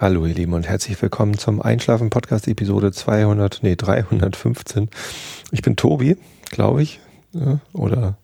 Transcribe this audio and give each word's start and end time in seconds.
Hallo 0.00 0.24
ihr 0.24 0.32
Lieben 0.32 0.54
und 0.54 0.66
herzlich 0.66 1.02
willkommen 1.02 1.36
zum 1.36 1.60
Einschlafen 1.60 2.08
Podcast 2.08 2.48
Episode 2.48 2.90
200, 2.90 3.58
nee 3.60 3.76
315. 3.76 4.88
Ich 5.50 5.60
bin 5.60 5.76
Tobi, 5.76 6.16
glaube 6.48 6.82
ich, 6.82 7.00
oder 7.74 8.16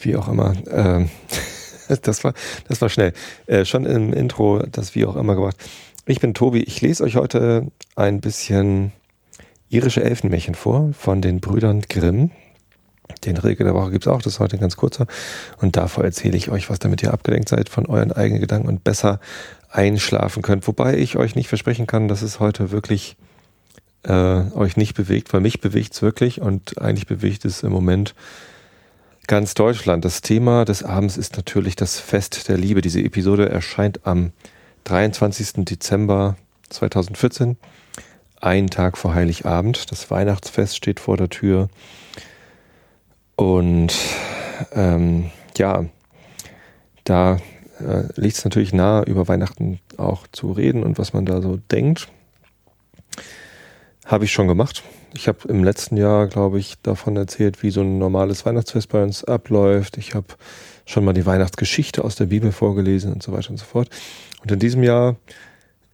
wie 0.00 0.16
auch 0.16 0.26
immer. 0.26 0.54
Ähm, 0.70 1.10
das 2.02 2.24
war, 2.24 2.32
das 2.66 2.80
war 2.80 2.88
schnell. 2.88 3.12
Äh, 3.46 3.66
schon 3.66 3.84
im 3.84 4.14
Intro 4.14 4.62
das 4.72 4.94
wie 4.94 5.04
auch 5.04 5.16
immer 5.16 5.34
gemacht. 5.34 5.58
Ich 6.06 6.18
bin 6.18 6.32
Tobi. 6.32 6.62
Ich 6.62 6.80
lese 6.80 7.04
euch 7.04 7.16
heute 7.16 7.66
ein 7.94 8.22
bisschen 8.22 8.92
irische 9.68 10.02
Elfenmärchen 10.02 10.54
vor 10.54 10.94
von 10.94 11.20
den 11.20 11.40
Brüdern 11.40 11.82
Grimm. 11.90 12.30
Den 13.24 13.36
Regel 13.36 13.64
der 13.64 13.74
Woche 13.74 13.90
gibt 13.90 14.06
es 14.06 14.12
auch, 14.12 14.22
das 14.22 14.34
ist 14.34 14.40
heute 14.40 14.56
ein 14.56 14.60
ganz 14.60 14.76
kurzer. 14.76 15.06
Und 15.58 15.76
davor 15.76 16.04
erzähle 16.04 16.36
ich 16.36 16.50
euch 16.50 16.70
was, 16.70 16.78
damit 16.78 17.02
ihr 17.02 17.12
abgelenkt 17.12 17.48
seid 17.48 17.68
von 17.68 17.86
euren 17.86 18.12
eigenen 18.12 18.40
Gedanken 18.40 18.68
und 18.68 18.84
besser 18.84 19.20
einschlafen 19.70 20.42
könnt. 20.42 20.66
Wobei 20.66 20.96
ich 20.96 21.16
euch 21.16 21.36
nicht 21.36 21.48
versprechen 21.48 21.86
kann, 21.86 22.08
dass 22.08 22.22
es 22.22 22.40
heute 22.40 22.70
wirklich 22.70 23.16
äh, 24.02 24.12
euch 24.12 24.76
nicht 24.76 24.94
bewegt, 24.94 25.32
weil 25.32 25.40
mich 25.40 25.60
bewegt 25.60 25.94
es 25.94 26.02
wirklich 26.02 26.40
und 26.40 26.80
eigentlich 26.80 27.06
bewegt 27.06 27.44
es 27.44 27.62
im 27.62 27.72
Moment 27.72 28.14
ganz 29.26 29.54
Deutschland. 29.54 30.04
Das 30.04 30.22
Thema 30.22 30.64
des 30.64 30.82
Abends 30.82 31.16
ist 31.16 31.36
natürlich 31.36 31.76
das 31.76 32.00
Fest 32.00 32.48
der 32.48 32.56
Liebe. 32.56 32.80
Diese 32.80 33.00
Episode 33.00 33.48
erscheint 33.48 34.06
am 34.06 34.32
23. 34.84 35.64
Dezember 35.64 36.36
2014, 36.70 37.56
einen 38.40 38.70
Tag 38.70 38.96
vor 38.98 39.14
Heiligabend. 39.14 39.92
Das 39.92 40.10
Weihnachtsfest 40.10 40.76
steht 40.76 40.98
vor 40.98 41.16
der 41.16 41.28
Tür. 41.28 41.68
Und 43.40 43.94
ähm, 44.74 45.30
ja, 45.56 45.86
da 47.04 47.38
äh, 47.78 48.02
liegt 48.16 48.36
es 48.36 48.44
natürlich 48.44 48.74
nahe, 48.74 49.04
über 49.04 49.28
Weihnachten 49.28 49.80
auch 49.96 50.26
zu 50.30 50.52
reden 50.52 50.82
und 50.82 50.98
was 50.98 51.14
man 51.14 51.24
da 51.24 51.40
so 51.40 51.56
denkt. 51.70 52.08
Habe 54.04 54.26
ich 54.26 54.32
schon 54.32 54.46
gemacht. 54.46 54.82
Ich 55.14 55.26
habe 55.26 55.48
im 55.48 55.64
letzten 55.64 55.96
Jahr, 55.96 56.26
glaube 56.26 56.58
ich, 56.58 56.82
davon 56.82 57.16
erzählt, 57.16 57.62
wie 57.62 57.70
so 57.70 57.80
ein 57.80 57.96
normales 57.96 58.44
Weihnachtsfest 58.44 58.90
bei 58.90 59.02
uns 59.02 59.24
abläuft. 59.24 59.96
Ich 59.96 60.14
habe 60.14 60.26
schon 60.84 61.06
mal 61.06 61.14
die 61.14 61.24
Weihnachtsgeschichte 61.24 62.04
aus 62.04 62.16
der 62.16 62.26
Bibel 62.26 62.52
vorgelesen 62.52 63.10
und 63.10 63.22
so 63.22 63.32
weiter 63.32 63.48
und 63.48 63.56
so 63.56 63.64
fort. 63.64 63.88
Und 64.42 64.52
in 64.52 64.58
diesem 64.58 64.82
Jahr 64.82 65.16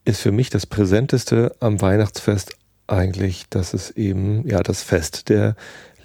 ist 0.05 0.21
für 0.21 0.33
mich 0.33 0.51
das 0.51 0.67
Präsenteste 0.67 1.55
am 1.61 1.81
Weihnachtsfest 1.81 2.57
eigentlich, 2.89 3.45
dass 3.51 3.73
es 3.73 3.93
eben 3.93 4.49
ja 4.49 4.65
das 4.65 4.83
Fest 4.83 5.29
der 5.29 5.55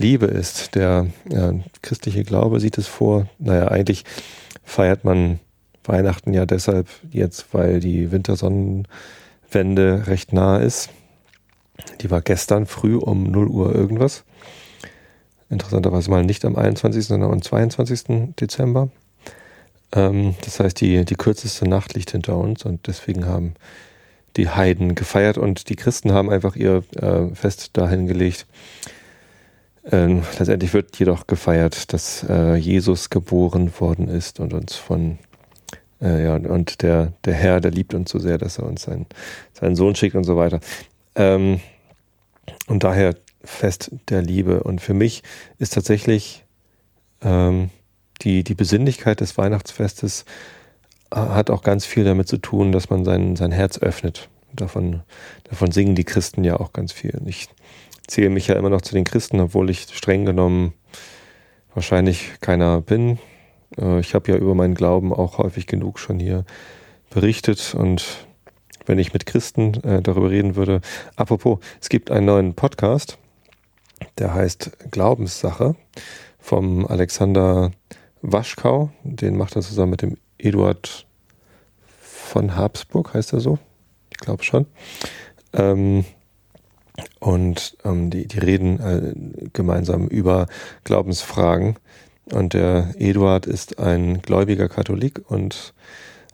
Liebe 0.02 0.26
ist. 0.26 0.76
Der 0.76 1.08
ja, 1.30 1.54
christliche 1.82 2.24
Glaube 2.24 2.60
sieht 2.60 2.78
es 2.78 2.88
vor. 2.88 3.28
Naja, 3.40 3.70
eigentlich 3.70 4.04
feiert 4.64 5.06
man 5.06 5.40
Weihnachten 5.84 6.34
ja 6.34 6.46
deshalb 6.46 6.88
jetzt, 7.12 7.54
weil 7.54 7.80
die 7.80 8.12
Wintersonnenwende 8.12 10.08
recht 10.08 10.34
nah 10.34 10.58
ist. 10.58 10.90
Die 12.02 12.12
war 12.12 12.22
gestern 12.22 12.66
früh 12.66 12.96
um 12.96 13.24
0 13.24 13.48
Uhr 13.48 13.74
irgendwas. 13.74 14.24
Interessanterweise 15.50 16.10
mal 16.10 16.24
nicht 16.24 16.46
am 16.46 16.56
21., 16.56 17.06
sondern 17.06 17.32
am 17.32 17.42
22. 17.42 18.36
Dezember. 18.40 18.90
Ähm, 19.94 20.36
das 20.46 20.60
heißt, 20.60 20.80
die, 20.80 21.04
die 21.06 21.16
kürzeste 21.16 21.68
Nacht 21.68 21.94
liegt 21.94 22.12
hinter 22.12 22.38
uns 22.38 22.64
und 22.66 22.88
deswegen 22.88 23.26
haben 23.26 23.56
die 24.38 24.50
Heiden 24.50 24.96
gefeiert 24.96 25.38
und 25.38 25.70
die 25.70 25.76
Christen 25.76 26.14
haben 26.14 26.30
einfach 26.30 26.56
ihr 26.56 26.84
äh, 26.96 27.34
Fest 27.36 27.72
dahin 27.74 28.08
gelegt. 28.08 28.46
Ähm, 29.90 30.22
letztendlich 30.38 30.74
wird 30.74 30.98
jedoch 31.00 31.26
gefeiert, 31.26 31.92
dass 31.94 32.24
äh, 32.30 32.56
Jesus 32.56 33.10
geboren 33.10 33.72
worden 33.80 34.08
ist 34.08 34.40
und 34.40 34.54
uns 34.54 34.76
von 34.76 35.18
äh, 36.02 36.24
ja, 36.24 36.36
und 36.36 36.82
der, 36.82 37.14
der 37.26 37.34
Herr, 37.34 37.62
der 37.62 37.72
liebt 37.72 37.94
uns 37.94 38.12
so 38.12 38.20
sehr, 38.20 38.38
dass 38.38 38.58
er 38.58 38.66
uns 38.66 38.84
seinen, 38.84 39.06
seinen 39.54 39.76
Sohn 39.76 39.96
schickt 39.96 40.16
und 40.16 40.24
so 40.24 40.36
weiter. 40.36 40.60
Ähm, 41.16 41.62
und 42.68 42.84
daher 42.84 43.16
Fest 43.44 43.92
der 44.10 44.22
Liebe. 44.22 44.64
Und 44.64 44.82
für 44.82 44.94
mich 44.94 45.24
ist 45.58 45.74
tatsächlich 45.74 46.46
ähm, 47.22 47.70
die, 48.22 48.44
die 48.44 48.56
Besinnlichkeit 48.56 49.20
des 49.20 49.38
Weihnachtsfestes 49.38 50.26
äh, 51.12 51.16
hat 51.16 51.50
auch 51.50 51.64
ganz 51.64 51.86
viel 51.86 52.04
damit 52.04 52.28
zu 52.28 52.38
tun, 52.38 52.72
dass 52.72 52.90
man 52.90 53.06
sein, 53.06 53.36
sein 53.36 53.52
Herz 53.52 53.80
öffnet. 53.80 54.30
Davon, 54.54 55.02
davon 55.46 55.72
singen 55.72 55.96
die 55.96 56.04
Christen 56.04 56.44
ja 56.44 56.60
auch 56.60 56.74
ganz 56.74 56.92
viel. 56.92 57.20
Ich 57.26 57.48
zähle 58.12 58.30
mich 58.30 58.48
ja 58.48 58.56
immer 58.56 58.70
noch 58.70 58.82
zu 58.82 58.94
den 58.94 59.06
Christen, 59.06 59.40
obwohl 59.40 59.70
ich 59.70 59.88
streng 59.94 60.26
genommen 60.26 60.74
wahrscheinlich 61.74 62.34
keiner 62.42 62.82
bin. 62.82 63.20
Äh, 63.78 64.02
ich 64.02 64.14
habe 64.14 64.32
ja 64.32 64.38
über 64.38 64.54
meinen 64.54 64.76
Glauben 64.76 65.14
auch 65.14 65.38
häufig 65.38 65.66
genug 65.66 65.98
schon 65.98 66.20
hier 66.20 66.46
berichtet 67.10 67.74
und 67.74 68.28
wenn 68.86 69.00
ich 69.00 69.14
mit 69.14 69.26
Christen 69.26 69.82
äh, 69.84 70.02
darüber 70.02 70.30
reden 70.30 70.58
würde. 70.58 70.82
Apropos, 71.16 71.60
es 71.80 71.88
gibt 71.88 72.12
einen 72.12 72.26
neuen 72.26 72.54
Podcast, 72.54 73.18
der 74.18 74.34
heißt 74.34 74.92
Glaubenssache 74.92 75.76
vom 76.38 76.86
Alexander 76.86 77.72
Waschkau. 78.22 78.92
Den 79.04 79.38
macht 79.38 79.56
er 79.56 79.62
zusammen 79.62 79.92
mit 79.92 80.02
dem 80.02 80.18
Eduard 80.38 81.06
von 82.02 82.58
Habsburg, 82.58 83.14
heißt 83.14 83.32
er 83.32 83.40
so? 83.40 83.58
Ich 84.10 84.18
glaube 84.18 84.44
schon. 84.44 84.66
Ähm, 85.54 86.04
und 87.20 87.78
ähm, 87.84 88.10
die, 88.10 88.28
die 88.28 88.40
reden 88.40 88.80
äh, 88.80 89.50
gemeinsam 89.54 90.08
über 90.08 90.48
Glaubensfragen. 90.84 91.76
Und 92.32 92.54
der 92.54 92.94
Eduard 92.98 93.46
ist 93.46 93.80
ein 93.80 94.22
gläubiger 94.22 94.70
Katholik 94.70 95.22
und 95.30 95.74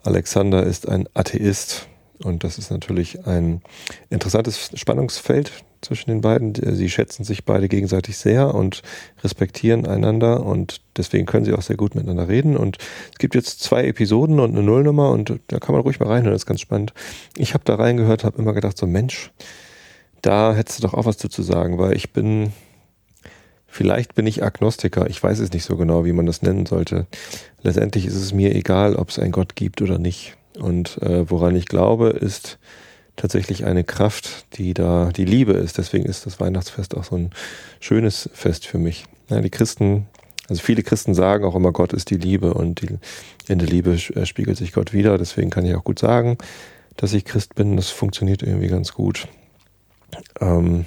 Alexander 0.02 0.62
ist 0.62 0.88
ein 0.88 1.08
Atheist. 1.14 1.88
Und 2.22 2.42
das 2.44 2.58
ist 2.58 2.70
natürlich 2.70 3.26
ein 3.26 3.62
interessantes 4.10 4.70
Spannungsfeld 4.74 5.52
zwischen 5.80 6.10
den 6.10 6.20
beiden. 6.20 6.54
Sie 6.54 6.90
schätzen 6.90 7.24
sich 7.24 7.44
beide 7.44 7.68
gegenseitig 7.68 8.16
sehr 8.16 8.54
und 8.54 8.82
respektieren 9.22 9.86
einander 9.86 10.44
und 10.44 10.80
deswegen 10.96 11.26
können 11.26 11.44
sie 11.44 11.52
auch 11.52 11.62
sehr 11.62 11.76
gut 11.76 11.94
miteinander 11.94 12.28
reden. 12.28 12.56
Und 12.56 12.78
es 13.12 13.18
gibt 13.18 13.34
jetzt 13.34 13.60
zwei 13.60 13.84
Episoden 13.84 14.40
und 14.40 14.50
eine 14.50 14.64
Nullnummer 14.64 15.10
und 15.10 15.38
da 15.46 15.58
kann 15.60 15.74
man 15.74 15.82
ruhig 15.82 16.00
mal 16.00 16.08
reinhören, 16.08 16.32
das 16.32 16.42
ist 16.42 16.46
ganz 16.46 16.60
spannend. 16.60 16.92
Ich 17.36 17.54
habe 17.54 17.64
da 17.64 17.76
reingehört, 17.76 18.24
habe 18.24 18.38
immer 18.38 18.52
gedacht, 18.52 18.76
so 18.76 18.86
Mensch, 18.86 19.30
da 20.22 20.54
hättest 20.54 20.78
du 20.78 20.86
doch 20.86 20.94
auch 20.94 21.06
was 21.06 21.18
zu 21.18 21.42
sagen, 21.42 21.78
weil 21.78 21.96
ich 21.96 22.12
bin 22.12 22.52
Vielleicht 23.70 24.14
bin 24.14 24.26
ich 24.26 24.42
Agnostiker, 24.42 25.08
ich 25.08 25.22
weiß 25.22 25.38
es 25.40 25.52
nicht 25.52 25.64
so 25.64 25.76
genau, 25.76 26.04
wie 26.06 26.12
man 26.12 26.26
das 26.26 26.42
nennen 26.42 26.64
sollte. 26.64 27.06
Letztendlich 27.62 28.06
ist 28.06 28.16
es 28.16 28.32
mir 28.32 28.54
egal, 28.54 28.96
ob 28.96 29.10
es 29.10 29.18
einen 29.18 29.30
Gott 29.30 29.56
gibt 29.56 29.82
oder 29.82 29.98
nicht. 29.98 30.36
Und 30.58 31.00
äh, 31.02 31.30
woran 31.30 31.54
ich 31.54 31.66
glaube, 31.66 32.08
ist 32.08 32.58
tatsächlich 33.14 33.66
eine 33.66 33.84
Kraft, 33.84 34.46
die 34.56 34.74
da 34.74 35.10
die 35.14 35.26
Liebe 35.26 35.52
ist. 35.52 35.76
Deswegen 35.76 36.06
ist 36.06 36.24
das 36.24 36.40
Weihnachtsfest 36.40 36.96
auch 36.96 37.04
so 37.04 37.16
ein 37.16 37.30
schönes 37.78 38.30
Fest 38.32 38.66
für 38.66 38.78
mich. 38.78 39.04
Ja, 39.28 39.40
die 39.42 39.50
Christen, 39.50 40.06
also 40.48 40.62
viele 40.62 40.82
Christen 40.82 41.14
sagen 41.14 41.44
auch 41.44 41.54
immer, 41.54 41.72
Gott 41.72 41.92
ist 41.92 42.10
die 42.10 42.16
Liebe 42.16 42.54
und 42.54 42.80
die, 42.80 42.98
in 43.48 43.58
der 43.58 43.68
Liebe 43.68 43.92
äh, 43.92 44.24
spiegelt 44.24 44.56
sich 44.56 44.72
Gott 44.72 44.94
wieder. 44.94 45.18
Deswegen 45.18 45.50
kann 45.50 45.66
ich 45.66 45.74
auch 45.74 45.84
gut 45.84 45.98
sagen, 45.98 46.38
dass 46.96 47.12
ich 47.12 47.26
Christ 47.26 47.54
bin. 47.54 47.76
Das 47.76 47.90
funktioniert 47.90 48.42
irgendwie 48.42 48.68
ganz 48.68 48.94
gut. 48.94 49.28
Ähm, 50.40 50.86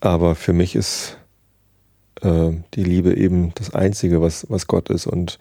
aber 0.00 0.34
für 0.34 0.52
mich 0.52 0.74
ist 0.76 1.18
äh, 2.22 2.50
die 2.74 2.84
Liebe 2.84 3.16
eben 3.16 3.52
das 3.54 3.74
Einzige, 3.74 4.22
was, 4.22 4.46
was 4.48 4.66
Gott 4.66 4.90
ist. 4.90 5.06
Und 5.06 5.38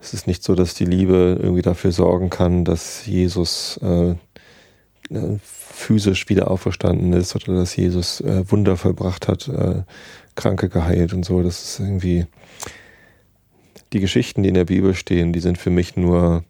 es 0.00 0.14
ist 0.14 0.26
nicht 0.26 0.42
so, 0.42 0.54
dass 0.54 0.74
die 0.74 0.84
Liebe 0.84 1.38
irgendwie 1.40 1.62
dafür 1.62 1.92
sorgen 1.92 2.30
kann, 2.30 2.64
dass 2.64 3.06
Jesus 3.06 3.78
äh, 3.82 4.10
äh, 5.10 5.38
physisch 5.42 6.28
wieder 6.28 6.50
auferstanden 6.50 7.12
ist 7.12 7.34
oder 7.36 7.54
dass 7.54 7.76
Jesus 7.76 8.20
äh, 8.20 8.50
Wunder 8.50 8.76
vollbracht 8.76 9.28
hat, 9.28 9.48
äh, 9.48 9.82
Kranke 10.34 10.68
geheilt 10.68 11.12
und 11.12 11.24
so. 11.24 11.42
Das 11.42 11.62
ist 11.62 11.80
irgendwie 11.80 12.26
die 13.92 14.00
Geschichten, 14.00 14.42
die 14.42 14.48
in 14.48 14.54
der 14.54 14.64
Bibel 14.64 14.94
stehen, 14.94 15.32
die 15.32 15.40
sind 15.40 15.58
für 15.58 15.70
mich 15.70 15.96
nur 15.96 16.44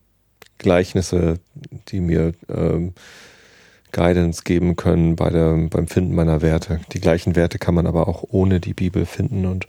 Gleichnisse, 0.58 1.38
die 1.88 2.00
mir 2.00 2.32
ähm, 2.48 2.94
Guidance 3.96 4.42
geben 4.44 4.76
können 4.76 5.16
bei 5.16 5.30
der, 5.30 5.54
beim 5.70 5.88
Finden 5.88 6.14
meiner 6.14 6.42
Werte. 6.42 6.80
Die 6.92 7.00
gleichen 7.00 7.34
Werte 7.34 7.58
kann 7.58 7.74
man 7.74 7.86
aber 7.86 8.08
auch 8.08 8.24
ohne 8.28 8.60
die 8.60 8.74
Bibel 8.74 9.06
finden 9.06 9.46
und 9.46 9.66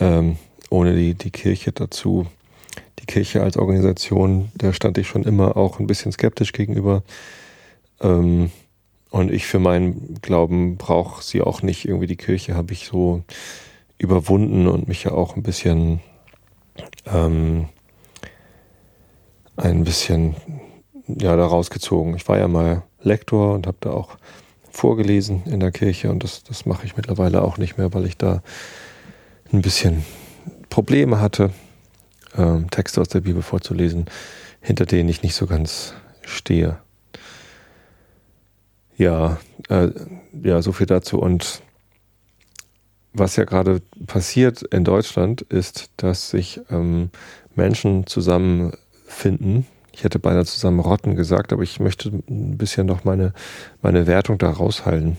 ähm, 0.00 0.38
ohne 0.70 0.96
die, 0.96 1.14
die 1.14 1.30
Kirche 1.30 1.70
dazu. 1.70 2.26
Die 2.98 3.06
Kirche 3.06 3.44
als 3.44 3.56
Organisation, 3.56 4.50
der 4.56 4.72
stand 4.72 4.98
ich 4.98 5.06
schon 5.06 5.22
immer 5.22 5.56
auch 5.56 5.78
ein 5.78 5.86
bisschen 5.86 6.10
skeptisch 6.10 6.52
gegenüber. 6.52 7.04
Ähm, 8.00 8.50
und 9.10 9.30
ich 9.32 9.46
für 9.46 9.60
meinen 9.60 10.18
Glauben 10.20 10.76
brauche 10.76 11.22
sie 11.22 11.40
auch 11.40 11.62
nicht. 11.62 11.86
Irgendwie 11.86 12.08
die 12.08 12.16
Kirche 12.16 12.56
habe 12.56 12.72
ich 12.72 12.86
so 12.86 13.22
überwunden 13.98 14.66
und 14.66 14.88
mich 14.88 15.04
ja 15.04 15.12
auch 15.12 15.36
ein 15.36 15.44
bisschen 15.44 16.00
ähm, 17.06 17.68
ein 19.56 19.84
bisschen 19.84 20.34
ja 21.18 21.36
da 21.36 21.46
rausgezogen. 21.46 22.14
Ich 22.16 22.28
war 22.28 22.38
ja 22.38 22.48
mal 22.48 22.82
Lektor 23.02 23.54
und 23.54 23.66
habe 23.66 23.78
da 23.80 23.90
auch 23.90 24.18
vorgelesen 24.70 25.42
in 25.46 25.60
der 25.60 25.72
Kirche 25.72 26.10
und 26.10 26.22
das, 26.22 26.44
das 26.44 26.66
mache 26.66 26.86
ich 26.86 26.96
mittlerweile 26.96 27.42
auch 27.42 27.58
nicht 27.58 27.76
mehr, 27.76 27.92
weil 27.92 28.06
ich 28.06 28.16
da 28.16 28.42
ein 29.52 29.62
bisschen 29.62 30.04
Probleme 30.68 31.20
hatte, 31.20 31.50
ähm, 32.36 32.70
Texte 32.70 33.00
aus 33.00 33.08
der 33.08 33.20
Bibel 33.20 33.42
vorzulesen, 33.42 34.06
hinter 34.60 34.86
denen 34.86 35.08
ich 35.08 35.22
nicht 35.22 35.34
so 35.34 35.46
ganz 35.46 35.94
stehe. 36.22 36.78
Ja, 38.96 39.38
äh, 39.68 39.88
ja, 40.42 40.62
so 40.62 40.72
viel 40.72 40.86
dazu. 40.86 41.18
Und 41.18 41.62
was 43.12 43.36
ja 43.36 43.44
gerade 43.44 43.80
passiert 44.06 44.62
in 44.62 44.84
Deutschland, 44.84 45.42
ist, 45.42 45.90
dass 45.96 46.30
sich 46.30 46.60
ähm, 46.70 47.10
Menschen 47.54 48.06
zusammenfinden. 48.06 49.66
Ich 50.00 50.04
hätte 50.04 50.18
beinahe 50.18 50.46
zusammen 50.46 50.80
rotten 50.80 51.14
gesagt, 51.14 51.52
aber 51.52 51.62
ich 51.62 51.78
möchte 51.78 52.08
ein 52.08 52.56
bisschen 52.56 52.86
noch 52.86 53.04
meine, 53.04 53.34
meine 53.82 54.06
Wertung 54.06 54.38
da 54.38 54.48
raushalten. 54.48 55.18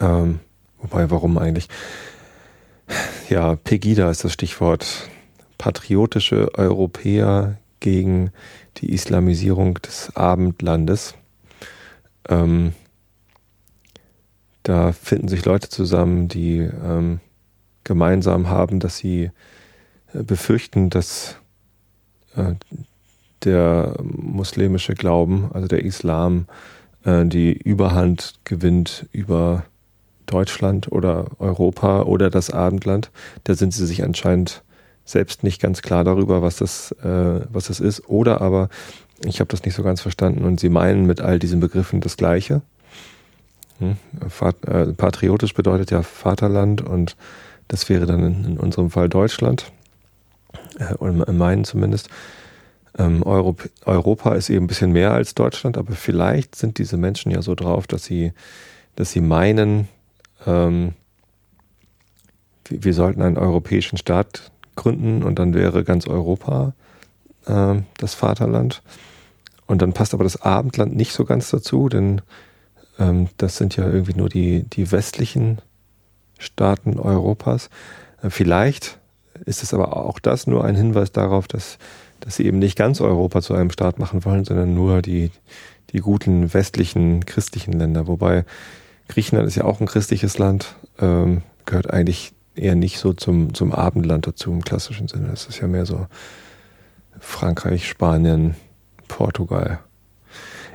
Ähm, 0.00 0.40
wobei, 0.82 1.08
warum 1.12 1.38
eigentlich? 1.38 1.68
Ja, 3.28 3.54
Pegida 3.54 4.10
ist 4.10 4.24
das 4.24 4.32
Stichwort. 4.32 5.08
Patriotische 5.56 6.52
Europäer 6.58 7.58
gegen 7.78 8.32
die 8.78 8.92
Islamisierung 8.92 9.74
des 9.74 10.16
Abendlandes. 10.16 11.14
Ähm, 12.28 12.72
da 14.64 14.90
finden 14.90 15.28
sich 15.28 15.44
Leute 15.44 15.68
zusammen, 15.68 16.26
die 16.26 16.58
ähm, 16.58 17.20
gemeinsam 17.84 18.48
haben, 18.48 18.80
dass 18.80 18.96
sie 18.98 19.30
äh, 20.12 20.24
befürchten, 20.24 20.90
dass 20.90 21.36
äh, 22.34 22.54
der 23.46 23.94
muslimische 24.02 24.94
Glauben, 24.94 25.48
also 25.52 25.66
der 25.68 25.84
Islam, 25.84 26.46
äh, 27.04 27.24
die 27.24 27.52
Überhand 27.52 28.34
gewinnt 28.44 29.06
über 29.12 29.64
Deutschland 30.26 30.90
oder 30.92 31.26
Europa 31.38 32.02
oder 32.02 32.30
das 32.30 32.50
Abendland. 32.50 33.10
Da 33.44 33.54
sind 33.54 33.72
sie 33.72 33.86
sich 33.86 34.02
anscheinend 34.02 34.62
selbst 35.04 35.44
nicht 35.44 35.62
ganz 35.62 35.82
klar 35.82 36.04
darüber, 36.04 36.42
was 36.42 36.56
das, 36.56 36.92
äh, 37.02 37.40
was 37.50 37.68
das 37.68 37.80
ist. 37.80 38.08
Oder 38.08 38.40
aber 38.40 38.68
ich 39.24 39.40
habe 39.40 39.48
das 39.48 39.64
nicht 39.64 39.74
so 39.74 39.82
ganz 39.82 40.00
verstanden 40.00 40.44
und 40.44 40.60
sie 40.60 40.68
meinen 40.68 41.06
mit 41.06 41.20
all 41.20 41.38
diesen 41.38 41.60
Begriffen 41.60 42.00
das 42.00 42.16
Gleiche. 42.16 42.60
Hm? 43.78 43.96
Äh, 44.66 44.86
patriotisch 44.92 45.54
bedeutet 45.54 45.90
ja 45.90 46.02
Vaterland 46.02 46.82
und 46.82 47.16
das 47.68 47.88
wäre 47.88 48.06
dann 48.06 48.44
in, 48.44 48.58
unserem 48.58 48.90
Fall 48.90 49.08
Deutschland, 49.08 49.72
oder 50.98 51.28
in 51.28 51.38
meinen 51.38 51.64
zumindest. 51.64 52.08
Ähm, 52.98 53.22
Europ 53.22 53.68
Europa 53.84 54.34
ist 54.34 54.48
eben 54.48 54.64
ein 54.64 54.68
bisschen 54.68 54.92
mehr 54.92 55.12
als 55.12 55.34
Deutschland, 55.34 55.76
aber 55.76 55.92
vielleicht 55.92 56.54
sind 56.54 56.78
diese 56.78 56.96
Menschen 56.96 57.30
ja 57.30 57.42
so 57.42 57.54
drauf, 57.54 57.86
dass 57.86 58.04
sie, 58.04 58.32
dass 58.94 59.10
sie 59.10 59.20
meinen, 59.20 59.88
ähm, 60.46 60.94
wir, 62.64 62.84
wir 62.84 62.94
sollten 62.94 63.22
einen 63.22 63.38
europäischen 63.38 63.98
Staat 63.98 64.50
gründen 64.76 65.22
und 65.22 65.38
dann 65.38 65.54
wäre 65.54 65.84
ganz 65.84 66.06
Europa 66.06 66.74
äh, 67.46 67.76
das 67.98 68.14
Vaterland. 68.14 68.82
Und 69.66 69.82
dann 69.82 69.92
passt 69.92 70.14
aber 70.14 70.24
das 70.24 70.40
Abendland 70.42 70.94
nicht 70.94 71.12
so 71.12 71.24
ganz 71.24 71.50
dazu, 71.50 71.88
denn 71.88 72.22
ähm, 72.98 73.28
das 73.36 73.56
sind 73.56 73.76
ja 73.76 73.86
irgendwie 73.86 74.14
nur 74.14 74.28
die, 74.28 74.62
die 74.62 74.90
westlichen 74.92 75.60
Staaten 76.38 76.98
Europas. 76.98 77.68
Äh, 78.22 78.30
vielleicht 78.30 78.98
ist 79.44 79.62
es 79.62 79.74
aber 79.74 79.96
auch 79.96 80.18
das 80.18 80.46
nur 80.46 80.64
ein 80.64 80.76
Hinweis 80.76 81.12
darauf, 81.12 81.48
dass, 81.48 81.78
dass 82.20 82.36
sie 82.36 82.46
eben 82.46 82.58
nicht 82.58 82.76
ganz 82.76 83.00
Europa 83.00 83.42
zu 83.42 83.54
einem 83.54 83.70
Staat 83.70 83.98
machen 83.98 84.24
wollen, 84.24 84.44
sondern 84.44 84.74
nur 84.74 85.02
die, 85.02 85.30
die 85.90 85.98
guten 85.98 86.52
westlichen 86.52 87.24
christlichen 87.26 87.72
Länder. 87.72 88.06
Wobei 88.06 88.44
Griechenland 89.08 89.46
ist 89.46 89.56
ja 89.56 89.64
auch 89.64 89.80
ein 89.80 89.86
christliches 89.86 90.38
Land, 90.38 90.74
ähm, 90.98 91.42
gehört 91.64 91.90
eigentlich 91.90 92.32
eher 92.54 92.74
nicht 92.74 92.98
so 92.98 93.12
zum, 93.12 93.54
zum 93.54 93.72
Abendland 93.72 94.26
dazu 94.26 94.50
im 94.50 94.62
klassischen 94.62 95.08
Sinne. 95.08 95.28
Das 95.28 95.46
ist 95.46 95.60
ja 95.60 95.68
mehr 95.68 95.86
so 95.86 96.06
Frankreich, 97.18 97.88
Spanien, 97.88 98.54
Portugal. 99.08 99.80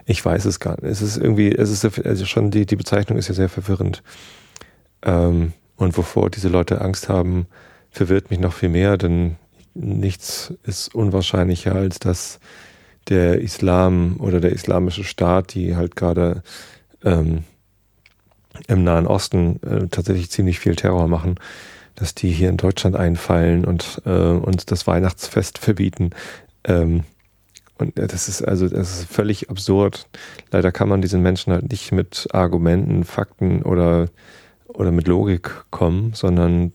Ich 0.05 0.23
weiß 0.23 0.45
es 0.45 0.59
gar 0.59 0.73
nicht. 0.81 0.91
Es 0.91 1.01
ist 1.01 1.17
irgendwie, 1.17 1.51
es 1.51 1.69
ist 1.69 2.05
also 2.05 2.25
schon 2.25 2.51
die, 2.51 2.65
die 2.65 2.75
Bezeichnung 2.75 3.17
ist 3.17 3.27
ja 3.27 3.33
sehr 3.33 3.49
verwirrend. 3.49 4.03
Ähm, 5.03 5.53
und 5.75 5.97
wovor 5.97 6.29
diese 6.29 6.49
Leute 6.49 6.81
Angst 6.81 7.09
haben, 7.09 7.47
verwirrt 7.89 8.29
mich 8.29 8.39
noch 8.39 8.53
viel 8.53 8.69
mehr, 8.69 8.97
denn 8.97 9.37
nichts 9.73 10.53
ist 10.63 10.93
unwahrscheinlicher, 10.93 11.75
als 11.75 11.99
dass 11.99 12.39
der 13.09 13.41
Islam 13.41 14.17
oder 14.19 14.39
der 14.39 14.51
islamische 14.51 15.03
Staat, 15.03 15.53
die 15.53 15.75
halt 15.75 15.95
gerade 15.95 16.43
ähm, 17.03 17.43
im 18.67 18.83
Nahen 18.83 19.07
Osten 19.07 19.61
äh, 19.63 19.87
tatsächlich 19.87 20.29
ziemlich 20.29 20.59
viel 20.59 20.75
Terror 20.75 21.07
machen, 21.07 21.35
dass 21.95 22.15
die 22.15 22.31
hier 22.31 22.49
in 22.49 22.57
Deutschland 22.57 22.95
einfallen 22.95 23.65
und 23.65 24.01
äh, 24.05 24.09
uns 24.09 24.65
das 24.65 24.87
Weihnachtsfest 24.87 25.57
verbieten. 25.57 26.11
Ähm, 26.63 27.03
und 27.77 27.97
das 27.97 28.27
ist 28.27 28.43
also, 28.43 28.67
das 28.67 28.99
ist 28.99 29.11
völlig 29.11 29.49
absurd. 29.49 30.07
Leider 30.51 30.71
kann 30.71 30.87
man 30.87 31.01
diesen 31.01 31.21
Menschen 31.21 31.51
halt 31.51 31.71
nicht 31.71 31.91
mit 31.91 32.27
Argumenten, 32.31 33.03
Fakten 33.03 33.63
oder, 33.63 34.09
oder 34.67 34.91
mit 34.91 35.07
Logik 35.07 35.49
kommen, 35.71 36.13
sondern 36.13 36.73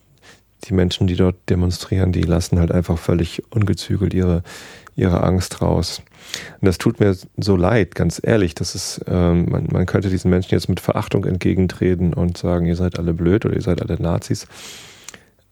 die 0.65 0.75
Menschen, 0.75 1.07
die 1.07 1.17
dort 1.17 1.37
demonstrieren, 1.49 2.13
die 2.13 2.23
lassen 2.23 2.59
halt 2.59 2.73
einfach 2.73 2.99
völlig 2.99 3.43
ungezügelt 3.51 4.15
ihre, 4.15 4.43
ihre 4.97 5.23
Angst 5.23 5.63
raus. 5.63 6.03
Und 6.61 6.67
das 6.67 6.79
tut 6.79 6.99
mir 6.99 7.17
so 7.37 7.57
leid, 7.57 7.95
ganz 7.95 8.21
ehrlich. 8.23 8.55
Das 8.55 8.75
ist, 8.75 9.05
ähm, 9.07 9.51
man, 9.51 9.69
man 9.71 9.87
könnte 9.87 10.11
diesen 10.11 10.31
Menschen 10.31 10.53
jetzt 10.53 10.69
mit 10.69 10.81
Verachtung 10.81 11.25
entgegentreten 11.25 12.15
und 12.15 12.37
sagen, 12.37 12.67
ihr 12.67 12.77
seid 12.77 12.99
alle 12.99 13.15
blöd 13.15 13.45
oder 13.45 13.55
ihr 13.55 13.63
seid 13.63 13.83
alle 13.83 14.01
Nazis. 14.01 14.47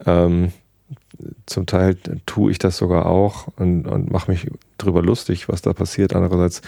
Ähm, 0.05 0.53
zum 1.47 1.67
Teil 1.67 1.97
tue 2.27 2.51
ich 2.51 2.59
das 2.59 2.77
sogar 2.77 3.07
auch 3.07 3.47
und, 3.57 3.87
und 3.87 4.11
mache 4.11 4.31
mich 4.31 4.51
drüber 4.79 5.03
lustig, 5.03 5.49
was 5.49 5.63
da 5.63 5.73
passiert. 5.73 6.15
Andererseits 6.15 6.61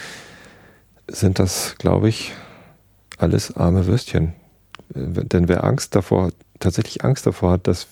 sind 1.09 1.39
das, 1.39 1.77
glaube 1.79 2.09
ich, 2.09 2.33
alles 3.19 3.57
arme 3.57 3.87
Würstchen. 3.87 4.35
Denn 4.95 5.49
wer 5.49 5.65
Angst 5.65 5.95
davor, 5.97 6.31
tatsächlich 6.61 7.05
Angst 7.05 7.27
davor 7.27 7.53
hat, 7.53 7.67
dass 7.67 7.89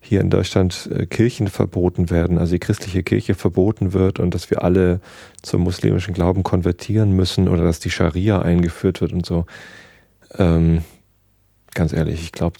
hier 0.00 0.20
in 0.20 0.30
Deutschland 0.30 0.88
äh, 0.92 1.06
Kirchen 1.06 1.48
verboten 1.48 2.10
werden, 2.10 2.38
also 2.38 2.52
die 2.52 2.58
christliche 2.58 3.02
Kirche 3.02 3.34
verboten 3.34 3.92
wird 3.92 4.20
und 4.20 4.34
dass 4.34 4.50
wir 4.50 4.62
alle 4.62 5.00
zum 5.42 5.62
muslimischen 5.62 6.12
Glauben 6.12 6.42
konvertieren 6.42 7.12
müssen 7.12 7.48
oder 7.48 7.64
dass 7.64 7.80
die 7.80 7.90
Scharia 7.90 8.42
eingeführt 8.42 9.00
wird 9.00 9.12
und 9.12 9.24
so. 9.24 9.46
Ähm, 10.36 10.82
ganz 11.72 11.92
ehrlich, 11.92 12.20
ich 12.22 12.32
glaube, 12.32 12.58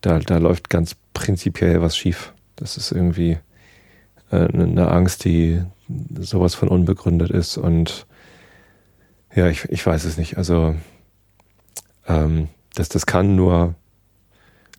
da, 0.00 0.18
da 0.18 0.38
läuft 0.38 0.70
ganz 0.70 0.96
prinzipiell 1.12 1.82
was 1.82 1.96
schief. 1.96 2.32
Das 2.56 2.76
ist 2.76 2.92
irgendwie 2.92 3.38
äh, 4.30 4.48
eine 4.48 4.88
Angst, 4.90 5.24
die 5.24 5.62
sowas 6.18 6.54
von 6.54 6.68
unbegründet 6.68 7.30
ist. 7.30 7.58
Und 7.58 8.06
ja, 9.34 9.48
ich, 9.48 9.64
ich 9.66 9.84
weiß 9.84 10.04
es 10.04 10.16
nicht. 10.16 10.38
Also 10.38 10.74
ähm, 12.08 12.48
das, 12.76 12.88
das 12.88 13.06
kann 13.06 13.34
nur 13.34 13.74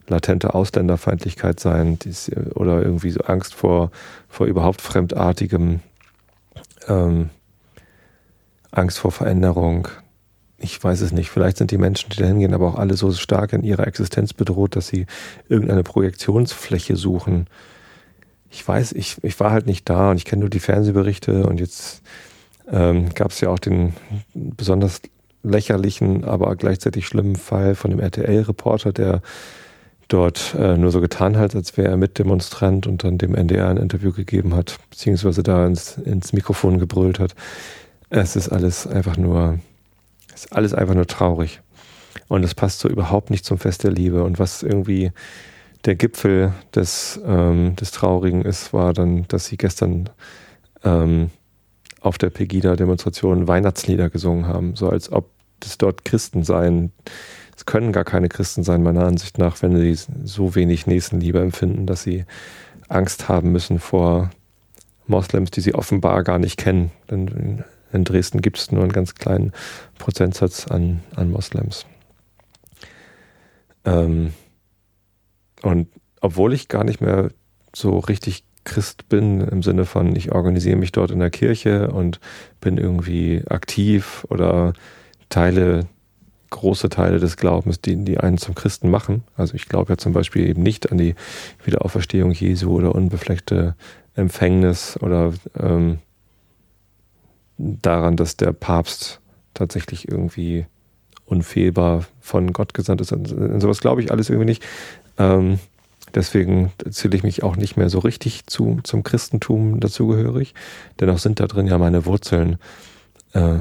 latente 0.06 0.54
Ausländerfeindlichkeit 0.54 1.60
sein 1.60 1.98
dies, 1.98 2.30
oder 2.54 2.82
irgendwie 2.82 3.10
so 3.10 3.20
Angst 3.20 3.54
vor, 3.54 3.90
vor 4.28 4.46
überhaupt 4.46 4.80
Fremdartigem, 4.80 5.80
ähm, 6.88 7.30
Angst 8.70 8.98
vor 8.98 9.12
Veränderung, 9.12 9.88
ich 10.58 10.82
weiß 10.82 11.02
es 11.02 11.12
nicht, 11.12 11.30
vielleicht 11.30 11.56
sind 11.56 11.70
die 11.70 11.78
Menschen, 11.78 12.10
die 12.10 12.16
da 12.16 12.26
hingehen, 12.26 12.52
aber 12.52 12.68
auch 12.68 12.74
alle 12.74 12.94
so 12.94 13.12
stark 13.12 13.52
in 13.52 13.62
ihrer 13.62 13.86
Existenz 13.86 14.32
bedroht, 14.32 14.74
dass 14.74 14.88
sie 14.88 15.06
irgendeine 15.48 15.84
Projektionsfläche 15.84 16.96
suchen. 16.96 17.46
Ich 18.50 18.66
weiß, 18.66 18.92
ich, 18.92 19.22
ich 19.22 19.38
war 19.38 19.52
halt 19.52 19.66
nicht 19.66 19.88
da 19.88 20.10
und 20.10 20.16
ich 20.16 20.24
kenne 20.24 20.40
nur 20.40 20.50
die 20.50 20.58
Fernsehberichte 20.58 21.46
und 21.46 21.60
jetzt 21.60 22.02
ähm, 22.70 23.14
gab 23.14 23.30
es 23.30 23.40
ja 23.40 23.50
auch 23.50 23.58
den 23.60 23.94
besonders 24.34 25.00
lächerlichen, 25.48 26.24
aber 26.24 26.54
gleichzeitig 26.56 27.06
schlimmen 27.06 27.36
Fall 27.36 27.74
von 27.74 27.90
dem 27.90 28.00
RTL-Reporter, 28.00 28.92
der 28.92 29.22
dort 30.08 30.54
äh, 30.58 30.76
nur 30.78 30.90
so 30.90 31.00
getan 31.00 31.36
hat, 31.36 31.54
als 31.54 31.76
wäre 31.76 31.88
er 31.88 31.96
Mitdemonstrant 31.96 32.86
und 32.86 33.04
dann 33.04 33.18
dem 33.18 33.34
NDR 33.34 33.68
ein 33.68 33.76
Interview 33.76 34.12
gegeben 34.12 34.54
hat, 34.54 34.78
beziehungsweise 34.90 35.42
da 35.42 35.66
ins, 35.66 35.98
ins 35.98 36.32
Mikrofon 36.32 36.78
gebrüllt 36.78 37.18
hat. 37.18 37.34
Es 38.08 38.36
ist 38.36 38.48
alles 38.48 38.86
einfach 38.86 39.18
nur 39.18 39.58
ist 40.38 40.52
alles 40.52 40.74
einfach 40.74 40.94
nur 40.94 41.06
traurig. 41.06 41.60
Und 42.28 42.44
es 42.44 42.54
passt 42.54 42.80
so 42.80 42.88
überhaupt 42.88 43.30
nicht 43.30 43.44
zum 43.44 43.58
Fest 43.58 43.84
der 43.84 43.90
Liebe. 43.90 44.22
Und 44.24 44.38
was 44.38 44.62
irgendwie 44.62 45.12
der 45.84 45.94
Gipfel 45.94 46.52
des, 46.74 47.20
ähm, 47.26 47.76
des 47.76 47.90
Traurigen 47.90 48.42
ist, 48.42 48.72
war 48.72 48.92
dann, 48.92 49.26
dass 49.28 49.46
sie 49.46 49.56
gestern 49.56 50.10
ähm, 50.84 51.30
auf 52.00 52.18
der 52.18 52.30
Pegida-Demonstration 52.30 53.48
Weihnachtslieder 53.48 54.10
gesungen 54.10 54.46
haben, 54.46 54.76
so 54.76 54.88
als 54.88 55.10
ob 55.10 55.30
das 55.60 55.78
dort 55.78 56.04
Christen 56.04 56.44
seien. 56.44 56.92
Es 57.56 57.66
können 57.66 57.92
gar 57.92 58.04
keine 58.04 58.28
Christen 58.28 58.62
sein, 58.62 58.82
meiner 58.82 59.04
Ansicht 59.04 59.38
nach, 59.38 59.60
wenn 59.62 59.76
sie 59.76 59.94
so 60.24 60.54
wenig 60.54 60.86
Nächstenliebe 60.86 61.40
empfinden, 61.40 61.86
dass 61.86 62.02
sie 62.02 62.24
Angst 62.88 63.28
haben 63.28 63.52
müssen 63.52 63.78
vor 63.78 64.30
Moslems, 65.06 65.50
die 65.50 65.60
sie 65.60 65.74
offenbar 65.74 66.22
gar 66.22 66.38
nicht 66.38 66.56
kennen. 66.56 66.90
Denn 67.10 67.64
in 67.92 68.04
Dresden 68.04 68.42
gibt 68.42 68.58
es 68.58 68.70
nur 68.70 68.82
einen 68.82 68.92
ganz 68.92 69.14
kleinen 69.14 69.52
Prozentsatz 69.98 70.66
an, 70.68 71.00
an 71.16 71.30
Moslems. 71.30 71.86
Ähm, 73.84 74.32
und 75.62 75.88
obwohl 76.20 76.52
ich 76.52 76.68
gar 76.68 76.84
nicht 76.84 77.00
mehr 77.00 77.30
so 77.74 77.98
richtig 77.98 78.44
Christ 78.64 79.08
bin, 79.08 79.40
im 79.40 79.62
Sinne 79.62 79.86
von, 79.86 80.14
ich 80.14 80.32
organisiere 80.32 80.76
mich 80.76 80.92
dort 80.92 81.10
in 81.10 81.20
der 81.20 81.30
Kirche 81.30 81.90
und 81.90 82.20
bin 82.60 82.76
irgendwie 82.76 83.42
aktiv 83.48 84.26
oder 84.28 84.74
teile 85.28 85.86
große 86.50 86.88
Teile 86.88 87.18
des 87.18 87.36
Glaubens, 87.36 87.80
die, 87.80 87.96
die 88.04 88.18
einen 88.18 88.38
zum 88.38 88.54
Christen 88.54 88.90
machen. 88.90 89.22
Also 89.36 89.54
ich 89.54 89.68
glaube 89.68 89.92
ja 89.92 89.98
zum 89.98 90.12
Beispiel 90.12 90.48
eben 90.48 90.62
nicht 90.62 90.90
an 90.90 90.98
die 90.98 91.14
Wiederauferstehung 91.64 92.32
Jesu 92.32 92.70
oder 92.72 92.94
unbefleckte 92.94 93.74
Empfängnis 94.14 94.98
oder 95.00 95.32
ähm, 95.58 95.98
daran, 97.58 98.16
dass 98.16 98.36
der 98.36 98.52
Papst 98.52 99.20
tatsächlich 99.54 100.08
irgendwie 100.08 100.66
unfehlbar 101.26 102.06
von 102.20 102.52
Gott 102.52 102.72
gesandt 102.74 103.00
ist. 103.00 103.12
Und 103.12 103.60
sowas 103.60 103.80
glaube 103.80 104.02
ich 104.02 104.10
alles 104.10 104.30
irgendwie 104.30 104.46
nicht. 104.46 104.64
Ähm, 105.18 105.58
deswegen 106.14 106.72
zähle 106.90 107.16
ich 107.16 107.22
mich 107.22 107.42
auch 107.42 107.56
nicht 107.56 107.76
mehr 107.76 107.90
so 107.90 107.98
richtig 107.98 108.46
zu, 108.46 108.80
zum 108.84 109.02
Christentum 109.02 109.80
dazugehörig. 109.80 110.54
Dennoch 111.00 111.18
sind 111.18 111.40
da 111.40 111.46
drin 111.46 111.66
ja 111.66 111.76
meine 111.76 112.06
Wurzeln. 112.06 112.58
Äh, 113.32 113.58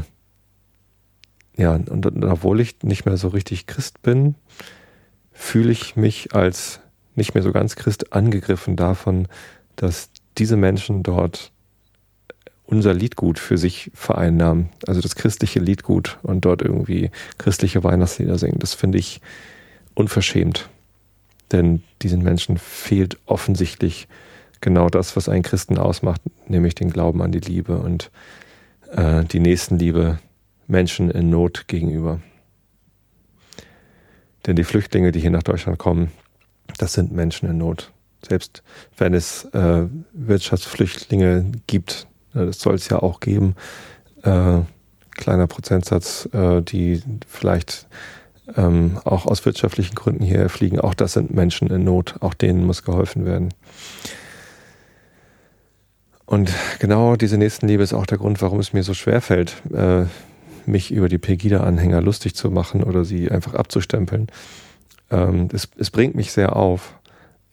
ja, 1.58 1.74
und, 1.74 1.90
und 1.90 2.24
obwohl 2.24 2.60
ich 2.62 2.84
nicht 2.84 3.06
mehr 3.06 3.18
so 3.18 3.30
richtig 3.30 3.66
Christ 3.66 4.02
bin, 4.04 4.36
fühle 5.32 5.72
ich 5.72 5.96
mich 5.96 6.34
als 6.34 6.80
nicht 7.16 7.34
mehr 7.34 7.44
so 7.44 7.52
ganz 7.52 7.76
Christ 7.76 8.14
angegriffen 8.14 8.76
davon, 8.76 9.28
dass 9.76 10.10
diese 10.38 10.56
Menschen 10.56 11.04
dort 11.04 11.52
unser 12.66 12.94
Liedgut 12.94 13.40
für 13.40 13.58
sich 13.58 13.92
vereinnahmen, 13.94 14.70
also 14.86 15.02
das 15.02 15.16
christliche 15.16 15.60
Liedgut 15.60 16.20
und 16.22 16.46
dort 16.46 16.62
irgendwie 16.62 17.12
christliche 17.38 17.84
Weihnachtslieder 17.84 18.38
singen. 18.38 18.60
Das 18.60 18.74
finde 18.74 19.00
ich 19.00 19.22
unverschämt. 19.96 20.70
Denn 21.52 21.82
diesen 22.02 22.22
Menschen 22.22 22.58
fehlt 22.58 23.18
offensichtlich 23.26 24.08
genau 24.60 24.90
das, 24.90 25.16
was 25.16 25.30
einen 25.30 25.44
Christen 25.44 25.78
ausmacht, 25.78 26.22
nämlich 26.48 26.76
den 26.76 26.92
Glauben 26.92 27.22
an 27.22 27.32
die 27.32 27.40
Liebe 27.40 27.78
und 27.78 28.12
äh, 28.92 29.24
die 29.24 29.40
Nächstenliebe 29.40 30.20
Menschen 30.68 31.10
in 31.10 31.30
Not 31.30 31.68
gegenüber. 31.68 32.20
Denn 34.46 34.56
die 34.56 34.64
Flüchtlinge, 34.64 35.12
die 35.12 35.20
hier 35.20 35.32
nach 35.32 35.44
Deutschland 35.44 35.78
kommen, 35.78 36.12
das 36.78 36.94
sind 36.94 37.12
Menschen 37.12 37.50
in 37.50 37.58
Not. 37.58 37.92
Selbst 38.28 38.64
wenn 38.98 39.14
es 39.14 39.46
äh, 39.54 39.88
Wirtschaftsflüchtlinge 40.14 41.52
gibt, 41.68 42.08
äh, 42.34 42.46
das 42.46 42.60
soll 42.60 42.76
es 42.76 42.90
ja 42.90 43.00
auch 43.00 43.20
geben, 43.20 43.56
äh, 44.24 44.60
kleiner 45.12 45.48
Prozentsatz, 45.48 46.28
äh, 46.34 46.62
die 46.62 47.02
vielleicht 47.28 47.88
ähm, 48.56 49.00
auch 49.04 49.26
aus 49.26 49.46
wirtschaftlichen 49.46 49.96
Gründen 49.96 50.24
hierher 50.24 50.50
fliegen, 50.50 50.80
auch 50.80 50.94
das 50.94 51.14
sind 51.14 51.34
Menschen 51.34 51.70
in 51.70 51.84
Not, 51.84 52.16
auch 52.22 52.34
denen 52.34 52.66
muss 52.66 52.84
geholfen 52.84 53.26
werden. 53.26 53.54
Und 56.26 56.52
genau 56.80 57.16
diese 57.16 57.38
Nächstenliebe 57.38 57.84
ist 57.84 57.94
auch 57.94 58.06
der 58.06 58.18
Grund, 58.18 58.42
warum 58.42 58.60
es 58.60 58.74
mir 58.74 58.84
so 58.84 58.94
schwer 58.94 59.22
fällt, 59.22 59.56
äh, 59.74 60.06
mich 60.68 60.92
über 60.92 61.10
die 61.10 61.18
Pegida-Anhänger 61.18 62.02
lustig 62.02 62.36
zu 62.36 62.52
machen 62.52 62.84
oder 62.84 63.06
sie 63.06 63.32
einfach 63.32 63.54
abzustempeln. 63.54 64.28
Ähm, 65.10 65.50
es, 65.54 65.70
es 65.78 65.92
bringt 65.92 66.16
mich 66.16 66.32
sehr 66.32 66.56
auf, 66.56 66.96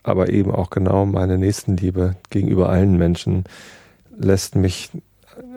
aber 0.02 0.30
eben 0.30 0.50
auch 0.50 0.70
genau 0.70 1.06
meine 1.06 1.38
Nächstenliebe 1.38 2.16
gegenüber 2.30 2.68
allen 2.68 2.96
Menschen 2.96 3.44
lässt 4.16 4.54
mich 4.54 4.90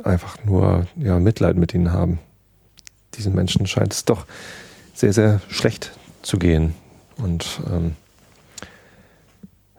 einfach 0.03 0.43
nur 0.43 0.87
ja, 0.95 1.19
Mitleid 1.19 1.57
mit 1.57 1.73
ihnen 1.73 1.91
haben. 1.91 2.19
Diesen 3.15 3.35
Menschen 3.35 3.67
scheint 3.67 3.93
es 3.93 4.05
doch 4.05 4.25
sehr, 4.93 5.13
sehr 5.13 5.41
schlecht 5.49 5.91
zu 6.21 6.37
gehen. 6.37 6.73
Und 7.17 7.61
ähm, 7.71 7.95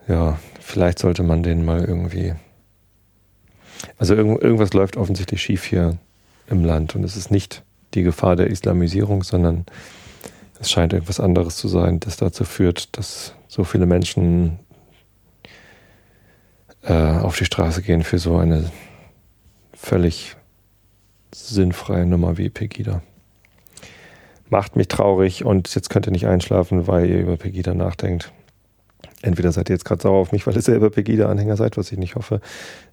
ja, 0.07 0.39
vielleicht 0.59 0.99
sollte 0.99 1.23
man 1.23 1.43
denen 1.43 1.65
mal 1.65 1.83
irgendwie. 1.83 2.33
Also 3.97 4.15
irgend, 4.15 4.41
irgendwas 4.41 4.73
läuft 4.73 4.97
offensichtlich 4.97 5.41
schief 5.41 5.63
hier 5.63 5.97
im 6.47 6.65
Land 6.65 6.95
und 6.95 7.03
es 7.03 7.15
ist 7.15 7.31
nicht 7.31 7.63
die 7.93 8.03
Gefahr 8.03 8.35
der 8.35 8.47
Islamisierung, 8.47 9.23
sondern 9.23 9.65
es 10.59 10.69
scheint 10.69 10.93
irgendwas 10.93 11.19
anderes 11.19 11.55
zu 11.55 11.67
sein, 11.67 11.99
das 11.99 12.17
dazu 12.17 12.43
führt, 12.43 12.97
dass 12.97 13.33
so 13.47 13.63
viele 13.63 13.85
Menschen 13.85 14.59
äh, 16.83 16.93
auf 16.93 17.37
die 17.37 17.45
Straße 17.45 17.81
gehen 17.81 18.03
für 18.03 18.19
so 18.19 18.37
eine 18.37 18.71
völlig 19.73 20.35
sinnfreie 21.33 22.05
Nummer 22.05 22.37
wie 22.37 22.49
Pegida. 22.49 23.01
Macht 24.49 24.75
mich 24.75 24.87
traurig 24.87 25.45
und 25.45 25.73
jetzt 25.75 25.89
könnt 25.89 26.07
ihr 26.07 26.11
nicht 26.11 26.27
einschlafen, 26.27 26.87
weil 26.87 27.09
ihr 27.09 27.19
über 27.19 27.37
Pegida 27.37 27.73
nachdenkt. 27.73 28.31
Entweder 29.21 29.51
seid 29.51 29.69
ihr 29.69 29.75
jetzt 29.75 29.85
gerade 29.85 30.01
sauer 30.01 30.17
auf 30.19 30.31
mich, 30.31 30.47
weil 30.47 30.55
ihr 30.55 30.61
selber 30.61 30.89
Pegida-Anhänger 30.89 31.57
seid, 31.57 31.77
was 31.77 31.91
ich 31.91 31.97
nicht 31.97 32.15
hoffe, 32.15 32.41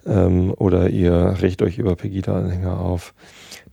ähm, 0.06 0.52
oder 0.56 0.90
ihr 0.90 1.36
riecht 1.40 1.62
euch 1.62 1.78
über 1.78 1.94
Pegida-Anhänger 1.94 2.80
auf. 2.80 3.14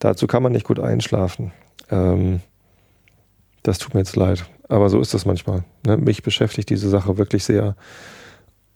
Dazu 0.04 0.28
kann 0.28 0.44
man 0.44 0.52
nicht 0.52 0.66
gut 0.66 0.82
einschlafen. 0.82 1.54
Ähm, 1.90 2.42
das 3.64 3.78
tut 3.78 3.94
mir 3.94 4.02
jetzt 4.02 4.18
leid. 4.18 4.44
Aber 4.68 4.90
so 4.90 5.00
ist 5.00 5.14
das 5.14 5.26
manchmal. 5.26 5.64
Ne? 5.86 5.96
Mich 5.96 6.24
beschäftigt 6.24 6.70
diese 6.70 6.90
Sache 6.90 7.18
wirklich 7.18 7.46
sehr. 7.46 7.78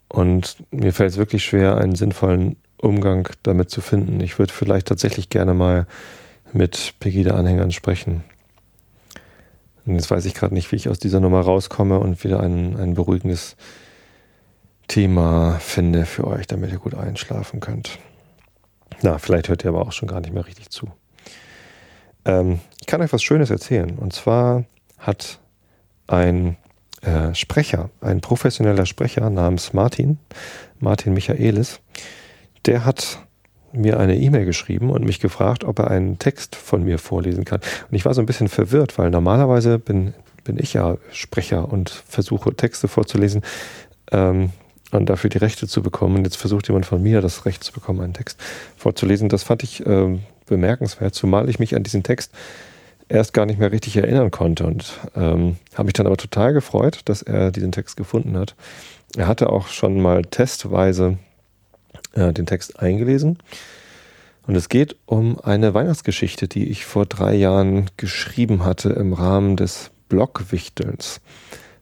Und 0.08 0.56
mir 0.70 0.94
fällt 0.94 1.10
es 1.10 1.18
wirklich 1.18 1.44
schwer, 1.44 1.76
einen 1.76 1.96
sinnvollen 1.96 2.56
Umgang 2.78 3.28
damit 3.42 3.68
zu 3.68 3.82
finden. 3.82 4.20
Ich 4.20 4.38
würde 4.38 4.54
vielleicht 4.54 4.88
tatsächlich 4.88 5.28
gerne 5.28 5.52
mal 5.52 5.86
mit 6.54 6.94
Pegida-Anhängern 6.98 7.72
sprechen. 7.72 8.24
Und 9.84 9.96
jetzt 9.96 10.10
weiß 10.10 10.24
ich 10.24 10.32
gerade 10.32 10.54
nicht, 10.54 10.72
wie 10.72 10.76
ich 10.76 10.88
aus 10.88 10.98
dieser 10.98 11.20
Nummer 11.20 11.42
rauskomme 11.42 11.98
und 12.00 12.24
wieder 12.24 12.40
ein, 12.40 12.74
ein 12.78 12.94
beruhigendes 12.94 13.56
Thema 14.86 15.58
finde 15.60 16.06
für 16.06 16.26
euch, 16.26 16.46
damit 16.46 16.72
ihr 16.72 16.78
gut 16.78 16.94
einschlafen 16.94 17.60
könnt. 17.60 17.98
Na, 19.02 19.18
vielleicht 19.18 19.50
hört 19.50 19.62
ihr 19.64 19.68
aber 19.68 19.82
auch 19.82 19.92
schon 19.92 20.08
gar 20.08 20.22
nicht 20.22 20.32
mehr 20.32 20.46
richtig 20.46 20.70
zu. 20.70 20.90
Ähm, 22.24 22.60
ich 22.80 22.86
kann 22.86 23.00
euch 23.02 23.12
was 23.12 23.22
Schönes 23.22 23.50
erzählen. 23.50 23.98
Und 23.98 24.12
zwar 24.12 24.64
hat 24.98 25.38
ein 26.06 26.56
äh, 27.02 27.34
Sprecher, 27.34 27.90
ein 28.00 28.20
professioneller 28.20 28.86
Sprecher 28.86 29.30
namens 29.30 29.72
Martin, 29.72 30.18
Martin 30.80 31.14
Michaelis, 31.14 31.80
der 32.66 32.84
hat 32.84 33.20
mir 33.72 34.00
eine 34.00 34.16
E-Mail 34.16 34.44
geschrieben 34.44 34.90
und 34.90 35.04
mich 35.04 35.20
gefragt, 35.20 35.64
ob 35.64 35.78
er 35.78 35.90
einen 35.90 36.18
Text 36.18 36.56
von 36.56 36.84
mir 36.84 36.98
vorlesen 36.98 37.44
kann. 37.44 37.60
Und 37.90 37.96
ich 37.96 38.04
war 38.04 38.14
so 38.14 38.22
ein 38.22 38.26
bisschen 38.26 38.48
verwirrt, 38.48 38.98
weil 38.98 39.10
normalerweise 39.10 39.78
bin, 39.78 40.14
bin 40.44 40.58
ich 40.58 40.74
ja 40.74 40.96
Sprecher 41.12 41.70
und 41.70 41.90
versuche 41.90 42.54
Texte 42.54 42.88
vorzulesen 42.88 43.42
ähm, 44.10 44.50
und 44.90 45.08
dafür 45.08 45.30
die 45.30 45.38
Rechte 45.38 45.68
zu 45.68 45.82
bekommen. 45.82 46.16
Und 46.16 46.24
jetzt 46.24 46.36
versucht 46.36 46.68
jemand 46.68 46.86
von 46.86 47.02
mir 47.02 47.20
das 47.20 47.44
Recht 47.44 47.62
zu 47.62 47.72
bekommen, 47.72 48.00
einen 48.00 48.14
Text 48.14 48.40
vorzulesen. 48.76 49.28
Das 49.28 49.42
fand 49.42 49.62
ich 49.62 49.86
ähm, 49.86 50.22
bemerkenswert, 50.48 51.14
zumal 51.14 51.48
ich 51.48 51.58
mich 51.58 51.74
an 51.74 51.82
diesen 51.82 52.02
Text 52.02 52.32
erst 53.08 53.32
gar 53.32 53.46
nicht 53.46 53.58
mehr 53.58 53.72
richtig 53.72 53.96
erinnern 53.96 54.30
konnte 54.30 54.66
und 54.66 54.98
ähm, 55.16 55.56
habe 55.74 55.84
mich 55.84 55.94
dann 55.94 56.06
aber 56.06 56.16
total 56.16 56.52
gefreut, 56.52 57.00
dass 57.06 57.22
er 57.22 57.50
diesen 57.50 57.72
Text 57.72 57.96
gefunden 57.96 58.36
hat. 58.36 58.54
Er 59.16 59.26
hatte 59.26 59.50
auch 59.50 59.68
schon 59.68 60.00
mal 60.00 60.22
testweise 60.22 61.18
äh, 62.12 62.32
den 62.32 62.46
Text 62.46 62.80
eingelesen 62.80 63.38
und 64.46 64.56
es 64.56 64.68
geht 64.68 64.96
um 65.06 65.38
eine 65.40 65.74
Weihnachtsgeschichte, 65.74 66.48
die 66.48 66.68
ich 66.68 66.84
vor 66.86 67.06
drei 67.06 67.34
Jahren 67.34 67.90
geschrieben 67.96 68.64
hatte 68.64 68.88
im 68.90 69.12
Rahmen 69.12 69.56
des 69.56 69.90
Blogwichtelns. 70.08 71.20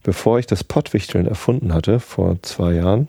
Bevor 0.02 0.38
ich 0.38 0.46
das 0.46 0.64
Pottwichteln 0.64 1.26
erfunden 1.26 1.72
hatte, 1.72 2.00
vor 2.00 2.42
zwei 2.42 2.74
Jahren, 2.74 3.08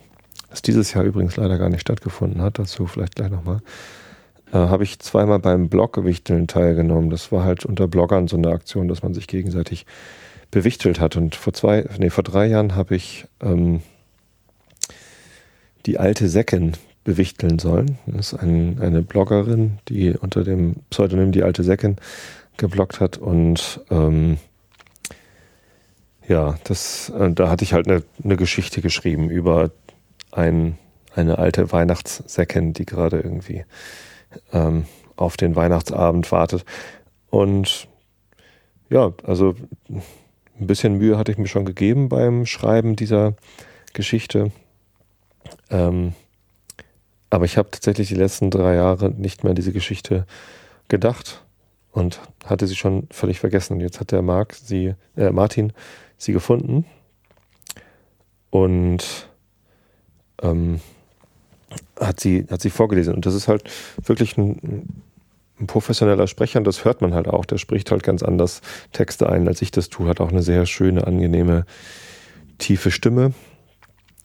das 0.50 0.62
dieses 0.62 0.94
Jahr 0.94 1.04
übrigens 1.04 1.38
leider 1.38 1.58
gar 1.58 1.70
nicht 1.70 1.82
stattgefunden 1.82 2.42
hat, 2.42 2.60
dazu 2.60 2.88
vielleicht 2.88 3.16
gleich 3.16 3.32
nochmal, 3.32 3.62
äh, 4.52 4.58
habe 4.58 4.84
ich 4.84 5.00
zweimal 5.00 5.40
beim 5.40 5.70
Bloggewichteln 5.70 6.48
teilgenommen. 6.48 7.10
Das 7.10 7.32
war 7.32 7.44
halt 7.44 7.66
unter 7.66 7.88
Bloggern 7.88 8.28
so 8.28 8.38
eine 8.38 8.50
Aktion, 8.50 8.88
dass 8.88 9.04
man 9.04 9.14
sich 9.14 9.28
gegenseitig 9.28 9.86
bewichtelt 10.52 11.00
hat. 11.00 11.16
Und 11.16 11.36
vor 11.36 11.54
zwei, 11.54 11.86
nee, 11.98 12.10
vor 12.10 12.24
drei 12.24 12.48
Jahren 12.48 12.76
habe 12.76 12.96
ich 12.96 13.26
ähm, 13.42 13.82
die 15.86 15.98
alte 16.00 16.28
Säcken 16.28 16.74
bewichteln 17.04 17.60
sollen. 17.60 17.98
Das 18.06 18.34
ist 18.34 18.40
ein, 18.40 18.80
eine 18.82 19.02
Bloggerin, 19.02 19.80
die 19.88 20.12
unter 20.12 20.44
dem 20.44 20.76
Pseudonym 20.90 21.32
die 21.32 21.44
alte 21.44 21.64
Säcken 21.64 21.96
gebloggt 22.58 23.00
hat 23.00 23.18
und 23.18 23.82
ähm, 23.90 24.38
ja, 26.28 26.58
das, 26.66 27.10
äh, 27.10 27.32
da 27.32 27.50
hatte 27.50 27.64
ich 27.64 27.74
halt 27.74 27.88
eine, 27.88 28.04
eine 28.24 28.36
Geschichte 28.36 28.82
geschrieben 28.82 29.30
über 29.30 29.72
ein, 30.32 30.78
eine 31.16 31.38
alte 31.38 31.72
Weihnachtssäcken, 31.72 32.74
die 32.74 32.86
gerade 32.86 33.20
irgendwie 33.20 33.64
ähm, 34.52 34.86
auf 35.16 35.38
den 35.38 35.56
Weihnachtsabend 35.56 36.32
wartet. 36.32 36.66
Und 37.30 37.88
ja, 38.90 39.14
also 39.24 39.56
ein 39.90 40.68
bisschen 40.68 40.98
Mühe 40.98 41.18
hatte 41.18 41.32
ich 41.32 41.38
mir 41.38 41.48
schon 41.48 41.66
gegeben 41.66 42.10
beim 42.10 42.46
Schreiben 42.46 42.96
dieser 42.96 43.34
Geschichte. 43.94 44.52
Ähm, 45.70 46.14
aber 47.30 47.46
ich 47.46 47.58
habe 47.58 47.72
tatsächlich 47.72 48.08
die 48.08 48.16
letzten 48.16 48.50
drei 48.50 48.76
Jahre 48.76 49.10
nicht 49.10 49.44
mehr 49.44 49.52
an 49.52 49.56
diese 49.56 49.74
Geschichte 49.74 50.26
gedacht 50.88 51.44
und 51.92 52.22
hatte 52.46 52.68
sie 52.68 52.76
schon 52.76 53.08
völlig 53.12 53.40
vergessen. 53.40 53.80
Jetzt 53.80 54.00
hat 54.00 54.12
der 54.12 54.22
Mark 54.22 54.54
sie, 54.54 54.94
äh, 55.18 55.32
Martin 55.32 55.74
sie 56.18 56.32
gefunden. 56.32 56.86
Und 58.50 59.30
ähm, 60.42 60.80
hat 62.00 62.20
sie, 62.20 62.46
hat 62.50 62.62
sie 62.62 62.70
vorgelesen. 62.70 63.14
Und 63.14 63.26
das 63.26 63.34
ist 63.34 63.48
halt 63.48 63.64
wirklich 64.04 64.38
ein, 64.38 65.04
ein 65.60 65.68
professioneller 65.68 66.28
Sprecher 66.28 66.60
und 66.60 66.68
das 66.68 66.86
hört 66.86 67.02
man 67.02 67.14
halt 67.14 67.28
auch. 67.28 67.46
Der 67.46 67.58
spricht 67.58 67.92
halt 67.92 68.04
ganz 68.04 68.24
anders 68.24 68.62
Texte 68.92 69.30
ein, 69.30 69.48
als 69.48 69.62
ich 69.62 69.72
das 69.72 69.90
tue. 69.90 70.08
Hat 70.08 70.22
auch 70.22 70.32
eine 70.32 70.42
sehr 70.42 70.66
schöne, 70.66 71.08
angenehme, 71.08 71.66
tiefe 72.58 72.92
Stimme 72.92 73.34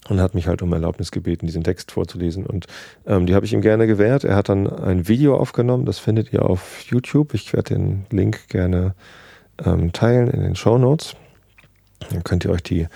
und 0.09 0.21
hat 0.21 0.35
mich 0.35 0.49
halt 0.49 0.63
um 0.63 0.73
Erlaubnis 0.73 1.11
gebeten, 1.11 1.47
diesen 1.47 1.65
Text 1.65 1.93
vorzulesen. 1.93 2.45
Und 2.47 2.67
ähm, 3.07 3.27
die 3.27 3.35
habe 3.35 3.47
ich 3.47 3.53
ihm 3.53 3.63
gerne 3.63 3.87
gewährt. 3.87 4.25
Er 4.25 4.37
hat 4.37 4.49
dann 4.49 4.69
ein 4.69 5.09
Video 5.09 5.37
aufgenommen, 5.37 5.85
das 5.85 5.99
findet 5.99 6.33
ihr 6.33 6.45
auf 6.45 6.83
YouTube. 6.83 7.35
Ich 7.35 7.53
werde 7.53 7.75
den 7.75 8.07
Link 8.11 8.49
gerne 8.49 8.95
ähm, 9.65 9.93
teilen 9.93 10.29
in 10.29 10.41
den 10.43 10.57
Show 10.57 10.79
Notes. 10.79 11.17
Dann 12.11 12.25
könnt 12.25 12.45
ihr 12.45 12.51
euch 12.51 12.63
die 12.63 12.87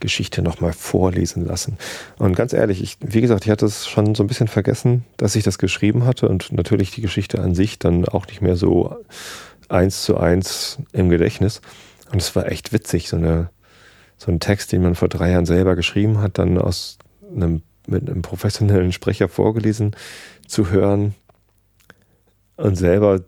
Geschichte 0.00 0.42
nochmal 0.42 0.72
vorlesen 0.72 1.44
lassen. 1.44 1.78
Und 2.18 2.36
ganz 2.36 2.52
ehrlich, 2.52 2.82
ich, 2.82 2.98
wie 3.00 3.20
gesagt, 3.20 3.44
ich 3.44 3.50
hatte 3.50 3.66
es 3.66 3.86
schon 3.86 4.14
so 4.14 4.22
ein 4.22 4.26
bisschen 4.26 4.48
vergessen, 4.48 5.04
dass 5.16 5.36
ich 5.36 5.44
das 5.44 5.58
geschrieben 5.58 6.04
hatte 6.04 6.28
und 6.28 6.52
natürlich 6.52 6.90
die 6.90 7.00
Geschichte 7.00 7.40
an 7.40 7.54
sich 7.54 7.78
dann 7.78 8.06
auch 8.06 8.26
nicht 8.26 8.42
mehr 8.42 8.56
so 8.56 8.96
eins 9.68 10.02
zu 10.02 10.16
eins 10.16 10.78
im 10.92 11.08
Gedächtnis. 11.08 11.60
Und 12.12 12.22
es 12.22 12.36
war 12.36 12.50
echt 12.50 12.72
witzig, 12.72 13.08
so 13.08 13.16
eine 13.16 13.50
so 14.16 14.30
einen 14.30 14.40
Text, 14.40 14.72
den 14.72 14.82
man 14.82 14.94
vor 14.94 15.08
drei 15.08 15.30
Jahren 15.30 15.46
selber 15.46 15.76
geschrieben 15.76 16.20
hat, 16.20 16.38
dann 16.38 16.58
aus 16.58 16.98
einem, 17.34 17.62
mit 17.86 18.08
einem 18.08 18.22
professionellen 18.22 18.92
Sprecher 18.92 19.28
vorgelesen 19.28 19.94
zu 20.46 20.70
hören 20.70 21.14
und 22.56 22.76
selber 22.76 23.20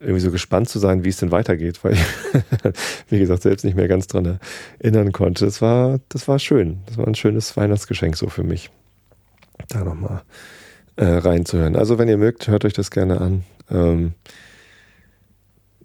irgendwie 0.00 0.20
so 0.20 0.30
gespannt 0.30 0.68
zu 0.68 0.78
sein, 0.78 1.04
wie 1.04 1.08
es 1.08 1.16
denn 1.16 1.32
weitergeht, 1.32 1.82
weil 1.82 1.94
ich, 1.94 2.00
wie 3.10 3.18
gesagt, 3.18 3.42
selbst 3.42 3.64
nicht 3.64 3.76
mehr 3.76 3.88
ganz 3.88 4.06
dran 4.06 4.38
erinnern 4.78 5.12
konnte. 5.12 5.44
Das 5.44 5.60
war, 5.60 5.98
das 6.08 6.28
war 6.28 6.38
schön. 6.38 6.80
Das 6.86 6.98
war 6.98 7.06
ein 7.06 7.14
schönes 7.14 7.56
Weihnachtsgeschenk 7.56 8.16
so 8.16 8.28
für 8.28 8.44
mich. 8.44 8.70
Da 9.68 9.82
nochmal 9.82 10.22
äh, 10.96 11.04
reinzuhören. 11.04 11.76
Also 11.76 11.98
wenn 11.98 12.08
ihr 12.08 12.16
mögt, 12.16 12.48
hört 12.48 12.64
euch 12.64 12.74
das 12.74 12.90
gerne 12.90 13.20
an. 13.20 13.44
Ähm, 13.70 14.12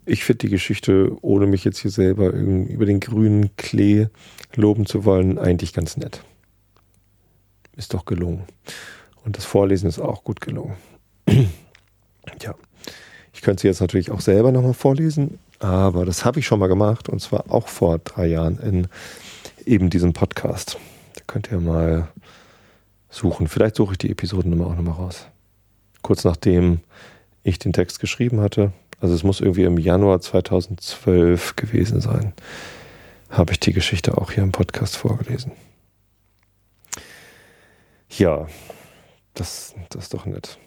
ich 0.05 0.23
finde 0.23 0.39
die 0.39 0.49
Geschichte, 0.49 1.15
ohne 1.21 1.47
mich 1.47 1.63
jetzt 1.63 1.79
hier 1.79 1.91
selber 1.91 2.31
über 2.31 2.85
den 2.85 2.99
grünen 2.99 3.55
Klee 3.55 4.07
loben 4.55 4.85
zu 4.85 5.05
wollen, 5.05 5.39
eigentlich 5.39 5.73
ganz 5.73 5.97
nett. 5.97 6.23
Ist 7.75 7.93
doch 7.93 8.05
gelungen. 8.05 8.43
Und 9.23 9.37
das 9.37 9.45
Vorlesen 9.45 9.87
ist 9.87 9.99
auch 9.99 10.23
gut 10.23 10.41
gelungen. 10.41 10.75
ja. 12.41 12.53
Könnte 13.43 13.61
sie 13.61 13.67
jetzt 13.67 13.81
natürlich 13.81 14.09
auch 14.09 14.21
selber 14.21 14.53
nochmal 14.53 14.73
vorlesen, 14.73 15.37
aber 15.59 16.05
das 16.05 16.23
habe 16.23 16.39
ich 16.39 16.47
schon 16.47 16.59
mal 16.59 16.67
gemacht 16.67 17.09
und 17.09 17.19
zwar 17.19 17.51
auch 17.51 17.67
vor 17.67 17.99
drei 17.99 18.27
Jahren 18.27 18.57
in 18.57 18.87
eben 19.65 19.89
diesem 19.89 20.13
Podcast. 20.13 20.77
Da 21.15 21.21
könnt 21.27 21.51
ihr 21.51 21.59
mal 21.59 22.07
suchen. 23.09 23.49
Vielleicht 23.49 23.75
suche 23.75 23.93
ich 23.93 23.97
die 23.97 24.11
Episodennummer 24.11 24.67
auch 24.67 24.75
nochmal 24.75 24.95
raus. 24.95 25.27
Kurz 26.01 26.23
nachdem 26.23 26.79
ich 27.43 27.59
den 27.59 27.73
Text 27.73 27.99
geschrieben 27.99 28.39
hatte, 28.39 28.71
also 29.01 29.13
es 29.13 29.23
muss 29.23 29.41
irgendwie 29.41 29.63
im 29.63 29.77
Januar 29.77 30.21
2012 30.21 31.57
gewesen 31.57 31.99
sein, 31.99 32.31
habe 33.29 33.51
ich 33.51 33.59
die 33.59 33.73
Geschichte 33.73 34.17
auch 34.17 34.31
hier 34.31 34.43
im 34.43 34.53
Podcast 34.53 34.95
vorgelesen. 34.95 35.51
Ja, 38.09 38.47
das, 39.33 39.75
das 39.89 40.03
ist 40.03 40.13
doch 40.13 40.25
nett. 40.25 40.57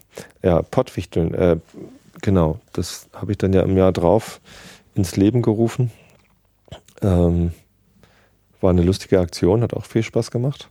Ja, 0.42 0.61
Pottwichteln, 0.61 1.33
äh, 1.33 1.56
genau, 2.23 2.61
das 2.73 3.08
habe 3.12 3.32
ich 3.32 3.38
dann 3.38 3.52
ja 3.52 3.62
im 3.62 3.76
Jahr 3.76 3.92
drauf 3.92 4.40
ins 4.94 5.16
Leben 5.16 5.42
gerufen. 5.42 5.90
Ähm, 7.02 7.52
war 8.61 8.70
eine 8.70 8.82
lustige 8.82 9.20
Aktion, 9.20 9.62
hat 9.62 9.75
auch 9.75 9.85
viel 9.85 10.02
Spaß 10.02 10.30
gemacht. 10.30 10.70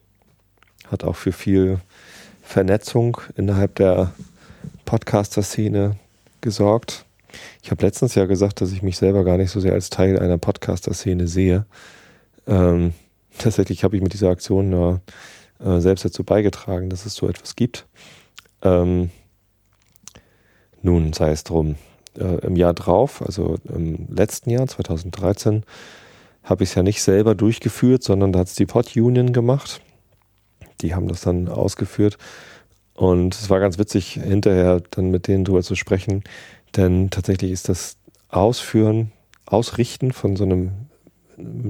Hat 0.87 1.03
auch 1.03 1.15
für 1.15 1.31
viel 1.31 1.79
Vernetzung 2.41 3.21
innerhalb 3.35 3.75
der 3.75 4.11
Podcaster-Szene 4.85 5.97
gesorgt. 6.41 7.05
Ich 7.63 7.71
habe 7.71 7.85
letztens 7.85 8.15
ja 8.15 8.25
gesagt, 8.25 8.61
dass 8.61 8.71
ich 8.71 8.81
mich 8.81 8.97
selber 8.97 9.23
gar 9.23 9.37
nicht 9.37 9.51
so 9.51 9.59
sehr 9.59 9.73
als 9.73 9.89
Teil 9.89 10.19
einer 10.19 10.37
Podcaster-Szene 10.37 11.27
sehe. 11.27 11.65
Ähm, 12.47 12.93
tatsächlich 13.37 13.83
habe 13.83 13.95
ich 13.95 14.01
mit 14.01 14.13
dieser 14.13 14.29
Aktion 14.29 15.01
äh, 15.59 15.79
selbst 15.79 16.05
dazu 16.05 16.23
beigetragen, 16.23 16.89
dass 16.89 17.05
es 17.05 17.15
so 17.15 17.27
etwas 17.27 17.55
gibt. 17.55 17.87
Ähm, 18.61 19.09
nun 20.85 21.13
sei 21.13 21.31
es 21.31 21.43
drum. 21.43 21.75
Äh, 22.17 22.45
Im 22.45 22.55
Jahr 22.55 22.73
drauf, 22.73 23.21
also 23.21 23.57
im 23.67 24.07
letzten 24.09 24.49
Jahr, 24.49 24.67
2013, 24.67 25.63
habe 26.43 26.63
ich 26.63 26.69
es 26.69 26.75
ja 26.75 26.83
nicht 26.83 27.01
selber 27.01 27.35
durchgeführt, 27.35 28.03
sondern 28.03 28.31
da 28.31 28.39
hat 28.39 28.47
es 28.47 28.55
die 28.55 28.67
Pod 28.67 28.95
Union 28.95 29.33
gemacht. 29.33 29.81
Die 30.81 30.95
haben 30.95 31.07
das 31.07 31.21
dann 31.21 31.49
ausgeführt. 31.49 32.17
Und 32.93 33.35
es 33.35 33.49
war 33.49 33.59
ganz 33.59 33.77
witzig, 33.77 34.13
hinterher 34.13 34.81
dann 34.91 35.11
mit 35.11 35.27
denen 35.27 35.43
drüber 35.43 35.63
zu 35.63 35.75
sprechen, 35.75 36.23
denn 36.77 37.09
tatsächlich 37.09 37.51
ist 37.51 37.67
das 37.67 37.97
Ausführen, 38.29 39.11
Ausrichten 39.45 40.13
von 40.13 40.37
so 40.37 40.45
einem 40.45 40.71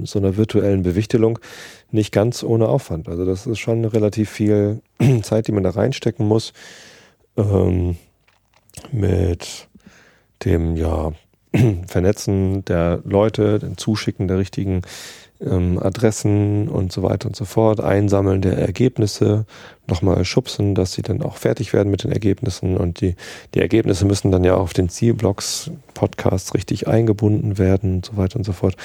so 0.04 0.20
einer 0.20 0.36
virtuellen 0.36 0.84
Bewichtelung 0.84 1.40
nicht 1.90 2.12
ganz 2.12 2.44
ohne 2.44 2.68
Aufwand. 2.68 3.08
Also 3.08 3.24
das 3.24 3.48
ist 3.48 3.58
schon 3.58 3.84
relativ 3.84 4.30
viel 4.30 4.80
Zeit, 5.22 5.48
die 5.48 5.52
man 5.52 5.64
da 5.64 5.70
reinstecken 5.70 6.24
muss. 6.24 6.52
Ähm, 7.36 7.96
mit 8.92 9.68
dem 10.44 10.76
ja 10.76 11.12
Vernetzen 11.86 12.64
der 12.64 13.00
Leute, 13.04 13.58
dem 13.58 13.76
Zuschicken 13.78 14.28
der 14.28 14.38
richtigen 14.38 14.82
ähm, 15.40 15.78
Adressen 15.82 16.68
und 16.68 16.92
so 16.92 17.02
weiter 17.02 17.28
und 17.28 17.36
so 17.36 17.44
fort, 17.44 17.80
Einsammeln 17.80 18.40
der 18.40 18.58
Ergebnisse, 18.58 19.44
nochmal 19.86 20.24
schubsen, 20.24 20.74
dass 20.74 20.92
sie 20.92 21.02
dann 21.02 21.22
auch 21.22 21.36
fertig 21.36 21.72
werden 21.72 21.90
mit 21.90 22.04
den 22.04 22.12
Ergebnissen 22.12 22.76
und 22.76 23.00
die, 23.00 23.16
die 23.54 23.60
Ergebnisse 23.60 24.04
müssen 24.04 24.30
dann 24.30 24.44
ja 24.44 24.54
auf 24.56 24.72
den 24.72 24.88
Zielblocks 24.88 25.70
Podcasts 25.94 26.54
richtig 26.54 26.88
eingebunden 26.88 27.58
werden 27.58 27.96
und 27.96 28.06
so 28.06 28.16
weiter 28.16 28.36
und 28.36 28.44
so 28.44 28.52
fort. 28.52 28.76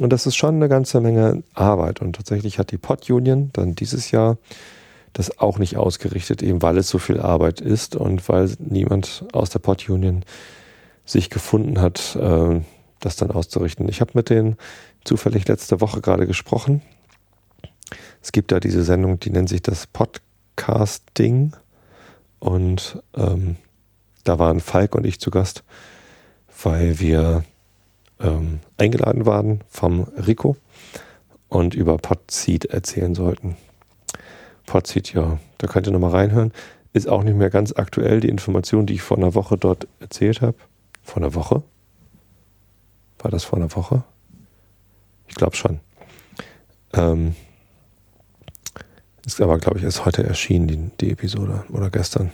Und 0.00 0.12
das 0.12 0.26
ist 0.26 0.36
schon 0.36 0.56
eine 0.56 0.68
ganze 0.68 1.00
Menge 1.00 1.42
Arbeit 1.54 2.00
und 2.00 2.16
tatsächlich 2.16 2.58
hat 2.58 2.70
die 2.70 2.78
Pod 2.78 3.08
Union 3.10 3.50
dann 3.52 3.74
dieses 3.74 4.10
Jahr 4.10 4.38
das 5.12 5.38
auch 5.38 5.58
nicht 5.58 5.76
ausgerichtet, 5.76 6.42
eben 6.42 6.62
weil 6.62 6.78
es 6.78 6.88
so 6.88 6.98
viel 6.98 7.20
Arbeit 7.20 7.60
ist 7.60 7.96
und 7.96 8.28
weil 8.28 8.50
niemand 8.58 9.24
aus 9.32 9.50
der 9.50 9.58
Pod 9.58 9.88
Union 9.88 10.24
sich 11.04 11.30
gefunden 11.30 11.80
hat, 11.80 12.16
äh, 12.16 12.60
das 13.00 13.16
dann 13.16 13.30
auszurichten. 13.30 13.88
Ich 13.88 14.00
habe 14.00 14.12
mit 14.14 14.30
denen 14.30 14.56
zufällig 15.04 15.48
letzte 15.48 15.80
Woche 15.80 16.00
gerade 16.00 16.26
gesprochen. 16.26 16.82
Es 18.22 18.32
gibt 18.32 18.52
da 18.52 18.60
diese 18.60 18.84
Sendung, 18.84 19.18
die 19.18 19.30
nennt 19.30 19.48
sich 19.48 19.62
das 19.62 19.86
Podcasting. 19.86 21.52
Und 22.38 23.02
ähm, 23.16 23.56
da 24.24 24.38
waren 24.38 24.60
Falk 24.60 24.94
und 24.94 25.06
ich 25.06 25.20
zu 25.20 25.30
Gast, 25.30 25.64
weil 26.62 27.00
wir 27.00 27.44
ähm, 28.20 28.60
eingeladen 28.76 29.26
waren 29.26 29.62
vom 29.68 30.04
Rico 30.26 30.56
und 31.48 31.74
über 31.74 31.96
Podseed 31.96 32.66
erzählen 32.66 33.14
sollten. 33.14 33.56
Podseed, 34.70 35.12
ja, 35.14 35.40
da 35.58 35.66
könnt 35.66 35.88
ihr 35.88 35.92
nochmal 35.92 36.12
reinhören. 36.12 36.52
Ist 36.92 37.08
auch 37.08 37.24
nicht 37.24 37.36
mehr 37.36 37.50
ganz 37.50 37.72
aktuell, 37.72 38.20
die 38.20 38.28
Information, 38.28 38.86
die 38.86 38.94
ich 38.94 39.02
vor 39.02 39.16
einer 39.16 39.34
Woche 39.34 39.58
dort 39.58 39.88
erzählt 39.98 40.42
habe. 40.42 40.54
Vor 41.02 41.16
einer 41.16 41.34
Woche? 41.34 41.64
War 43.18 43.32
das 43.32 43.42
vor 43.42 43.58
einer 43.58 43.74
Woche? 43.74 44.04
Ich 45.26 45.34
glaube 45.34 45.56
schon. 45.56 45.80
Ähm, 46.92 47.34
ist 49.26 49.40
aber, 49.40 49.58
glaube 49.58 49.78
ich, 49.78 49.84
erst 49.84 50.04
heute 50.04 50.22
erschienen, 50.22 50.68
die, 50.68 50.90
die 51.00 51.10
Episode. 51.10 51.64
Oder 51.70 51.90
gestern. 51.90 52.30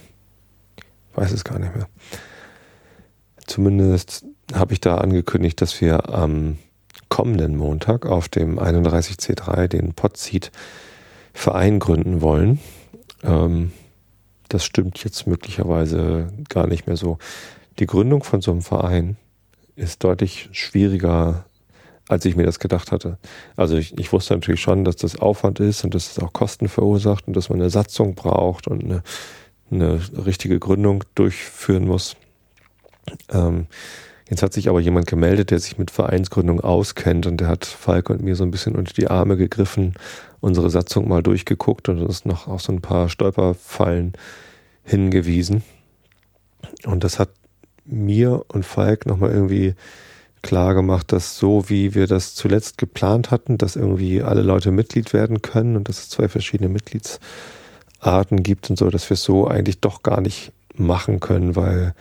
Weiß 1.14 1.33
es 1.33 1.42
gar 1.42 1.59
nicht 1.59 1.75
mehr. 1.75 1.88
Zumindest 3.46 4.27
habe 4.53 4.75
ich 4.75 4.81
da 4.83 4.99
angekündigt, 4.99 5.62
dass 5.62 5.81
wir 5.81 6.11
am 6.11 6.59
kommenden 7.09 7.57
Montag 7.57 8.05
auf 8.05 8.29
dem 8.29 8.59
31C3 8.59 9.68
den 9.68 9.94
Podseed 9.94 10.53
Verein 11.37 11.79
gründen 11.79 12.22
wollen. 12.22 12.61
Ähm, 13.22 13.72
das 14.49 14.64
stimmt 14.64 15.03
jetzt 15.05 15.27
möglicherweise 15.27 16.29
gar 16.49 16.66
nicht 16.66 16.87
mehr 16.87 16.96
so. 16.96 17.18
Die 17.79 17.87
Gründung 17.87 18.25
von 18.25 18.40
so 18.40 18.53
einem 18.53 18.62
Verein 18.62 19.16
ist 19.75 20.03
deutlich 20.03 20.49
schwieriger 20.53 21.44
als 22.09 22.25
ich 22.25 22.37
mir 22.37 22.46
das 22.46 22.61
gedacht 22.61 22.92
hatte. 22.92 23.18
Also 23.57 23.77
ich, 23.77 23.99
ich 23.99 24.12
wusste 24.12 24.35
natürlich 24.35 24.61
schon, 24.61 24.85
dass 24.85 24.96
das 24.96 25.18
Aufwand 25.18 25.61
ist 25.61 25.85
und 25.85 25.94
dass 25.94 26.12
es 26.12 26.22
auch 26.22 26.33
Kosten 26.33 26.68
verursacht 26.68 27.27
und 27.27 27.35
dass 27.35 27.49
man 27.49 27.61
eine 27.61 27.70
Satzung 27.70 28.14
braucht 28.14 28.68
und 28.68 28.85
eine, 28.85 29.03
eine 29.70 30.01
richtige 30.25 30.59
Gründung 30.61 31.03
durchführen 31.16 31.87
muss. 31.87 32.16
Ähm, 33.31 33.66
jetzt 34.28 34.42
hat 34.42 34.52
sich 34.52 34.68
aber 34.68 34.80
jemand 34.80 35.06
gemeldet, 35.06 35.50
der 35.50 35.58
sich 35.58 35.78
mit 35.78 35.90
Vereinsgründung 35.90 36.60
auskennt 36.60 37.26
und 37.26 37.38
der 37.38 37.48
hat 37.48 37.64
Falk 37.64 38.10
und 38.10 38.22
mir 38.22 38.36
so 38.36 38.44
ein 38.44 38.50
bisschen 38.50 38.74
unter 38.74 38.92
die 38.92 39.08
Arme 39.08 39.36
gegriffen, 39.36 39.94
unsere 40.40 40.70
Satzung 40.70 41.08
mal 41.08 41.22
durchgeguckt 41.22 41.88
und 41.88 42.00
uns 42.00 42.24
noch 42.24 42.46
auf 42.48 42.62
so 42.62 42.72
ein 42.72 42.80
paar 42.80 43.08
Stolperfallen 43.08 44.12
hingewiesen. 44.84 45.62
Und 46.84 47.04
das 47.04 47.18
hat 47.18 47.30
mir 47.84 48.44
und 48.48 48.64
Falk 48.64 49.06
nochmal 49.06 49.30
irgendwie 49.30 49.74
klar 50.42 50.74
gemacht, 50.74 51.12
dass 51.12 51.38
so 51.38 51.68
wie 51.68 51.94
wir 51.94 52.06
das 52.06 52.34
zuletzt 52.34 52.78
geplant 52.78 53.30
hatten, 53.30 53.58
dass 53.58 53.76
irgendwie 53.76 54.22
alle 54.22 54.42
Leute 54.42 54.70
Mitglied 54.70 55.12
werden 55.12 55.42
können 55.42 55.76
und 55.76 55.88
dass 55.88 55.98
es 55.98 56.08
zwei 56.08 56.28
verschiedene 56.28 56.68
Mitgliedsarten 56.68 57.26
Arten 58.00 58.42
gibt 58.42 58.70
und 58.70 58.78
so, 58.78 58.90
dass 58.90 59.08
wir 59.10 59.14
es 59.14 59.22
so 59.22 59.46
eigentlich 59.46 59.80
doch 59.80 60.02
gar 60.02 60.20
nicht 60.20 60.52
machen 60.74 61.20
können, 61.20 61.56
weil 61.56 61.94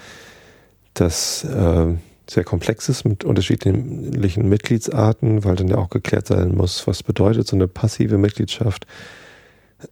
das 0.94 1.44
äh, 1.44 1.94
sehr 2.30 2.44
komplex 2.44 2.90
ist 2.90 3.06
mit 3.06 3.24
unterschiedlichen 3.24 4.50
Mitgliedsarten, 4.50 5.44
weil 5.44 5.56
dann 5.56 5.68
ja 5.68 5.78
auch 5.78 5.90
geklärt 5.90 6.28
sein 6.28 6.56
muss, 6.56 6.88
was 6.88 7.04
bedeutet 7.04 7.48
so 7.48 7.56
eine 7.56 7.68
passive 7.68 8.18
Mitgliedschaft, 8.18 8.86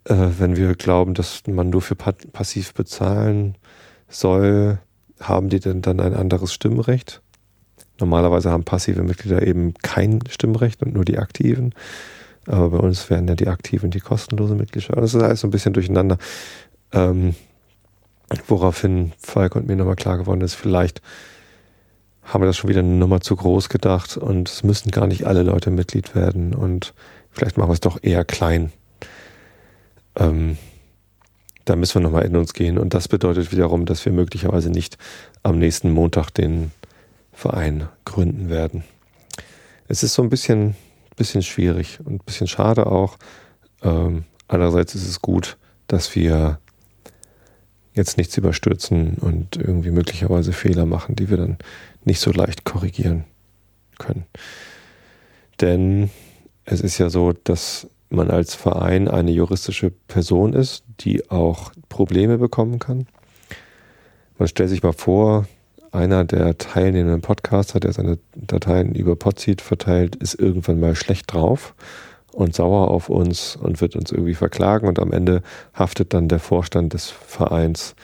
äh, 0.06 0.15
wenn 0.39 0.56
wir 0.56 0.76
glauben, 0.76 1.13
dass 1.13 1.43
man 1.48 1.69
nur 1.69 1.82
für 1.82 1.96
passiv 1.96 2.74
bezahlen 2.74 3.56
soll, 4.08 4.80
haben 5.19 5.50
die 5.50 5.60
denn 5.60 5.82
dann 5.82 6.00
ein 6.00 6.13
anderes 6.13 6.54
Stimmrecht? 6.54 7.22
Normalerweise 8.00 8.50
haben 8.50 8.63
passive 8.63 9.04
Mitglieder 9.04 9.46
eben 9.46 9.74
kein 9.76 10.19
Stimmrecht 10.30 10.82
und 10.82 10.93
nur 10.93 11.06
die 11.06 11.19
aktiven. 11.19 11.74
Aber 12.46 12.72
bei 12.72 12.78
uns 12.80 13.10
werden 13.10 13.28
ja 13.28 13.36
die 13.36 13.48
aktiven 13.48 13.91
die 13.91 14.00
kostenlose 14.00 14.56
Mitgliedschaft. 14.56 14.98
Das 14.98 15.13
ist 15.13 15.22
alles 15.22 15.41
so 15.41 15.48
ein 15.48 15.52
bisschen 15.52 15.74
durcheinander. 15.74 16.17
Ähm, 16.91 17.36
woraufhin 18.48 19.13
Falk 19.19 19.56
und 19.56 19.67
mir 19.67 19.76
nochmal 19.76 19.96
klar 19.96 20.17
geworden 20.17 20.41
ist, 20.41 20.56
vielleicht 20.56 21.02
haben 22.26 22.42
wir 22.42 22.48
das 22.48 22.58
schon 22.58 22.70
wieder 22.70 22.80
eine 22.80 22.90
Nummer 22.90 23.22
zu 23.22 23.36
groß 23.36 23.70
gedacht 23.70 24.18
und 24.18 24.50
es 24.50 24.64
müssen 24.64 24.92
gar 24.92 25.08
nicht 25.08 25.26
alle 25.26 25.44
Leute 25.44 25.72
Mitglied 25.72 26.16
werden 26.16 26.54
und 26.54 26.94
vielleicht 27.32 27.58
machen 27.58 27.70
wir 27.70 27.74
es 27.74 27.82
doch 27.82 28.00
eher 28.02 28.24
klein. 28.26 28.72
Ähm, 30.16 30.58
da 31.66 31.76
müssen 31.76 31.96
wir 31.96 32.02
nochmal 32.02 32.26
in 32.26 32.36
uns 32.36 32.54
gehen 32.54 32.78
und 32.78 32.94
das 32.94 33.08
bedeutet 33.08 33.52
wiederum, 33.52 33.86
dass 33.86 34.06
wir 34.06 34.12
möglicherweise 34.12 34.70
nicht 34.70 34.98
am 35.44 35.60
nächsten 35.60 35.92
Montag 35.92 36.30
den 36.32 36.72
Verein 37.32 37.88
gründen 38.06 38.50
werden. 38.50 38.84
Es 39.88 40.04
ist 40.04 40.14
so 40.14 40.22
ein 40.22 40.30
bisschen, 40.30 40.76
bisschen 41.16 41.42
schwierig 41.42 42.00
und 42.04 42.14
ein 42.14 42.26
bisschen 42.26 42.48
schade 42.48 42.88
auch. 42.88 43.18
Ähm, 43.82 44.26
andererseits 44.48 44.96
ist 44.96 45.08
es 45.08 45.22
gut, 45.22 45.58
dass 45.88 46.16
wir 46.16 46.60
jetzt 47.94 48.18
nichts 48.18 48.38
überstürzen 48.38 49.16
und 49.20 49.56
irgendwie 49.58 49.92
möglicherweise 49.92 50.54
Fehler 50.54 50.86
machen, 50.86 51.16
die 51.16 51.30
wir 51.30 51.38
dann 51.38 51.58
nicht 52.04 52.20
so 52.20 52.32
leicht 52.32 52.64
korrigieren 52.64 53.26
können. 54.00 54.26
Denn 55.62 56.10
es 56.66 56.82
ist 56.82 56.98
ja 56.98 57.10
so, 57.10 57.34
dass 57.34 57.88
man 58.10 58.30
als 58.30 58.56
Verein 58.56 59.08
eine 59.08 59.32
juristische 59.32 59.92
Person 59.92 60.54
ist, 60.54 60.84
die 61.00 61.30
auch 61.30 61.72
Probleme 61.90 62.38
bekommen 62.38 62.80
kann. 62.80 63.08
Man 64.38 64.48
stellt 64.48 64.70
sich 64.70 64.84
mal 64.84 64.94
vor, 64.94 65.48
einer 65.92 66.24
der 66.24 66.58
teilnehmenden 66.58 67.22
Podcaster, 67.22 67.80
der 67.80 67.94
seine 67.94 68.18
Dateien 68.36 68.96
über 68.96 69.16
Podseed 69.16 69.62
verteilt, 69.62 70.16
ist 70.16 70.34
irgendwann 70.34 70.80
mal 70.80 70.96
schlecht 70.96 71.32
drauf 71.32 71.76
und 72.34 72.56
sauer 72.56 72.89
auf 72.89 73.10
uns 73.10 73.56
und 73.56 73.82
wird 73.82 73.96
uns 73.96 74.12
irgendwie 74.12 74.36
verklagen. 74.36 74.88
Und 74.88 75.00
am 75.00 75.12
Ende 75.12 75.41
haftet 75.74 76.13
dann 76.13 76.28
der 76.28 76.39
Vorstand 76.39 76.93
des 76.93 77.10
Vereins. 77.10 77.96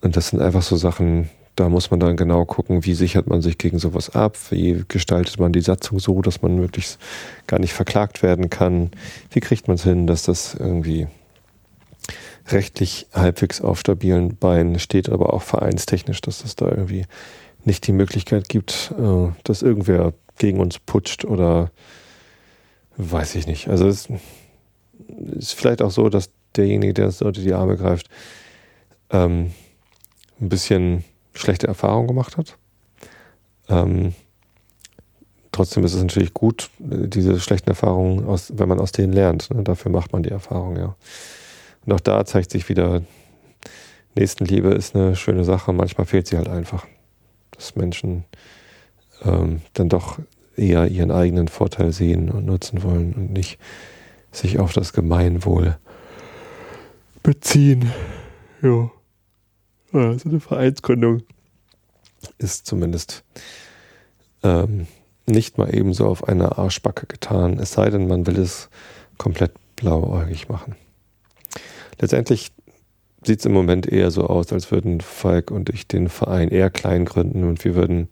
Und 0.00 0.16
das 0.16 0.28
sind 0.28 0.40
einfach 0.40 0.62
so 0.62 0.76
Sachen, 0.76 1.28
da 1.56 1.68
muss 1.68 1.90
man 1.90 1.98
dann 1.98 2.16
genau 2.16 2.44
gucken, 2.44 2.84
wie 2.84 2.94
sichert 2.94 3.26
man 3.26 3.42
sich 3.42 3.58
gegen 3.58 3.78
sowas 3.78 4.14
ab, 4.14 4.36
wie 4.50 4.84
gestaltet 4.86 5.40
man 5.40 5.52
die 5.52 5.60
Satzung 5.60 5.98
so, 5.98 6.22
dass 6.22 6.40
man 6.40 6.54
möglichst 6.54 7.00
gar 7.48 7.58
nicht 7.58 7.72
verklagt 7.72 8.22
werden 8.22 8.48
kann, 8.48 8.92
wie 9.30 9.40
kriegt 9.40 9.66
man 9.66 9.74
es 9.74 9.82
hin, 9.82 10.06
dass 10.06 10.22
das 10.22 10.54
irgendwie 10.54 11.08
rechtlich 12.46 13.08
halbwegs 13.12 13.60
auf 13.60 13.80
stabilen 13.80 14.36
Beinen 14.36 14.78
steht, 14.78 15.08
aber 15.08 15.34
auch 15.34 15.42
vereinstechnisch, 15.42 16.20
dass 16.20 16.44
es 16.44 16.54
da 16.54 16.68
irgendwie 16.68 17.06
nicht 17.64 17.86
die 17.86 17.92
Möglichkeit 17.92 18.48
gibt, 18.48 18.94
äh, 18.98 19.32
dass 19.44 19.62
irgendwer 19.62 20.14
gegen 20.38 20.60
uns 20.60 20.78
putscht 20.78 21.24
oder 21.24 21.70
weiß 22.98 23.36
ich 23.36 23.46
nicht. 23.46 23.68
Also 23.68 23.86
es 23.86 24.08
ist 25.36 25.54
vielleicht 25.54 25.80
auch 25.80 25.90
so, 25.90 26.08
dass 26.08 26.30
derjenige, 26.56 26.92
der 26.92 27.06
uns 27.06 27.22
unter 27.22 27.40
die 27.40 27.54
Arme 27.54 27.76
greift, 27.76 28.08
ähm, 29.10 29.52
ein 30.40 30.48
bisschen 30.48 31.04
schlechte 31.34 31.68
Erfahrungen 31.68 32.08
gemacht 32.08 32.36
hat. 32.36 32.58
Ähm, 33.68 34.14
trotzdem 35.52 35.84
ist 35.84 35.94
es 35.94 36.02
natürlich 36.02 36.34
gut, 36.34 36.70
diese 36.78 37.40
schlechten 37.40 37.70
Erfahrungen, 37.70 38.26
aus, 38.26 38.52
wenn 38.56 38.68
man 38.68 38.80
aus 38.80 38.92
denen 38.92 39.12
lernt. 39.12 39.50
Ne? 39.54 39.62
Dafür 39.62 39.92
macht 39.92 40.12
man 40.12 40.22
die 40.22 40.30
Erfahrung, 40.30 40.76
ja. 40.76 40.96
Und 41.86 41.92
auch 41.92 42.00
da 42.00 42.24
zeigt 42.24 42.50
sich 42.50 42.68
wieder, 42.68 43.02
Nächstenliebe 44.14 44.70
ist 44.70 44.96
eine 44.96 45.14
schöne 45.14 45.44
Sache. 45.44 45.72
Manchmal 45.72 46.06
fehlt 46.06 46.26
sie 46.26 46.36
halt 46.36 46.48
einfach. 46.48 46.86
Dass 47.52 47.76
Menschen 47.76 48.24
ähm, 49.22 49.62
dann 49.74 49.88
doch 49.88 50.18
eher 50.58 50.88
ihren 50.88 51.10
eigenen 51.10 51.48
Vorteil 51.48 51.92
sehen 51.92 52.30
und 52.30 52.46
nutzen 52.46 52.82
wollen 52.82 53.14
und 53.14 53.32
nicht 53.32 53.58
sich 54.32 54.58
auf 54.58 54.72
das 54.72 54.92
Gemeinwohl 54.92 55.78
beziehen. 57.22 57.90
Ja. 58.62 58.90
Also 59.92 60.28
eine 60.28 60.40
Vereinsgründung 60.40 61.22
ist 62.38 62.66
zumindest 62.66 63.24
ähm, 64.42 64.86
nicht 65.26 65.58
mal 65.58 65.74
ebenso 65.74 66.06
auf 66.06 66.26
einer 66.26 66.58
Arschbacke 66.58 67.06
getan, 67.06 67.58
es 67.58 67.72
sei 67.72 67.90
denn, 67.90 68.06
man 68.06 68.26
will 68.26 68.38
es 68.38 68.68
komplett 69.16 69.52
blauäugig 69.76 70.48
machen. 70.48 70.74
Letztendlich 72.00 72.52
sieht 73.22 73.40
es 73.40 73.46
im 73.46 73.52
Moment 73.52 73.86
eher 73.86 74.10
so 74.10 74.24
aus, 74.24 74.52
als 74.52 74.70
würden 74.70 75.00
Falk 75.00 75.50
und 75.50 75.70
ich 75.70 75.88
den 75.88 76.08
Verein 76.08 76.48
eher 76.48 76.70
klein 76.70 77.04
gründen 77.04 77.44
und 77.44 77.64
wir 77.64 77.74
würden 77.74 78.08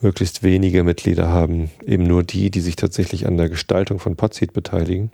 möglichst 0.00 0.42
wenige 0.42 0.82
Mitglieder 0.84 1.28
haben, 1.28 1.70
eben 1.84 2.04
nur 2.04 2.22
die, 2.22 2.50
die 2.50 2.60
sich 2.60 2.76
tatsächlich 2.76 3.26
an 3.26 3.36
der 3.36 3.48
Gestaltung 3.48 3.98
von 3.98 4.16
Podseed 4.16 4.52
beteiligen. 4.52 5.12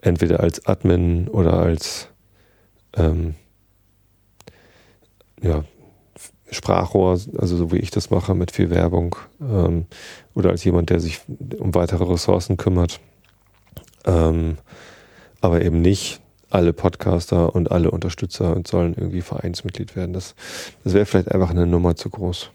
Entweder 0.00 0.40
als 0.40 0.66
Admin 0.66 1.28
oder 1.28 1.54
als 1.54 2.08
ähm, 2.94 3.34
ja, 5.42 5.64
Sprachrohr, 6.50 7.18
also 7.38 7.56
so 7.56 7.72
wie 7.72 7.78
ich 7.78 7.90
das 7.90 8.10
mache, 8.10 8.34
mit 8.34 8.50
viel 8.50 8.70
Werbung 8.70 9.16
ähm, 9.40 9.86
oder 10.34 10.50
als 10.50 10.64
jemand, 10.64 10.90
der 10.90 11.00
sich 11.00 11.20
um 11.58 11.74
weitere 11.74 12.04
Ressourcen 12.04 12.56
kümmert. 12.56 13.00
Ähm, 14.04 14.58
aber 15.40 15.62
eben 15.62 15.80
nicht 15.80 16.20
alle 16.50 16.72
Podcaster 16.72 17.54
und 17.54 17.72
alle 17.72 17.90
Unterstützer 17.90 18.60
sollen 18.66 18.94
irgendwie 18.94 19.22
Vereinsmitglied 19.22 19.96
werden. 19.96 20.12
Das, 20.12 20.34
das 20.84 20.92
wäre 20.92 21.06
vielleicht 21.06 21.32
einfach 21.32 21.50
eine 21.50 21.66
Nummer 21.66 21.96
zu 21.96 22.10
groß. 22.10 22.50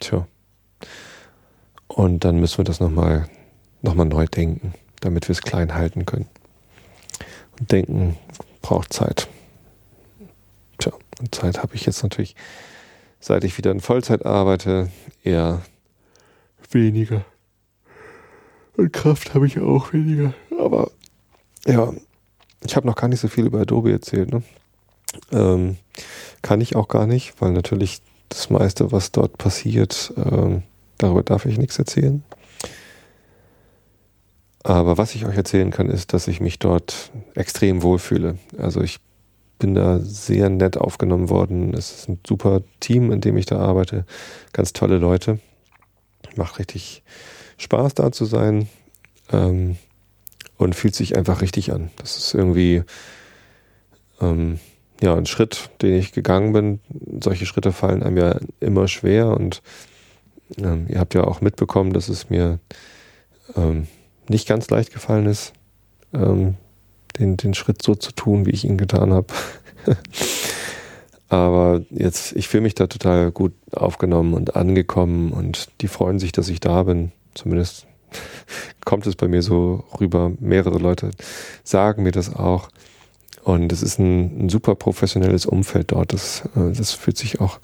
Tja. 0.00 0.26
Und 1.88 2.24
dann 2.24 2.40
müssen 2.40 2.58
wir 2.58 2.64
das 2.64 2.80
nochmal 2.80 3.28
noch 3.82 3.94
mal 3.94 4.04
neu 4.04 4.26
denken, 4.26 4.74
damit 5.00 5.28
wir 5.28 5.32
es 5.32 5.42
klein 5.42 5.74
halten 5.74 6.06
können. 6.06 6.28
Und 7.58 7.72
denken 7.72 8.16
braucht 8.62 8.92
Zeit. 8.92 9.28
Tja, 10.78 10.92
und 11.18 11.34
Zeit 11.34 11.62
habe 11.62 11.74
ich 11.74 11.86
jetzt 11.86 12.02
natürlich, 12.02 12.36
seit 13.20 13.44
ich 13.44 13.56
wieder 13.58 13.70
in 13.70 13.80
Vollzeit 13.80 14.24
arbeite, 14.24 14.90
eher 15.22 15.62
weniger. 16.70 17.24
Und 18.76 18.92
Kraft 18.92 19.34
habe 19.34 19.46
ich 19.46 19.58
auch 19.58 19.92
weniger. 19.92 20.32
Aber 20.58 20.90
ja, 21.66 21.92
ich 22.64 22.76
habe 22.76 22.86
noch 22.86 22.96
gar 22.96 23.08
nicht 23.08 23.20
so 23.20 23.28
viel 23.28 23.46
über 23.46 23.60
Adobe 23.60 23.92
erzählt. 23.92 24.32
Ne? 24.32 24.42
Ähm, 25.32 25.76
kann 26.42 26.60
ich 26.60 26.76
auch 26.76 26.88
gar 26.88 27.06
nicht, 27.06 27.40
weil 27.40 27.52
natürlich 27.52 28.00
das 28.30 28.48
meiste, 28.48 28.90
was 28.92 29.12
dort 29.12 29.36
passiert, 29.36 30.12
ähm, 30.16 30.62
darüber 30.98 31.22
darf 31.22 31.44
ich 31.44 31.58
nichts 31.58 31.78
erzählen. 31.78 32.24
Aber 34.62 34.98
was 34.98 35.14
ich 35.14 35.26
euch 35.26 35.36
erzählen 35.36 35.70
kann, 35.70 35.88
ist, 35.88 36.12
dass 36.12 36.28
ich 36.28 36.40
mich 36.40 36.58
dort 36.58 37.10
extrem 37.34 37.82
wohlfühle. 37.82 38.38
Also 38.58 38.80
ich 38.80 39.00
bin 39.58 39.74
da 39.74 39.98
sehr 39.98 40.48
nett 40.48 40.76
aufgenommen 40.76 41.28
worden. 41.28 41.74
Es 41.74 41.92
ist 41.92 42.08
ein 42.08 42.20
super 42.26 42.62
Team, 42.80 43.12
in 43.12 43.20
dem 43.20 43.36
ich 43.36 43.46
da 43.46 43.58
arbeite. 43.58 44.04
Ganz 44.52 44.72
tolle 44.72 44.98
Leute. 44.98 45.38
Macht 46.36 46.58
richtig 46.58 47.02
Spaß 47.58 47.94
da 47.94 48.12
zu 48.12 48.24
sein. 48.24 48.68
Ähm, 49.32 49.76
und 50.60 50.74
fühlt 50.74 50.94
sich 50.94 51.16
einfach 51.16 51.40
richtig 51.40 51.72
an. 51.72 51.90
Das 51.96 52.18
ist 52.18 52.34
irgendwie 52.34 52.82
ähm, 54.20 54.60
ja 55.00 55.14
ein 55.14 55.26
Schritt, 55.26 55.70
den 55.82 55.94
ich 55.94 56.12
gegangen 56.12 56.52
bin. 56.52 56.80
Solche 57.22 57.46
Schritte 57.46 57.72
fallen 57.72 58.02
einem 58.02 58.16
ja 58.16 58.36
immer 58.60 58.88
schwer 58.88 59.28
und 59.28 59.62
ähm, 60.58 60.86
ihr 60.88 60.98
habt 60.98 61.14
ja 61.14 61.24
auch 61.24 61.40
mitbekommen, 61.40 61.92
dass 61.92 62.08
es 62.08 62.30
mir 62.30 62.58
ähm, 63.56 63.86
nicht 64.28 64.48
ganz 64.48 64.68
leicht 64.70 64.92
gefallen 64.92 65.26
ist, 65.26 65.52
ähm, 66.12 66.56
den, 67.18 67.36
den 67.36 67.54
Schritt 67.54 67.82
so 67.82 67.94
zu 67.94 68.12
tun, 68.12 68.46
wie 68.46 68.50
ich 68.50 68.64
ihn 68.64 68.78
getan 68.78 69.12
habe. 69.12 69.28
Aber 71.28 71.82
jetzt, 71.90 72.32
ich 72.32 72.48
fühle 72.48 72.62
mich 72.62 72.74
da 72.74 72.88
total 72.88 73.30
gut 73.30 73.52
aufgenommen 73.70 74.34
und 74.34 74.56
angekommen 74.56 75.32
und 75.32 75.68
die 75.80 75.88
freuen 75.88 76.18
sich, 76.18 76.32
dass 76.32 76.48
ich 76.48 76.58
da 76.58 76.82
bin. 76.82 77.12
Zumindest 77.34 77.86
kommt 78.84 79.06
es 79.06 79.14
bei 79.14 79.28
mir 79.28 79.42
so 79.42 79.84
rüber. 80.00 80.32
Mehrere 80.40 80.78
Leute 80.78 81.12
sagen 81.62 82.02
mir 82.02 82.10
das 82.10 82.34
auch. 82.34 82.68
Und 83.42 83.72
es 83.72 83.82
ist 83.82 83.98
ein, 83.98 84.44
ein 84.44 84.48
super 84.48 84.74
professionelles 84.74 85.46
Umfeld 85.46 85.92
dort. 85.92 86.12
Das, 86.12 86.42
äh, 86.56 86.72
das 86.72 86.92
fühlt 86.92 87.16
sich 87.16 87.40
auch 87.40 87.58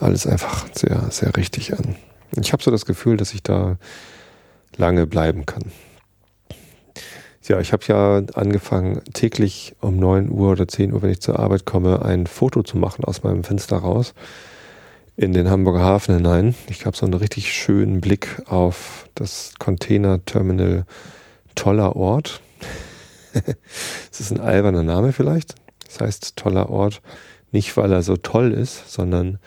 alles 0.00 0.26
einfach 0.26 0.66
sehr, 0.74 1.10
sehr 1.10 1.36
richtig 1.36 1.74
an. 1.74 1.96
Ich 2.40 2.52
habe 2.52 2.62
so 2.62 2.70
das 2.70 2.86
Gefühl, 2.86 3.16
dass 3.16 3.34
ich 3.34 3.42
da 3.42 3.76
lange 4.76 5.06
bleiben 5.06 5.46
kann. 5.46 5.64
Ja, 7.44 7.60
ich 7.60 7.72
habe 7.72 7.84
ja 7.88 8.22
angefangen, 8.34 9.02
täglich 9.12 9.74
um 9.80 9.98
9 9.98 10.30
Uhr 10.30 10.52
oder 10.52 10.68
10 10.68 10.92
Uhr, 10.92 11.02
wenn 11.02 11.10
ich 11.10 11.20
zur 11.20 11.38
Arbeit 11.38 11.64
komme, 11.64 12.02
ein 12.02 12.26
Foto 12.26 12.62
zu 12.62 12.78
machen 12.78 13.04
aus 13.04 13.24
meinem 13.24 13.42
Fenster 13.42 13.78
raus 13.78 14.14
in 15.16 15.32
den 15.32 15.50
Hamburger 15.50 15.80
Hafen 15.80 16.14
hinein. 16.16 16.54
Ich 16.68 16.86
habe 16.86 16.96
so 16.96 17.04
einen 17.04 17.14
richtig 17.14 17.52
schönen 17.52 18.00
Blick 18.00 18.42
auf 18.46 19.08
das 19.14 19.54
Container-Terminal 19.58 20.84
Toller 21.54 21.96
Ort. 21.96 22.40
das 24.10 24.20
ist 24.20 24.32
ein 24.32 24.40
alberner 24.40 24.82
Name 24.82 25.12
vielleicht. 25.12 25.54
Das 25.86 26.00
heißt 26.00 26.36
Toller 26.36 26.70
Ort 26.70 27.02
nicht, 27.52 27.76
weil 27.76 27.92
er 27.92 28.02
so 28.02 28.16
toll 28.16 28.52
ist, 28.52 28.90
sondern 28.90 29.38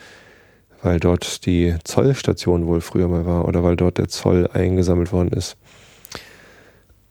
weil 0.81 0.99
dort 0.99 1.45
die 1.47 1.75
Zollstation 1.83 2.67
wohl 2.67 2.81
früher 2.81 3.07
mal 3.07 3.25
war 3.25 3.47
oder 3.47 3.63
weil 3.63 3.75
dort 3.75 3.97
der 3.97 4.07
Zoll 4.07 4.47
eingesammelt 4.53 5.11
worden 5.11 5.29
ist. 5.29 5.57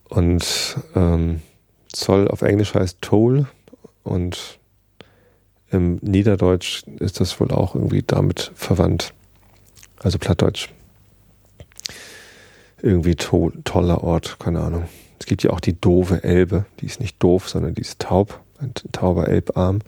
Und 0.09 0.77
ähm, 0.95 1.43
Zoll 1.93 2.29
auf 2.29 2.43
Englisch 2.43 2.75
heißt 2.75 2.99
Toll 3.01 3.49
und 4.05 4.61
im 5.71 5.99
Niederdeutsch 6.03 6.85
ist 7.01 7.19
das 7.19 7.41
wohl 7.41 7.51
auch 7.51 7.75
irgendwie 7.75 8.03
damit 8.07 8.53
verwandt. 8.55 9.13
Also 10.01 10.19
Plattdeutsch. 10.19 10.69
Irgendwie 12.81 13.17
to 13.17 13.51
toller 13.65 14.05
Ort, 14.05 14.39
keine 14.39 14.61
Ahnung. 14.61 14.85
Es 15.25 15.27
gibt 15.27 15.43
ja 15.43 15.53
auch 15.53 15.61
die 15.61 15.81
doofe 15.81 16.23
Elbe. 16.23 16.67
Die 16.81 16.85
ist 16.85 17.01
nicht 17.01 17.17
doof, 17.23 17.49
sondern 17.49 17.75
die 17.75 17.81
ist 17.81 17.99
taub. 17.99 18.41
Ein 18.59 18.75
tauber 18.93 19.27
Elbarm. 19.27 19.79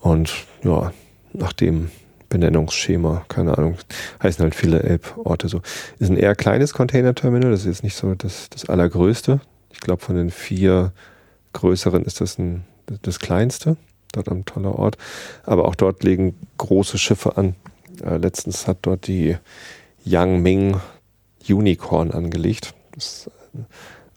Und 0.00 0.34
ja, 0.64 0.92
nach 1.32 1.52
dem 1.52 1.88
Benennungsschema, 2.28 3.24
keine 3.28 3.56
Ahnung, 3.56 3.76
heißen 4.20 4.42
halt 4.42 4.56
viele 4.56 4.82
Elborte 4.82 5.46
so. 5.48 5.62
Ist 6.00 6.10
ein 6.10 6.16
eher 6.16 6.34
kleines 6.34 6.72
Container-Terminal, 6.72 7.52
das 7.52 7.60
ist 7.60 7.66
jetzt 7.66 7.84
nicht 7.84 7.94
so 7.94 8.12
das, 8.16 8.50
das 8.50 8.68
allergrößte. 8.68 9.40
Ich 9.70 9.78
glaube, 9.78 10.02
von 10.02 10.16
den 10.16 10.32
vier 10.32 10.92
größeren 11.52 12.04
ist 12.04 12.20
das 12.20 12.38
ein, 12.38 12.64
das 13.02 13.20
kleinste, 13.20 13.76
dort 14.10 14.28
am 14.28 14.44
toller 14.44 14.76
Ort. 14.76 14.98
Aber 15.44 15.66
auch 15.66 15.76
dort 15.76 16.02
legen 16.02 16.34
große 16.58 16.98
Schiffe 16.98 17.36
an. 17.36 17.54
Äh, 18.04 18.16
letztens 18.16 18.66
hat 18.66 18.78
dort 18.82 19.06
die 19.06 19.36
Yangming 20.04 20.80
Unicorn 21.48 22.10
angelegt. 22.10 22.74
Das 22.96 23.28
äh, 23.28 23.41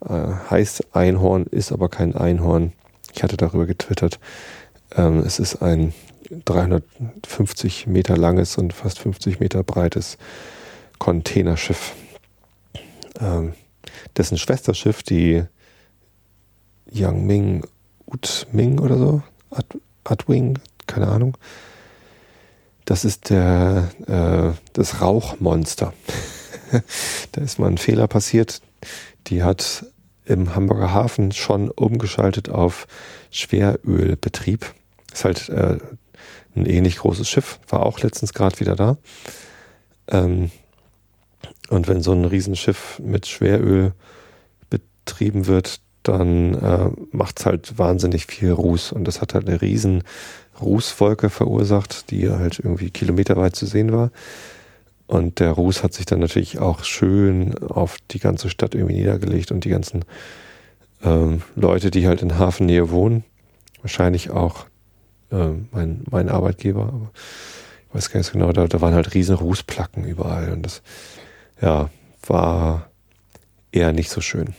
heißt 0.08 0.96
Einhorn, 0.96 1.46
ist 1.46 1.72
aber 1.72 1.90
kein 1.90 2.16
Einhorn. 2.16 2.74
Ich 3.14 3.24
hatte 3.24 3.38
darüber 3.38 3.66
getwittert. 3.66 4.20
Ähm, 4.96 5.20
es 5.20 5.40
ist 5.40 5.62
ein 5.62 5.94
350 6.30 7.88
Meter 7.88 8.18
langes 8.18 8.58
und 8.58 8.74
fast 8.74 9.00
50 9.00 9.40
Meter 9.40 9.64
breites 9.64 10.18
Containerschiff. 11.00 11.94
Ähm, 13.20 13.54
dessen 14.18 14.38
Schwesterschiff, 14.38 15.04
die 15.04 15.44
Yangming 16.90 17.64
Utming 18.06 18.80
oder 18.80 18.98
so, 18.98 19.24
At, 19.50 19.66
Atwing, 20.04 20.60
keine 20.88 21.08
Ahnung. 21.08 21.38
Das 22.86 23.04
ist 23.04 23.30
der, 23.30 23.90
äh, 24.08 24.58
das 24.74 25.02
Rauchmonster. 25.02 25.94
da 27.32 27.42
ist 27.42 27.58
mal 27.58 27.68
ein 27.68 27.78
Fehler 27.78 28.08
passiert. 28.08 28.62
Die 29.28 29.44
hat 29.44 29.86
im 30.26 30.56
Hamburger 30.56 30.94
Hafen 30.94 31.32
schon 31.32 31.70
umgeschaltet 31.70 32.50
auf 32.50 32.88
Schwerölbetrieb. 33.32 34.74
Ist 35.14 35.26
halt 35.26 35.50
äh, 35.50 35.78
ein 36.56 36.66
ähnlich 36.66 36.98
großes 36.98 37.30
Schiff, 37.30 37.60
war 37.70 37.86
auch 37.86 38.00
letztens 38.00 38.34
gerade 38.34 38.60
wieder 38.60 38.76
da. 38.76 38.98
Ähm, 40.08 40.52
und 41.70 41.88
wenn 41.88 42.02
so 42.02 42.12
ein 42.12 42.26
Riesenschiff 42.26 43.00
mit 43.00 43.28
Schweröl 43.28 43.94
betrieben 44.70 45.48
wird, 45.48 45.80
dann 46.04 46.54
äh, 46.56 46.90
macht 47.12 47.40
es 47.40 47.46
halt 47.46 47.78
wahnsinnig 47.78 48.26
viel 48.28 48.52
Ruß. 48.52 48.92
Und 48.92 49.06
das 49.06 49.22
hat 49.22 49.34
halt 49.34 49.48
eine 49.48 49.62
riesen 49.62 50.04
Rußwolke 50.62 51.30
verursacht, 51.30 52.12
die 52.12 52.30
halt 52.30 52.60
irgendwie 52.60 52.92
kilometerweit 52.92 53.56
zu 53.56 53.66
sehen 53.66 53.92
war. 53.92 54.12
Und 55.08 55.40
der 55.40 55.52
Ruß 55.52 55.84
hat 55.84 55.94
sich 55.94 56.06
dann 56.06 56.20
natürlich 56.20 56.60
auch 56.60 56.84
schön 56.84 57.56
auf 57.60 57.98
die 58.12 58.20
ganze 58.20 58.50
Stadt 58.50 58.74
irgendwie 58.74 58.96
niedergelegt 58.96 59.52
und 59.52 59.64
die 59.64 59.70
ganzen 59.70 60.04
ähm, 61.04 61.44
Leute, 61.56 61.92
die 61.92 62.08
halt 62.08 62.22
in 62.22 62.40
Hafennähe 62.40 62.90
wohnen, 62.90 63.24
wahrscheinlich 63.82 64.32
auch 64.32 64.66
äh, 65.32 65.50
mein, 65.72 66.04
mein 66.10 66.30
Arbeitgeber, 66.30 66.84
aber 66.84 67.12
ich 67.88 67.96
weiß 67.96 68.12
gar 68.12 68.20
nicht 68.20 68.34
genau, 68.34 68.52
da, 68.52 68.68
da 68.68 68.82
waren 68.82 68.96
halt 68.96 69.14
riesen 69.14 69.36
Rußplacken 69.36 70.06
überall 70.06 70.52
und 70.52 70.64
das, 70.64 70.82
ja, 71.62 71.90
war 72.26 72.90
eher 73.72 73.94
nicht 73.94 74.10
so 74.10 74.22
schön. 74.22 74.56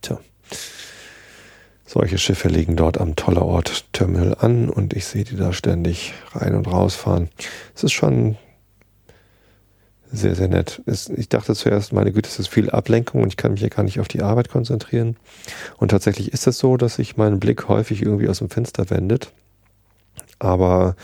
Tja. 0.00 0.18
Solche 1.84 2.18
Schiffe 2.18 2.48
liegen 2.48 2.76
dort 2.76 2.98
am 2.98 3.14
Tollerort 3.14 3.92
Terminal 3.92 4.36
an 4.40 4.70
und 4.70 4.94
ich 4.94 5.04
sehe 5.04 5.24
die 5.24 5.36
da 5.36 5.52
ständig 5.52 6.14
rein 6.32 6.54
und 6.54 6.66
rausfahren. 6.66 7.28
Es 7.74 7.84
ist 7.84 7.92
schon 7.92 8.36
sehr, 10.14 10.34
sehr 10.34 10.48
nett. 10.48 10.82
Ich 10.86 11.28
dachte 11.28 11.54
zuerst, 11.54 11.92
meine 11.92 12.12
Güte, 12.12 12.28
es 12.28 12.38
ist 12.38 12.48
viel 12.48 12.70
Ablenkung 12.70 13.22
und 13.22 13.28
ich 13.28 13.36
kann 13.36 13.52
mich 13.52 13.60
ja 13.60 13.68
gar 13.68 13.82
nicht 13.82 14.00
auf 14.00 14.08
die 14.08 14.22
Arbeit 14.22 14.48
konzentrieren. 14.48 15.16
Und 15.76 15.90
tatsächlich 15.90 16.32
ist 16.32 16.46
es 16.46 16.58
so, 16.58 16.76
dass 16.76 16.96
sich 16.96 17.16
mein 17.16 17.40
Blick 17.40 17.68
häufig 17.68 18.02
irgendwie 18.02 18.28
aus 18.28 18.38
dem 18.38 18.50
Fenster 18.50 18.90
wendet. 18.90 19.32
Aber 20.38 20.96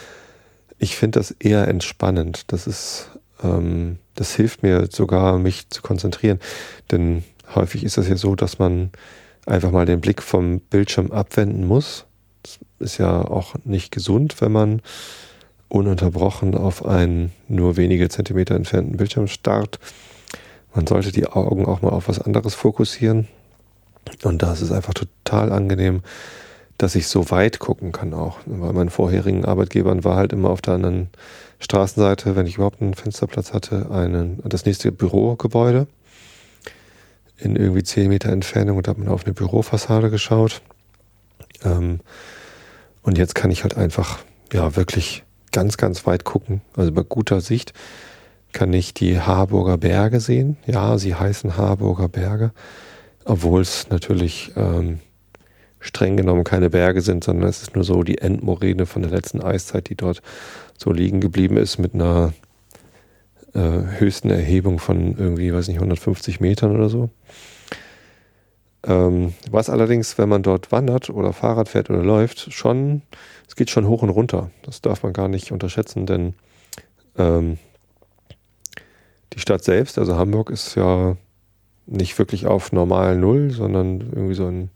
ich 0.78 0.96
finde 0.96 1.18
das 1.18 1.32
eher 1.32 1.68
entspannend. 1.68 2.44
Das 2.52 2.66
ist, 2.66 3.10
ähm, 3.42 3.98
das 4.14 4.34
hilft 4.34 4.62
mir 4.62 4.88
sogar, 4.90 5.38
mich 5.38 5.68
zu 5.70 5.82
konzentrieren. 5.82 6.38
Denn 6.90 7.24
häufig 7.54 7.84
ist 7.84 7.98
es 7.98 8.08
ja 8.08 8.16
so, 8.16 8.34
dass 8.34 8.58
man 8.58 8.90
einfach 9.46 9.72
mal 9.72 9.86
den 9.86 10.00
Blick 10.00 10.22
vom 10.22 10.60
Bildschirm 10.60 11.10
abwenden 11.10 11.66
muss. 11.66 12.06
Das 12.42 12.58
ist 12.78 12.98
ja 12.98 13.22
auch 13.22 13.56
nicht 13.64 13.92
gesund, 13.92 14.40
wenn 14.40 14.52
man 14.52 14.82
ununterbrochen 15.70 16.54
auf 16.54 16.84
einen 16.84 17.32
nur 17.48 17.76
wenige 17.76 18.08
Zentimeter 18.08 18.54
entfernten 18.54 18.96
Bildschirm 18.96 19.28
starrt. 19.28 19.78
Man 20.74 20.86
sollte 20.86 21.12
die 21.12 21.26
Augen 21.26 21.64
auch 21.64 21.80
mal 21.80 21.90
auf 21.90 22.08
was 22.08 22.20
anderes 22.20 22.54
fokussieren. 22.54 23.28
Und 24.22 24.42
da 24.42 24.52
ist 24.52 24.60
es 24.60 24.72
einfach 24.72 24.94
total 24.94 25.52
angenehm, 25.52 26.02
dass 26.76 26.94
ich 26.94 27.06
so 27.06 27.30
weit 27.30 27.58
gucken 27.58 27.92
kann 27.92 28.14
auch. 28.14 28.38
Bei 28.46 28.72
meinen 28.72 28.90
vorherigen 28.90 29.44
Arbeitgebern 29.44 30.04
war 30.04 30.16
halt 30.16 30.32
immer 30.32 30.50
auf 30.50 30.62
der 30.62 30.74
anderen 30.74 31.08
Straßenseite, 31.58 32.36
wenn 32.36 32.46
ich 32.46 32.56
überhaupt 32.56 32.80
einen 32.80 32.94
Fensterplatz 32.94 33.52
hatte, 33.52 33.90
einen, 33.90 34.42
das 34.44 34.64
nächste 34.64 34.90
Bürogebäude 34.90 35.86
in 37.36 37.56
irgendwie 37.56 37.82
zehn 37.82 38.08
Meter 38.08 38.30
Entfernung 38.30 38.78
und 38.78 38.88
habe 38.88 39.00
man 39.00 39.08
auf 39.08 39.24
eine 39.24 39.34
Bürofassade 39.34 40.10
geschaut. 40.10 40.62
Ähm, 41.64 42.00
und 43.02 43.18
jetzt 43.18 43.34
kann 43.34 43.50
ich 43.50 43.62
halt 43.62 43.76
einfach, 43.76 44.20
ja, 44.52 44.76
wirklich 44.76 45.24
ganz, 45.52 45.76
ganz 45.76 46.06
weit 46.06 46.24
gucken. 46.24 46.60
Also 46.76 46.92
bei 46.92 47.02
guter 47.02 47.40
Sicht 47.40 47.72
kann 48.52 48.72
ich 48.72 48.94
die 48.94 49.20
Harburger 49.20 49.78
Berge 49.78 50.20
sehen. 50.20 50.56
Ja, 50.66 50.98
sie 50.98 51.14
heißen 51.14 51.56
Harburger 51.56 52.08
Berge, 52.08 52.52
obwohl 53.24 53.60
es 53.60 53.88
natürlich 53.90 54.52
ähm, 54.56 55.00
streng 55.78 56.16
genommen 56.16 56.44
keine 56.44 56.70
Berge 56.70 57.00
sind, 57.00 57.24
sondern 57.24 57.48
es 57.48 57.62
ist 57.62 57.74
nur 57.74 57.84
so 57.84 58.02
die 58.02 58.18
Endmoräne 58.18 58.86
von 58.86 59.02
der 59.02 59.10
letzten 59.10 59.42
Eiszeit, 59.42 59.88
die 59.88 59.96
dort 59.96 60.22
so 60.76 60.92
liegen 60.92 61.20
geblieben 61.20 61.56
ist 61.56 61.78
mit 61.78 61.94
einer 61.94 62.32
äh, 63.54 63.98
höchsten 63.98 64.30
Erhebung 64.30 64.78
von 64.78 65.16
irgendwie, 65.16 65.52
weiß 65.52 65.68
nicht, 65.68 65.78
150 65.78 66.40
Metern 66.40 66.74
oder 66.74 66.88
so. 66.88 67.10
Ähm, 68.86 69.34
was 69.50 69.68
allerdings, 69.68 70.16
wenn 70.18 70.28
man 70.28 70.42
dort 70.42 70.72
wandert 70.72 71.10
oder 71.10 71.32
Fahrrad 71.32 71.68
fährt 71.68 71.90
oder 71.90 72.02
läuft, 72.02 72.52
schon, 72.52 73.02
es 73.50 73.56
geht 73.56 73.68
schon 73.68 73.88
hoch 73.88 74.02
und 74.02 74.10
runter. 74.10 74.52
Das 74.62 74.80
darf 74.80 75.02
man 75.02 75.12
gar 75.12 75.26
nicht 75.26 75.50
unterschätzen, 75.50 76.06
denn 76.06 76.34
ähm, 77.18 77.58
die 79.32 79.40
Stadt 79.40 79.64
selbst, 79.64 79.98
also 79.98 80.16
Hamburg, 80.16 80.50
ist 80.50 80.76
ja 80.76 81.16
nicht 81.84 82.16
wirklich 82.16 82.46
auf 82.46 82.70
normal 82.70 83.16
Null, 83.16 83.50
sondern 83.50 84.02
irgendwie 84.02 84.36
so 84.36 84.46
ein, 84.46 84.70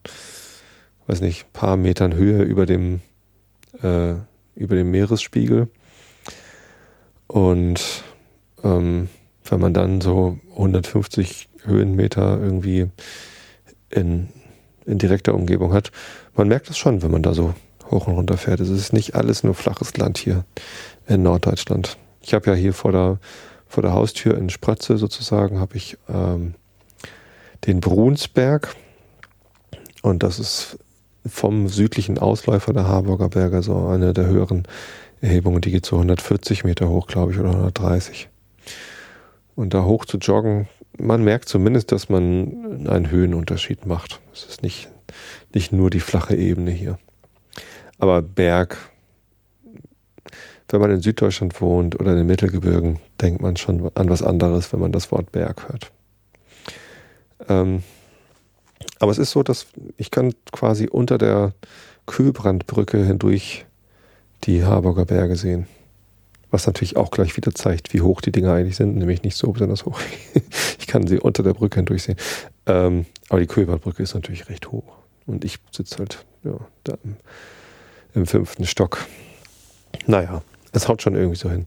weiß 1.06 1.20
nicht, 1.20 1.52
paar 1.52 1.76
Metern 1.76 2.14
Höhe 2.14 2.42
über 2.42 2.66
dem, 2.66 3.00
äh, 3.80 4.14
über 4.56 4.74
dem 4.74 4.90
Meeresspiegel. 4.90 5.68
Und 7.28 8.02
ähm, 8.64 9.08
wenn 9.44 9.60
man 9.60 9.72
dann 9.72 10.00
so 10.00 10.40
150 10.50 11.48
Höhenmeter 11.62 12.40
irgendwie 12.42 12.88
in, 13.90 14.30
in 14.84 14.98
direkter 14.98 15.32
Umgebung 15.32 15.72
hat. 15.72 15.92
Man 16.34 16.48
merkt 16.48 16.68
es 16.70 16.76
schon, 16.76 17.02
wenn 17.02 17.12
man 17.12 17.22
da 17.22 17.34
so 17.34 17.54
hoch 17.94 18.06
und 18.06 18.14
runter 18.14 18.36
fährt. 18.36 18.60
Es 18.60 18.68
ist 18.68 18.92
nicht 18.92 19.14
alles 19.14 19.42
nur 19.42 19.54
flaches 19.54 19.96
Land 19.96 20.18
hier 20.18 20.44
in 21.06 21.22
Norddeutschland. 21.22 21.96
Ich 22.20 22.34
habe 22.34 22.50
ja 22.50 22.54
hier 22.54 22.74
vor 22.74 22.92
der, 22.92 23.18
vor 23.66 23.82
der 23.82 23.92
Haustür 23.92 24.36
in 24.36 24.50
Spratze 24.50 24.98
sozusagen, 24.98 25.58
habe 25.60 25.76
ich 25.76 25.96
ähm, 26.08 26.54
den 27.66 27.80
Brunsberg. 27.80 28.74
Und 30.02 30.22
das 30.22 30.38
ist 30.38 30.78
vom 31.26 31.68
südlichen 31.68 32.18
Ausläufer 32.18 32.74
der 32.74 32.86
Harburger 32.86 33.30
Berge 33.30 33.62
so 33.62 33.86
eine 33.86 34.12
der 34.12 34.26
höheren 34.26 34.64
Erhebungen. 35.22 35.62
Die 35.62 35.70
geht 35.70 35.86
so 35.86 35.96
140 35.96 36.64
Meter 36.64 36.90
hoch, 36.90 37.06
glaube 37.06 37.32
ich, 37.32 37.38
oder 37.38 37.50
130. 37.50 38.28
Und 39.54 39.72
da 39.72 39.84
hoch 39.84 40.04
zu 40.04 40.18
joggen 40.18 40.68
man 40.98 41.24
merkt 41.24 41.48
zumindest, 41.48 41.92
dass 41.92 42.08
man 42.08 42.86
einen 42.86 43.10
Höhenunterschied 43.10 43.86
macht. 43.86 44.20
Es 44.32 44.44
ist 44.44 44.62
nicht, 44.62 44.88
nicht 45.52 45.72
nur 45.72 45.90
die 45.90 46.00
flache 46.00 46.36
Ebene 46.36 46.70
hier. 46.70 46.98
Aber 47.98 48.22
Berg, 48.22 48.76
wenn 50.68 50.80
man 50.80 50.90
in 50.90 51.00
Süddeutschland 51.00 51.60
wohnt 51.60 51.98
oder 52.00 52.12
in 52.12 52.18
den 52.18 52.26
Mittelgebirgen, 52.26 52.98
denkt 53.20 53.40
man 53.40 53.56
schon 53.56 53.90
an 53.94 54.08
was 54.08 54.22
anderes, 54.22 54.72
wenn 54.72 54.80
man 54.80 54.92
das 54.92 55.12
Wort 55.12 55.32
Berg 55.32 55.68
hört. 55.68 55.92
Ähm, 57.48 57.82
aber 58.98 59.12
es 59.12 59.18
ist 59.18 59.30
so, 59.30 59.42
dass 59.42 59.66
ich 59.96 60.10
kann 60.10 60.34
quasi 60.52 60.88
unter 60.88 61.18
der 61.18 61.52
Kühlbrandbrücke 62.06 63.04
hindurch 63.04 63.66
die 64.44 64.64
Harburger 64.64 65.04
Berge 65.04 65.36
sehen. 65.36 65.66
Was 66.50 66.66
natürlich 66.66 66.96
auch 66.96 67.10
gleich 67.10 67.36
wieder 67.36 67.52
zeigt, 67.54 67.92
wie 67.92 68.00
hoch 68.00 68.20
die 68.20 68.30
Dinger 68.30 68.52
eigentlich 68.52 68.76
sind, 68.76 68.96
nämlich 68.96 69.22
nicht 69.22 69.36
so 69.36 69.50
besonders 69.52 69.84
hoch. 69.84 69.98
ich 70.78 70.86
kann 70.86 71.06
sie 71.06 71.18
unter 71.18 71.42
der 71.42 71.54
Brücke 71.54 71.76
hindurch 71.76 72.04
sehen. 72.04 72.16
Ähm, 72.66 73.06
aber 73.28 73.40
die 73.40 73.46
Kühlbrandbrücke 73.46 74.02
ist 74.02 74.14
natürlich 74.14 74.48
recht 74.48 74.70
hoch. 74.70 74.84
Und 75.26 75.44
ich 75.44 75.58
sitze 75.72 75.98
halt 75.98 76.24
ja, 76.44 76.58
da 76.84 76.96
im, 78.14 78.26
fünften 78.26 78.64
Stock. 78.64 79.06
Naja, 80.06 80.42
es 80.72 80.88
haut 80.88 81.02
schon 81.02 81.14
irgendwie 81.14 81.36
so 81.36 81.50
hin. 81.50 81.66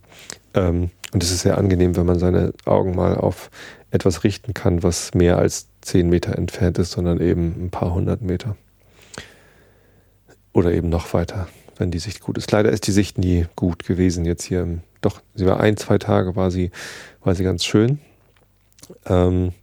Ähm, 0.53 0.91
und 1.13 1.23
es 1.23 1.31
ist 1.31 1.41
sehr 1.41 1.57
angenehm, 1.57 1.95
wenn 1.95 2.05
man 2.05 2.19
seine 2.19 2.53
Augen 2.65 2.95
mal 2.95 3.15
auf 3.15 3.49
etwas 3.91 4.23
richten 4.23 4.53
kann, 4.53 4.83
was 4.83 5.13
mehr 5.13 5.37
als 5.37 5.67
zehn 5.81 6.09
Meter 6.09 6.37
entfernt 6.37 6.77
ist, 6.77 6.91
sondern 6.91 7.21
eben 7.21 7.65
ein 7.65 7.69
paar 7.69 7.93
hundert 7.93 8.21
Meter. 8.21 8.57
Oder 10.51 10.73
eben 10.73 10.89
noch 10.89 11.13
weiter, 11.13 11.47
wenn 11.77 11.91
die 11.91 11.99
Sicht 11.99 12.21
gut 12.21 12.37
ist. 12.37 12.51
Leider 12.51 12.71
ist 12.71 12.87
die 12.87 12.91
Sicht 12.91 13.17
nie 13.17 13.45
gut 13.55 13.85
gewesen 13.85 14.25
jetzt 14.25 14.43
hier. 14.43 14.79
Doch, 15.01 15.21
sie 15.35 15.45
war 15.45 15.59
ein, 15.59 15.77
zwei 15.77 15.97
Tage, 15.97 16.35
war 16.35 16.51
sie, 16.51 16.71
war 17.23 17.35
sie 17.35 17.43
ganz 17.43 17.63
schön. 17.63 17.99
Ähm, 19.05 19.53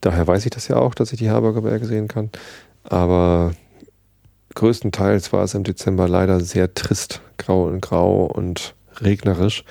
daher 0.00 0.26
weiß 0.26 0.44
ich 0.44 0.50
das 0.50 0.68
ja 0.68 0.76
auch, 0.76 0.94
dass 0.94 1.12
ich 1.12 1.18
die 1.18 1.30
Harburger 1.30 1.62
Berge 1.62 1.86
sehen 1.86 2.06
kann. 2.06 2.30
Aber 2.84 3.54
größtenteils 4.54 5.32
war 5.32 5.44
es 5.44 5.54
im 5.54 5.64
Dezember 5.64 6.08
leider 6.08 6.40
sehr 6.40 6.74
trist, 6.74 7.20
grau 7.38 7.66
und 7.66 7.80
grau 7.80 8.26
und 8.26 8.74
regnerisch. 9.00 9.64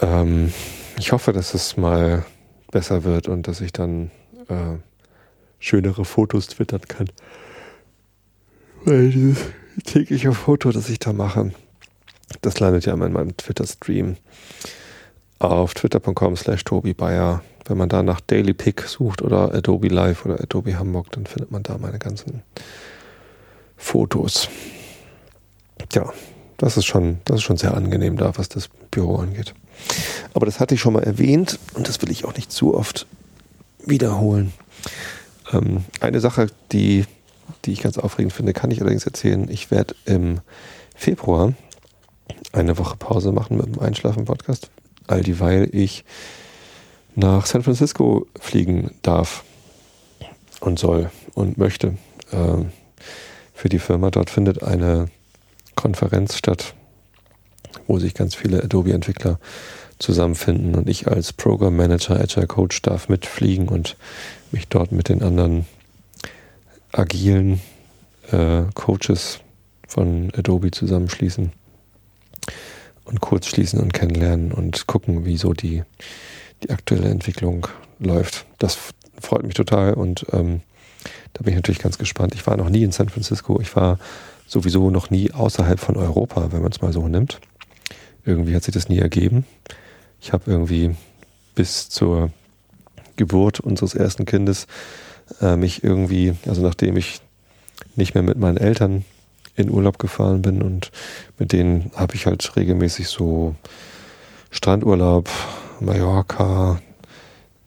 Ähm, 0.00 0.52
ich 0.98 1.12
hoffe, 1.12 1.32
dass 1.32 1.54
es 1.54 1.76
mal 1.76 2.24
besser 2.70 3.04
wird 3.04 3.28
und 3.28 3.48
dass 3.48 3.60
ich 3.60 3.72
dann 3.72 4.10
äh, 4.48 4.76
schönere 5.58 6.04
Fotos 6.04 6.48
twittern 6.48 6.82
kann. 6.86 7.10
Weil 8.84 9.10
dieses 9.10 9.38
tägliche 9.84 10.32
Foto, 10.32 10.70
das 10.70 10.88
ich 10.88 10.98
da 10.98 11.12
mache, 11.12 11.52
das 12.42 12.60
landet 12.60 12.86
ja 12.86 12.94
in 12.94 13.12
meinem 13.12 13.36
Twitter-Stream 13.36 14.16
auf 15.38 15.74
twitter.com 15.74 16.36
slash 16.36 16.64
Tobi 16.64 16.94
Bayer. 16.94 17.42
Wenn 17.66 17.78
man 17.78 17.88
da 17.88 18.02
nach 18.02 18.20
Daily 18.20 18.54
Pick 18.54 18.82
sucht 18.82 19.22
oder 19.22 19.54
Adobe 19.54 19.88
Live 19.88 20.24
oder 20.24 20.40
Adobe 20.40 20.78
Hamburg, 20.78 21.12
dann 21.12 21.26
findet 21.26 21.50
man 21.50 21.62
da 21.62 21.76
meine 21.78 21.98
ganzen 21.98 22.42
Fotos. 23.78 24.50
Ja, 25.94 26.12
das 26.58 26.76
ist 26.76 26.84
schon, 26.84 27.20
das 27.24 27.36
ist 27.36 27.42
schon 27.44 27.56
sehr 27.56 27.74
angenehm 27.74 28.18
da, 28.18 28.36
was 28.36 28.50
das 28.50 28.68
Büro 28.90 29.16
angeht. 29.16 29.54
Aber 30.34 30.44
das 30.44 30.60
hatte 30.60 30.74
ich 30.74 30.80
schon 30.80 30.92
mal 30.92 31.04
erwähnt 31.04 31.58
und 31.74 31.88
das 31.88 32.02
will 32.02 32.10
ich 32.10 32.24
auch 32.24 32.34
nicht 32.34 32.52
zu 32.52 32.74
oft 32.74 33.06
wiederholen. 33.86 34.52
Ähm, 35.52 35.84
eine 36.00 36.20
Sache, 36.20 36.48
die, 36.72 37.06
die 37.64 37.72
ich 37.72 37.80
ganz 37.80 37.96
aufregend 37.96 38.32
finde, 38.32 38.52
kann 38.52 38.70
ich 38.70 38.80
allerdings 38.80 39.06
erzählen. 39.06 39.48
Ich 39.48 39.70
werde 39.70 39.94
im 40.04 40.40
Februar 40.94 41.54
eine 42.52 42.76
Woche 42.76 42.96
Pause 42.96 43.32
machen 43.32 43.56
mit 43.56 43.66
dem 43.66 43.78
Einschlafen-Podcast, 43.78 44.68
all 45.06 45.22
dieweil 45.22 45.68
ich 45.72 46.04
nach 47.14 47.46
San 47.46 47.62
Francisco 47.62 48.26
fliegen 48.38 48.90
darf 49.02 49.44
und 50.60 50.78
soll 50.78 51.10
und 51.34 51.56
möchte. 51.56 51.96
Ähm, 52.32 52.72
für 53.58 53.68
die 53.68 53.80
Firma 53.80 54.12
dort 54.12 54.30
findet 54.30 54.62
eine 54.62 55.08
Konferenz 55.74 56.36
statt, 56.36 56.74
wo 57.88 57.98
sich 57.98 58.14
ganz 58.14 58.36
viele 58.36 58.62
Adobe-Entwickler 58.62 59.40
zusammenfinden 59.98 60.76
und 60.76 60.88
ich 60.88 61.08
als 61.08 61.32
Program 61.32 61.74
Manager, 61.74 62.20
Agile 62.20 62.46
Coach 62.46 62.80
darf 62.82 63.08
mitfliegen 63.08 63.68
und 63.68 63.96
mich 64.52 64.68
dort 64.68 64.92
mit 64.92 65.08
den 65.08 65.22
anderen 65.24 65.66
agilen 66.92 67.60
äh, 68.30 68.62
Coaches 68.74 69.40
von 69.88 70.30
Adobe 70.36 70.70
zusammenschließen 70.70 71.50
und 73.06 73.20
kurz 73.20 73.48
schließen 73.48 73.80
und 73.80 73.92
kennenlernen 73.92 74.52
und 74.52 74.86
gucken, 74.86 75.24
wie 75.24 75.36
so 75.36 75.52
die, 75.52 75.82
die 76.62 76.70
aktuelle 76.70 77.08
Entwicklung 77.08 77.66
läuft. 77.98 78.46
Das 78.58 78.78
freut 79.20 79.42
mich 79.42 79.54
total 79.54 79.94
und 79.94 80.26
ähm, 80.32 80.60
da 81.32 81.42
bin 81.42 81.52
ich 81.52 81.56
natürlich 81.56 81.80
ganz 81.80 81.98
gespannt. 81.98 82.34
Ich 82.34 82.46
war 82.46 82.56
noch 82.56 82.68
nie 82.68 82.82
in 82.82 82.92
San 82.92 83.08
Francisco. 83.08 83.60
Ich 83.60 83.74
war 83.76 83.98
sowieso 84.46 84.90
noch 84.90 85.10
nie 85.10 85.32
außerhalb 85.32 85.78
von 85.78 85.96
Europa, 85.96 86.52
wenn 86.52 86.62
man 86.62 86.72
es 86.72 86.80
mal 86.80 86.92
so 86.92 87.06
nimmt. 87.06 87.40
Irgendwie 88.24 88.54
hat 88.54 88.64
sich 88.64 88.74
das 88.74 88.88
nie 88.88 88.98
ergeben. 88.98 89.44
Ich 90.20 90.32
habe 90.32 90.50
irgendwie 90.50 90.94
bis 91.54 91.88
zur 91.88 92.30
Geburt 93.16 93.60
unseres 93.60 93.94
ersten 93.94 94.24
Kindes 94.24 94.66
äh, 95.40 95.56
mich 95.56 95.84
irgendwie, 95.84 96.34
also 96.46 96.62
nachdem 96.62 96.96
ich 96.96 97.20
nicht 97.96 98.14
mehr 98.14 98.22
mit 98.22 98.38
meinen 98.38 98.56
Eltern 98.56 99.04
in 99.56 99.70
Urlaub 99.70 99.98
gefahren 99.98 100.42
bin 100.42 100.62
und 100.62 100.90
mit 101.38 101.52
denen 101.52 101.90
habe 101.94 102.14
ich 102.14 102.26
halt 102.26 102.56
regelmäßig 102.56 103.08
so 103.08 103.54
Strandurlaub, 104.50 105.28
Mallorca, 105.80 106.80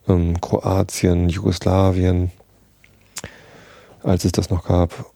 ähm, 0.08 0.40
Kroatien, 0.40 1.28
Jugoslawien, 1.28 2.30
als 4.02 4.24
es 4.24 4.32
das 4.32 4.50
noch 4.50 4.64
gab, 4.64 5.12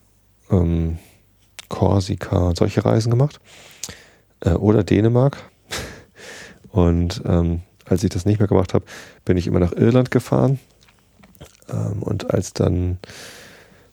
ähm, 0.50 0.98
Korsika, 1.68 2.52
solche 2.56 2.84
Reisen 2.84 3.10
gemacht. 3.10 3.40
Äh, 4.40 4.50
oder 4.50 4.84
Dänemark. 4.84 5.38
Und 6.70 7.22
ähm, 7.26 7.62
als 7.84 8.04
ich 8.04 8.10
das 8.10 8.26
nicht 8.26 8.38
mehr 8.38 8.48
gemacht 8.48 8.74
habe, 8.74 8.84
bin 9.24 9.36
ich 9.36 9.46
immer 9.46 9.60
nach 9.60 9.72
Irland 9.72 10.10
gefahren. 10.10 10.58
Ähm, 11.70 12.02
und 12.02 12.32
als 12.32 12.52
dann 12.52 12.98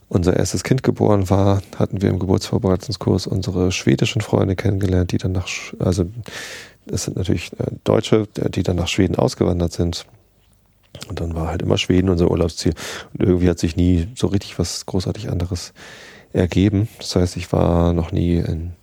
unser 0.10 0.36
erstes 0.36 0.64
Kind 0.64 0.84
geboren 0.84 1.30
war, 1.30 1.62
hatten 1.78 2.02
wir 2.02 2.10
im 2.10 2.20
Geburtsvorbereitungskurs 2.20 3.28
unsere 3.28 3.72
schwedischen 3.72 4.22
Freunde 4.22 4.56
kennengelernt, 4.56 5.12
die 5.12 5.18
dann 5.18 5.32
nach, 5.32 5.48
also 5.80 6.06
es 6.86 7.04
sind 7.04 7.18
natürlich 7.18 7.52
äh, 7.54 7.72
Deutsche, 7.84 8.28
die 8.36 8.64
dann 8.64 8.76
nach 8.76 8.88
Schweden 8.88 9.16
ausgewandert 9.16 9.72
sind. 9.72 10.06
Und 11.08 11.20
dann 11.20 11.36
war 11.36 11.48
halt 11.48 11.62
immer 11.62 11.78
Schweden 11.78 12.10
unser 12.10 12.30
Urlaubsziel. 12.30 12.74
Und 13.14 13.24
irgendwie 13.24 13.50
hat 13.50 13.60
sich 13.60 13.76
nie 13.76 14.08
so 14.16 14.28
richtig 14.28 14.58
was 14.60 14.86
großartig 14.86 15.30
anderes 15.30 15.74
ergeben. 16.32 16.88
Das 16.98 17.16
heißt, 17.16 17.38
ich 17.38 17.52
war 17.52 17.94
noch 17.94 18.12
nie 18.12 18.38
in 18.38 18.74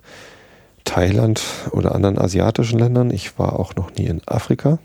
Thailand 0.84 1.42
oder 1.70 1.94
anderen 1.94 2.18
asiatischen 2.18 2.78
Ländern. 2.78 3.10
Ich 3.10 3.38
war 3.38 3.58
auch 3.58 3.74
noch 3.74 3.94
nie 3.94 4.06
in 4.06 4.22
Afrika. 4.26 4.78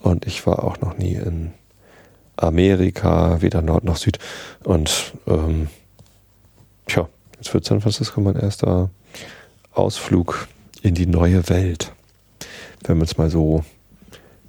Und 0.00 0.26
ich 0.26 0.46
war 0.46 0.64
auch 0.64 0.80
noch 0.80 0.96
nie 0.98 1.14
in 1.14 1.52
Amerika, 2.36 3.42
weder 3.42 3.62
Nord 3.62 3.84
noch 3.84 3.96
Süd. 3.96 4.18
Und 4.62 5.14
ähm, 5.26 5.68
tja, 6.86 7.08
jetzt 7.38 7.52
wird 7.54 7.64
San 7.64 7.80
Francisco 7.80 8.20
mein 8.20 8.36
erster 8.36 8.90
Ausflug 9.72 10.48
in 10.82 10.94
die 10.94 11.06
neue 11.06 11.48
Welt, 11.48 11.92
wenn 12.84 12.98
man 12.98 13.06
es 13.06 13.18
mal 13.18 13.30
so 13.30 13.64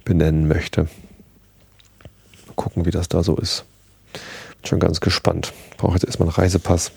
benennen 0.04 0.46
möchte 0.48 0.88
gucken, 2.68 2.84
wie 2.84 2.90
das 2.90 3.08
da 3.08 3.22
so 3.22 3.36
ist. 3.36 3.64
Bin 4.60 4.68
schon 4.68 4.80
ganz 4.80 5.00
gespannt. 5.00 5.54
Brauche 5.78 5.94
jetzt 5.94 6.04
erstmal 6.04 6.28
einen 6.28 6.36
Reisepass 6.36 6.92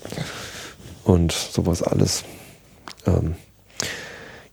und 1.04 1.32
sowas 1.32 1.82
alles. 1.82 2.24
Ähm, 3.06 3.36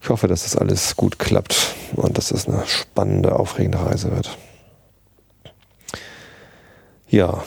ich 0.02 0.08
hoffe, 0.08 0.28
dass 0.28 0.44
das 0.44 0.56
alles 0.56 0.96
gut 0.96 1.20
klappt 1.20 1.76
und 1.94 2.18
dass 2.18 2.30
das 2.30 2.48
eine 2.48 2.66
spannende, 2.68 3.38
aufregende 3.38 3.86
Reise 3.86 4.12
wird. 4.12 4.38
Ja, 7.10 7.44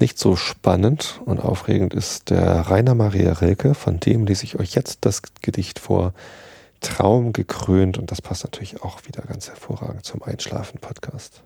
nicht 0.00 0.18
so 0.18 0.34
spannend 0.34 1.20
und 1.24 1.38
aufregend 1.38 1.94
ist 1.94 2.30
der 2.30 2.62
Rainer 2.62 2.96
Maria 2.96 3.34
Rilke, 3.34 3.74
von 3.74 4.00
dem 4.00 4.26
lese 4.26 4.44
ich 4.44 4.58
euch 4.58 4.74
jetzt 4.74 4.98
das 5.02 5.22
Gedicht 5.42 5.78
vor. 5.78 6.12
Traum 6.80 7.32
gekrönt 7.32 7.96
und 7.98 8.10
das 8.10 8.20
passt 8.20 8.42
natürlich 8.42 8.82
auch 8.82 9.06
wieder 9.06 9.22
ganz 9.22 9.46
hervorragend 9.46 10.04
zum 10.04 10.20
Einschlafen-Podcast. 10.24 11.44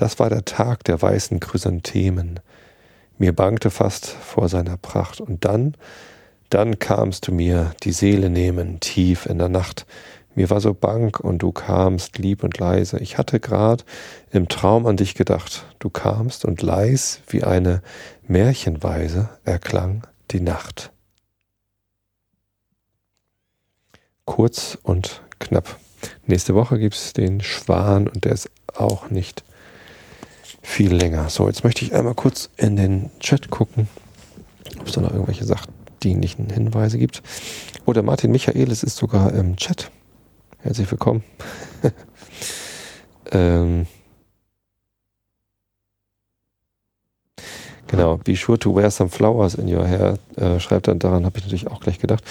Das 0.00 0.18
war 0.18 0.30
der 0.30 0.46
Tag 0.46 0.82
der 0.84 1.02
weißen 1.02 1.40
Chrysanthemen. 1.40 2.40
Mir 3.18 3.34
bangte 3.34 3.68
fast 3.68 4.06
vor 4.06 4.48
seiner 4.48 4.78
Pracht. 4.78 5.20
Und 5.20 5.44
dann, 5.44 5.74
dann 6.48 6.78
kamst 6.78 7.28
du 7.28 7.32
mir 7.32 7.72
die 7.82 7.92
Seele 7.92 8.30
nehmen, 8.30 8.80
tief 8.80 9.26
in 9.26 9.36
der 9.36 9.50
Nacht. 9.50 9.84
Mir 10.34 10.48
war 10.48 10.62
so 10.62 10.72
bang 10.72 11.20
und 11.20 11.40
du 11.40 11.52
kamst 11.52 12.16
lieb 12.16 12.42
und 12.42 12.56
leise. 12.56 12.98
Ich 12.98 13.18
hatte 13.18 13.40
grad 13.40 13.84
im 14.30 14.48
Traum 14.48 14.86
an 14.86 14.96
dich 14.96 15.14
gedacht. 15.14 15.66
Du 15.80 15.90
kamst 15.90 16.46
und 16.46 16.62
leis 16.62 17.20
wie 17.28 17.44
eine 17.44 17.82
Märchenweise 18.26 19.28
erklang 19.44 20.06
die 20.30 20.40
Nacht. 20.40 20.92
Kurz 24.24 24.78
und 24.82 25.20
knapp. 25.40 25.76
nächste 26.24 26.54
Woche 26.54 26.78
gibt 26.78 26.94
es 26.94 27.12
den 27.12 27.42
Schwan 27.42 28.08
und 28.08 28.24
der 28.24 28.32
ist 28.32 28.48
auch 28.74 29.10
nicht 29.10 29.44
viel 30.62 30.94
länger. 30.94 31.28
So, 31.28 31.46
jetzt 31.46 31.64
möchte 31.64 31.84
ich 31.84 31.94
einmal 31.94 32.14
kurz 32.14 32.50
in 32.56 32.76
den 32.76 33.10
Chat 33.20 33.50
gucken, 33.50 33.88
ob 34.78 34.86
es 34.86 34.92
da 34.92 35.00
noch 35.00 35.12
irgendwelche 35.12 35.44
sachdienlichen 35.44 36.50
Hinweise 36.50 36.98
gibt. 36.98 37.22
Oh, 37.86 37.92
der 37.92 38.02
Martin 38.02 38.30
Michaelis 38.30 38.82
ist 38.82 38.96
sogar 38.96 39.32
im 39.32 39.56
Chat. 39.56 39.90
Herzlich 40.58 40.90
willkommen. 40.90 41.24
ähm, 43.32 43.86
genau, 47.86 48.18
be 48.18 48.36
sure 48.36 48.58
to 48.58 48.74
wear 48.74 48.90
some 48.90 49.08
flowers 49.08 49.54
in 49.54 49.74
your 49.74 49.86
hair, 49.86 50.18
äh, 50.36 50.60
schreibt 50.60 50.88
dann, 50.88 50.98
daran 50.98 51.24
habe 51.24 51.38
ich 51.38 51.44
natürlich 51.44 51.68
auch 51.68 51.80
gleich 51.80 51.98
gedacht. 51.98 52.24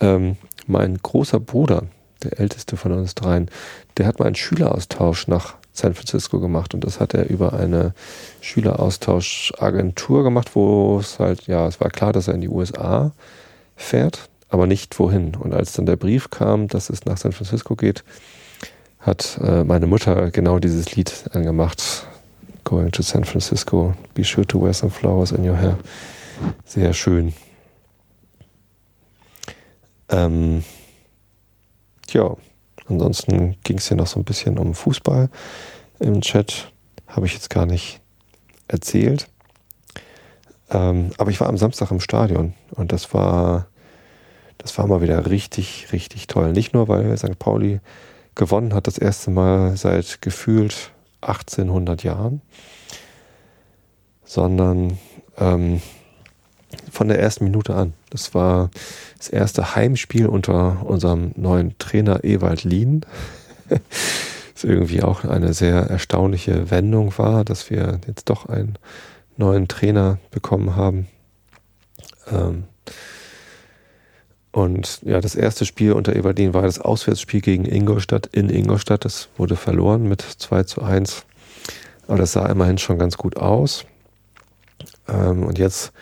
Ähm, 0.00 0.36
mein 0.66 0.98
großer 0.98 1.40
Bruder, 1.40 1.84
der 2.22 2.40
älteste 2.40 2.76
von 2.76 2.92
uns 2.92 3.14
dreien, 3.14 3.50
der 3.96 4.06
hat 4.06 4.18
mal 4.18 4.26
einen 4.26 4.34
Schüleraustausch 4.34 5.28
nach 5.28 5.54
San 5.78 5.94
Francisco 5.94 6.40
gemacht 6.40 6.74
und 6.74 6.84
das 6.84 7.00
hat 7.00 7.14
er 7.14 7.30
über 7.30 7.52
eine 7.52 7.94
Schüleraustausch-Agentur 8.40 10.24
gemacht, 10.24 10.54
wo 10.54 10.98
es 10.98 11.18
halt, 11.18 11.46
ja, 11.46 11.66
es 11.66 11.80
war 11.80 11.90
klar, 11.90 12.12
dass 12.12 12.28
er 12.28 12.34
in 12.34 12.40
die 12.40 12.48
USA 12.48 13.12
fährt, 13.76 14.28
aber 14.48 14.66
nicht 14.66 14.98
wohin. 14.98 15.34
Und 15.36 15.54
als 15.54 15.72
dann 15.72 15.86
der 15.86 15.96
Brief 15.96 16.30
kam, 16.30 16.68
dass 16.68 16.90
es 16.90 17.04
nach 17.04 17.16
San 17.16 17.32
Francisco 17.32 17.76
geht, 17.76 18.04
hat 18.98 19.38
äh, 19.42 19.64
meine 19.64 19.86
Mutter 19.86 20.30
genau 20.30 20.58
dieses 20.58 20.96
Lied 20.96 21.12
angemacht. 21.32 22.06
Going 22.64 22.90
to 22.92 23.02
San 23.02 23.24
Francisco, 23.24 23.94
be 24.14 24.24
sure 24.24 24.46
to 24.46 24.60
wear 24.60 24.74
some 24.74 24.90
flowers 24.90 25.32
in 25.32 25.48
your 25.48 25.56
hair. 25.56 25.78
Sehr 26.66 26.92
schön. 26.92 27.32
Ähm, 30.10 30.64
ja, 32.10 32.36
ansonsten 32.88 33.56
ging 33.64 33.78
es 33.78 33.88
hier 33.88 33.96
noch 33.96 34.06
so 34.06 34.18
ein 34.18 34.24
bisschen 34.24 34.58
um 34.58 34.74
Fußball 34.74 35.28
im 36.00 36.20
Chat. 36.20 36.72
Habe 37.06 37.26
ich 37.26 37.34
jetzt 37.34 37.50
gar 37.50 37.66
nicht 37.66 38.00
erzählt. 38.68 39.28
Ähm, 40.70 41.10
aber 41.18 41.30
ich 41.30 41.40
war 41.40 41.48
am 41.48 41.56
Samstag 41.56 41.90
im 41.90 42.00
Stadion 42.00 42.54
und 42.70 42.92
das 42.92 43.14
war, 43.14 43.68
das 44.58 44.76
war 44.76 44.86
mal 44.86 45.00
wieder 45.00 45.30
richtig, 45.30 45.88
richtig 45.92 46.26
toll. 46.26 46.52
Nicht 46.52 46.74
nur, 46.74 46.88
weil 46.88 47.16
St. 47.16 47.38
Pauli 47.38 47.80
gewonnen 48.34 48.74
hat, 48.74 48.86
das 48.86 48.98
erste 48.98 49.30
Mal 49.30 49.76
seit 49.76 50.20
gefühlt 50.20 50.92
1800 51.22 52.04
Jahren, 52.04 52.42
sondern 54.24 54.98
ähm, 55.38 55.80
von 56.90 57.08
der 57.08 57.18
ersten 57.18 57.44
Minute 57.44 57.74
an. 57.74 57.94
Das 58.10 58.34
war 58.34 58.70
das 59.16 59.28
erste 59.28 59.74
Heimspiel 59.74 60.26
unter 60.26 60.84
unserem 60.86 61.32
neuen 61.36 61.76
Trainer 61.78 62.24
Ewald 62.24 62.64
Lien. 62.64 63.04
das 63.68 64.64
irgendwie 64.64 65.02
auch 65.02 65.24
eine 65.24 65.54
sehr 65.54 65.74
erstaunliche 65.74 66.70
Wendung 66.70 67.16
war, 67.16 67.44
dass 67.44 67.70
wir 67.70 68.00
jetzt 68.06 68.28
doch 68.28 68.46
einen 68.46 68.76
neuen 69.36 69.68
Trainer 69.68 70.18
bekommen 70.30 70.74
haben. 70.74 71.06
Ähm 72.30 72.64
und 74.50 75.00
ja, 75.02 75.20
das 75.20 75.36
erste 75.36 75.64
Spiel 75.64 75.92
unter 75.92 76.16
Everdeen 76.16 76.54
war 76.54 76.62
das 76.62 76.80
Auswärtsspiel 76.80 77.40
gegen 77.40 77.64
Ingolstadt 77.64 78.26
in 78.32 78.50
Ingolstadt. 78.50 79.04
Das 79.04 79.28
wurde 79.36 79.54
verloren 79.56 80.08
mit 80.08 80.22
2 80.22 80.64
zu 80.64 80.82
1. 80.82 81.24
Aber 82.08 82.16
das 82.16 82.32
sah 82.32 82.46
immerhin 82.46 82.78
schon 82.78 82.98
ganz 82.98 83.16
gut 83.16 83.36
aus. 83.36 83.84
Ähm 85.06 85.44
und 85.44 85.58
jetzt 85.58 85.92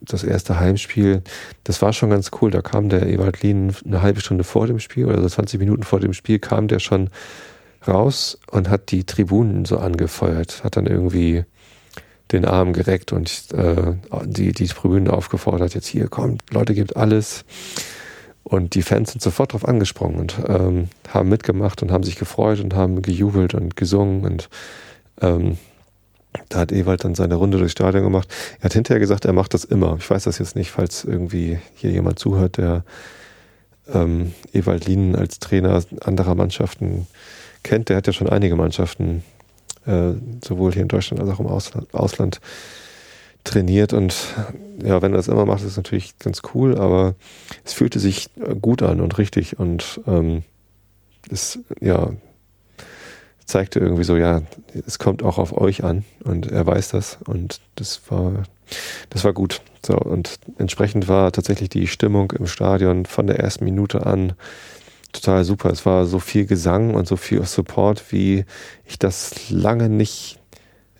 das 0.00 0.24
erste 0.24 0.58
Heimspiel, 0.58 1.22
das 1.64 1.82
war 1.82 1.92
schon 1.92 2.10
ganz 2.10 2.30
cool. 2.40 2.50
Da 2.50 2.62
kam 2.62 2.88
der 2.88 3.06
Ewald 3.06 3.42
Lien 3.42 3.74
eine 3.84 4.02
halbe 4.02 4.20
Stunde 4.20 4.44
vor 4.44 4.66
dem 4.66 4.78
Spiel 4.78 5.06
oder 5.06 5.20
so 5.20 5.28
20 5.28 5.60
Minuten 5.60 5.82
vor 5.82 6.00
dem 6.00 6.12
Spiel 6.12 6.38
kam 6.38 6.68
der 6.68 6.78
schon 6.78 7.10
raus 7.86 8.38
und 8.50 8.68
hat 8.68 8.90
die 8.90 9.04
Tribunen 9.04 9.64
so 9.64 9.78
angefeuert, 9.78 10.62
hat 10.64 10.76
dann 10.76 10.86
irgendwie 10.86 11.44
den 12.32 12.44
Arm 12.44 12.72
gereckt 12.72 13.12
und 13.12 13.46
äh, 13.52 13.94
die, 14.24 14.52
die 14.52 14.66
Tribünen 14.66 15.08
aufgefordert, 15.08 15.74
jetzt 15.74 15.86
hier 15.86 16.08
kommt, 16.08 16.42
Leute, 16.52 16.74
gibt 16.74 16.96
alles. 16.96 17.44
Und 18.42 18.74
die 18.74 18.82
Fans 18.82 19.12
sind 19.12 19.20
sofort 19.20 19.52
drauf 19.52 19.66
angesprungen 19.66 20.18
und 20.18 20.36
ähm, 20.46 20.88
haben 21.08 21.28
mitgemacht 21.28 21.82
und 21.82 21.92
haben 21.92 22.04
sich 22.04 22.16
gefreut 22.16 22.60
und 22.60 22.74
haben 22.74 23.02
gejubelt 23.02 23.54
und 23.54 23.76
gesungen 23.76 24.24
und 24.24 24.48
ähm, 25.20 25.58
da 26.48 26.60
hat 26.60 26.72
Ewald 26.72 27.04
dann 27.04 27.14
seine 27.14 27.34
Runde 27.34 27.58
durchs 27.58 27.72
Stadion 27.72 28.04
gemacht. 28.04 28.28
Er 28.60 28.64
hat 28.64 28.72
hinterher 28.72 29.00
gesagt, 29.00 29.24
er 29.24 29.32
macht 29.32 29.54
das 29.54 29.64
immer. 29.64 29.96
Ich 29.98 30.08
weiß 30.08 30.24
das 30.24 30.38
jetzt 30.38 30.56
nicht, 30.56 30.70
falls 30.70 31.04
irgendwie 31.04 31.58
hier 31.74 31.90
jemand 31.90 32.18
zuhört, 32.18 32.56
der 32.56 32.84
ähm, 33.92 34.32
Ewald 34.52 34.86
Lienen 34.86 35.16
als 35.16 35.38
Trainer 35.38 35.82
anderer 36.00 36.34
Mannschaften 36.34 37.06
kennt. 37.62 37.88
Der 37.88 37.96
hat 37.96 38.06
ja 38.06 38.12
schon 38.12 38.28
einige 38.28 38.56
Mannschaften, 38.56 39.24
äh, 39.86 40.12
sowohl 40.44 40.72
hier 40.72 40.82
in 40.82 40.88
Deutschland 40.88 41.20
als 41.20 41.30
auch 41.30 41.40
im 41.40 41.46
Ausland, 41.46 41.92
Ausland 41.94 42.40
trainiert. 43.44 43.92
Und 43.92 44.14
ja, 44.82 45.02
wenn 45.02 45.12
er 45.12 45.16
das 45.16 45.28
immer 45.28 45.46
macht, 45.46 45.60
ist 45.60 45.70
es 45.70 45.76
natürlich 45.76 46.18
ganz 46.18 46.42
cool, 46.54 46.78
aber 46.78 47.14
es 47.64 47.72
fühlte 47.72 47.98
sich 47.98 48.30
gut 48.60 48.82
an 48.82 49.00
und 49.00 49.18
richtig 49.18 49.58
und 49.58 50.00
ähm, 50.06 50.42
ist 51.28 51.58
ja 51.80 52.12
zeigte 53.50 53.78
irgendwie 53.78 54.04
so, 54.04 54.16
ja, 54.16 54.42
es 54.86 54.98
kommt 54.98 55.22
auch 55.22 55.38
auf 55.38 55.56
euch 55.56 55.84
an 55.84 56.04
und 56.24 56.50
er 56.50 56.66
weiß 56.66 56.90
das 56.90 57.18
und 57.26 57.60
das 57.76 58.00
war, 58.08 58.44
das 59.10 59.24
war 59.24 59.32
gut. 59.32 59.60
So, 59.84 59.96
und 59.96 60.38
entsprechend 60.58 61.08
war 61.08 61.32
tatsächlich 61.32 61.68
die 61.68 61.86
Stimmung 61.86 62.32
im 62.32 62.46
Stadion 62.46 63.06
von 63.06 63.26
der 63.26 63.40
ersten 63.40 63.64
Minute 63.64 64.06
an 64.06 64.34
total 65.12 65.44
super. 65.44 65.70
Es 65.70 65.86
war 65.86 66.06
so 66.06 66.18
viel 66.18 66.46
Gesang 66.46 66.94
und 66.94 67.06
so 67.06 67.16
viel 67.16 67.44
Support, 67.44 68.12
wie 68.12 68.44
ich 68.84 68.98
das 68.98 69.50
lange 69.50 69.88
nicht 69.88 70.38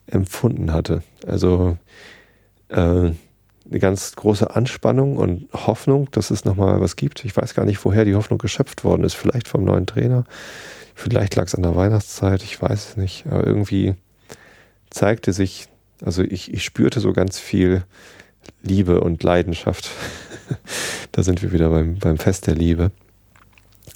empfunden 0.06 0.72
hatte. 0.72 1.02
Also 1.26 1.76
äh, 2.68 2.76
eine 3.70 3.78
ganz 3.78 4.16
große 4.16 4.54
Anspannung 4.54 5.16
und 5.16 5.48
Hoffnung, 5.52 6.08
dass 6.10 6.30
es 6.30 6.44
nochmal 6.44 6.80
was 6.80 6.96
gibt. 6.96 7.24
Ich 7.24 7.36
weiß 7.36 7.54
gar 7.54 7.64
nicht, 7.64 7.84
woher 7.84 8.04
die 8.04 8.16
Hoffnung 8.16 8.38
geschöpft 8.38 8.82
worden 8.82 9.04
ist. 9.04 9.14
Vielleicht 9.14 9.46
vom 9.46 9.64
neuen 9.64 9.86
Trainer. 9.86 10.24
Vielleicht 11.00 11.34
lag 11.34 11.46
es 11.46 11.54
an 11.54 11.62
der 11.62 11.74
Weihnachtszeit, 11.74 12.42
ich 12.42 12.60
weiß 12.60 12.90
es 12.90 12.96
nicht. 12.98 13.24
Aber 13.26 13.46
irgendwie 13.46 13.94
zeigte 14.90 15.32
sich, 15.32 15.66
also 16.04 16.22
ich, 16.22 16.52
ich 16.52 16.62
spürte 16.62 17.00
so 17.00 17.14
ganz 17.14 17.38
viel 17.38 17.84
Liebe 18.62 19.00
und 19.00 19.22
Leidenschaft. 19.22 19.88
da 21.12 21.22
sind 21.22 21.40
wir 21.40 21.52
wieder 21.52 21.70
beim, 21.70 21.98
beim 21.98 22.18
Fest 22.18 22.48
der 22.48 22.54
Liebe. 22.54 22.90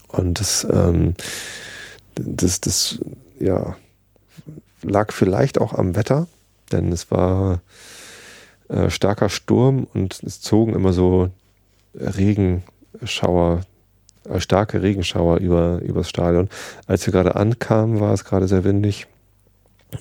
Und 0.08 0.40
das, 0.40 0.66
ähm, 0.72 1.14
das, 2.14 2.62
das, 2.62 2.98
ja, 3.38 3.76
lag 4.80 5.12
vielleicht 5.12 5.60
auch 5.60 5.74
am 5.74 5.96
Wetter, 5.96 6.26
denn 6.72 6.90
es 6.90 7.10
war 7.10 7.60
äh, 8.70 8.88
starker 8.88 9.28
Sturm 9.28 9.86
und 9.92 10.22
es 10.22 10.40
zogen 10.40 10.72
immer 10.72 10.94
so 10.94 11.28
Regenschauer 11.94 13.60
starke 14.38 14.82
Regenschauer 14.82 15.38
über 15.38 15.80
übers 15.82 16.08
Stadion. 16.08 16.48
Als 16.86 17.06
wir 17.06 17.12
gerade 17.12 17.36
ankamen, 17.36 18.00
war 18.00 18.12
es 18.12 18.24
gerade 18.24 18.48
sehr 18.48 18.64
windig. 18.64 19.06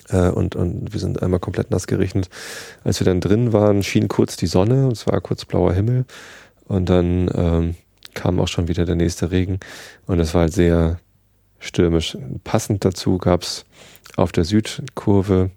Äh, 0.08 0.28
und, 0.28 0.56
und 0.56 0.92
wir 0.92 1.00
sind 1.00 1.22
einmal 1.22 1.40
komplett 1.40 1.70
nass 1.70 1.86
geregnet. 1.86 2.28
Als 2.82 3.00
wir 3.00 3.04
dann 3.04 3.20
drin 3.20 3.52
waren, 3.52 3.82
schien 3.82 4.08
kurz 4.08 4.36
die 4.36 4.46
Sonne, 4.46 4.86
und 4.86 4.92
es 4.92 5.06
war 5.06 5.20
kurz 5.20 5.44
blauer 5.44 5.72
Himmel. 5.72 6.04
Und 6.66 6.88
dann 6.88 7.30
ähm, 7.34 7.74
kam 8.14 8.40
auch 8.40 8.48
schon 8.48 8.68
wieder 8.68 8.84
der 8.84 8.96
nächste 8.96 9.30
Regen. 9.30 9.60
Und 10.06 10.20
es 10.20 10.34
war 10.34 10.42
halt 10.42 10.52
sehr 10.52 10.98
stürmisch. 11.58 12.16
Passend 12.44 12.84
dazu 12.84 13.18
gab 13.18 13.42
es 13.42 13.64
auf 14.16 14.32
der 14.32 14.44
Südkurve 14.44 15.50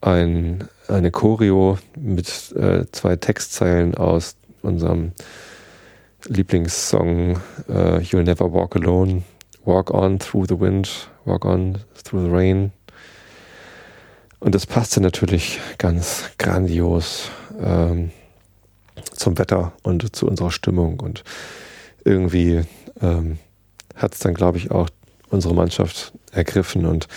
ein, 0.00 0.64
eine 0.88 1.10
Choreo 1.10 1.78
mit 1.98 2.52
äh, 2.52 2.84
zwei 2.92 3.16
Textzeilen 3.16 3.94
aus 3.94 4.36
unserem 4.62 5.12
Lieblingssong 6.28 7.36
uh, 7.68 7.98
You'll 8.00 8.24
Never 8.24 8.52
Walk 8.52 8.76
Alone, 8.76 9.22
Walk 9.64 9.92
On 9.92 10.18
Through 10.18 10.46
the 10.48 10.60
Wind, 10.60 11.08
Walk 11.24 11.44
On 11.44 11.78
Through 12.04 12.24
the 12.24 12.30
Rain. 12.30 12.72
Und 14.38 14.54
das 14.54 14.66
passte 14.66 15.00
natürlich 15.00 15.58
ganz 15.78 16.24
grandios 16.38 17.30
ähm, 17.60 18.10
zum 19.12 19.38
Wetter 19.38 19.72
und 19.82 20.14
zu 20.14 20.26
unserer 20.26 20.50
Stimmung. 20.50 21.00
Und 21.00 21.24
irgendwie 22.04 22.62
ähm, 23.00 23.38
hat 23.94 24.14
es 24.14 24.20
dann, 24.20 24.34
glaube 24.34 24.58
ich, 24.58 24.70
auch 24.70 24.88
unsere 25.30 25.54
Mannschaft 25.54 26.12
ergriffen. 26.32 26.86
Und 26.86 27.08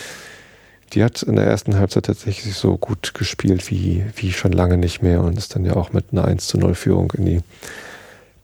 die 0.94 1.04
hat 1.04 1.22
in 1.24 1.36
der 1.36 1.46
ersten 1.46 1.76
Halbzeit 1.76 2.06
tatsächlich 2.06 2.56
so 2.56 2.78
gut 2.78 3.14
gespielt 3.14 3.70
wie, 3.70 4.06
wie 4.16 4.32
schon 4.32 4.52
lange 4.52 4.78
nicht 4.78 5.02
mehr 5.02 5.22
und 5.22 5.38
ist 5.38 5.56
dann 5.56 5.66
ja 5.66 5.76
auch 5.76 5.94
mit 5.94 6.06
einer 6.12 6.26
1 6.26 6.48
zu 6.48 6.58
0 6.58 6.74
Führung 6.74 7.12
in 7.16 7.26
die 7.26 7.42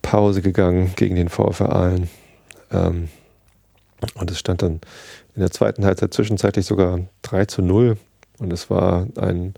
Pause 0.05 0.43
gegangen 0.43 0.93
gegen 0.95 1.15
den 1.15 1.29
VfR 1.29 1.73
Aalen. 1.73 2.09
Ähm, 2.71 3.09
und 4.13 4.29
es 4.29 4.37
stand 4.37 4.61
dann 4.61 4.79
in 5.33 5.41
der 5.41 5.49
zweiten 5.49 5.83
Halbzeit 5.83 6.13
zwischenzeitlich 6.13 6.67
sogar 6.67 6.99
3 7.23 7.45
zu 7.45 7.63
0. 7.63 7.97
Und 8.37 8.53
es 8.53 8.69
war 8.69 9.07
ein, 9.17 9.55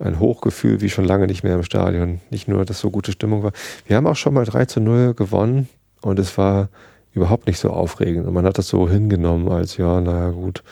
ein 0.00 0.18
Hochgefühl 0.18 0.80
wie 0.80 0.90
schon 0.90 1.04
lange 1.04 1.28
nicht 1.28 1.44
mehr 1.44 1.54
im 1.54 1.62
Stadion. 1.62 2.20
Nicht 2.30 2.48
nur, 2.48 2.64
dass 2.64 2.80
so 2.80 2.90
gute 2.90 3.12
Stimmung 3.12 3.44
war. 3.44 3.52
Wir 3.86 3.96
haben 3.96 4.08
auch 4.08 4.16
schon 4.16 4.34
mal 4.34 4.44
3 4.44 4.64
zu 4.64 4.80
0 4.80 5.14
gewonnen 5.14 5.68
und 6.00 6.18
es 6.18 6.36
war 6.36 6.68
überhaupt 7.12 7.46
nicht 7.46 7.60
so 7.60 7.70
aufregend. 7.70 8.26
Und 8.26 8.34
man 8.34 8.46
hat 8.46 8.58
das 8.58 8.66
so 8.66 8.88
hingenommen 8.88 9.48
als, 9.48 9.76
ja, 9.76 10.00
naja, 10.00 10.30
gut, 10.30 10.64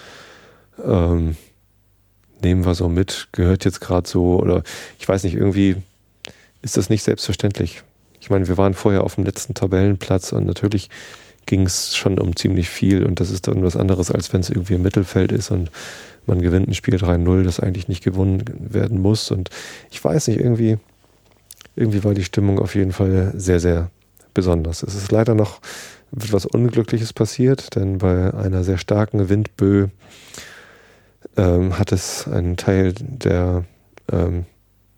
ähm, 0.84 1.36
nehmen 2.42 2.66
wir 2.66 2.74
so 2.74 2.88
mit, 2.88 3.28
gehört 3.30 3.64
jetzt 3.64 3.80
gerade 3.80 4.08
so, 4.08 4.40
oder 4.40 4.64
ich 4.98 5.08
weiß 5.08 5.22
nicht, 5.22 5.34
irgendwie 5.34 5.76
ist 6.62 6.76
das 6.76 6.90
nicht 6.90 7.04
selbstverständlich. 7.04 7.84
Ich 8.28 8.30
meine, 8.30 8.46
wir 8.46 8.58
waren 8.58 8.74
vorher 8.74 9.04
auf 9.04 9.14
dem 9.14 9.24
letzten 9.24 9.54
Tabellenplatz 9.54 10.32
und 10.32 10.44
natürlich 10.44 10.90
ging 11.46 11.62
es 11.62 11.96
schon 11.96 12.18
um 12.18 12.36
ziemlich 12.36 12.68
viel 12.68 13.06
und 13.06 13.20
das 13.20 13.30
ist 13.30 13.48
dann 13.48 13.64
was 13.64 13.74
anderes, 13.74 14.10
als 14.10 14.34
wenn 14.34 14.42
es 14.42 14.50
irgendwie 14.50 14.74
im 14.74 14.82
Mittelfeld 14.82 15.32
ist 15.32 15.50
und 15.50 15.70
man 16.26 16.42
gewinnt 16.42 16.68
ein 16.68 16.74
Spiel 16.74 16.96
3-0, 16.96 17.44
das 17.44 17.58
eigentlich 17.58 17.88
nicht 17.88 18.04
gewonnen 18.04 18.44
werden 18.58 19.00
muss. 19.00 19.30
Und 19.30 19.48
ich 19.90 20.04
weiß 20.04 20.28
nicht, 20.28 20.40
irgendwie, 20.40 20.76
irgendwie 21.74 22.04
war 22.04 22.12
die 22.12 22.22
Stimmung 22.22 22.58
auf 22.58 22.74
jeden 22.74 22.92
Fall 22.92 23.32
sehr, 23.34 23.60
sehr 23.60 23.90
besonders. 24.34 24.82
Es 24.82 24.94
ist 24.94 25.10
leider 25.10 25.34
noch 25.34 25.60
etwas 26.14 26.44
Unglückliches 26.44 27.14
passiert, 27.14 27.76
denn 27.76 27.96
bei 27.96 28.34
einer 28.34 28.62
sehr 28.62 28.76
starken 28.76 29.30
Windböe 29.30 29.90
ähm, 31.38 31.78
hat 31.78 31.92
es 31.92 32.28
einen 32.28 32.58
Teil 32.58 32.92
der 32.92 33.64
ähm, 34.12 34.44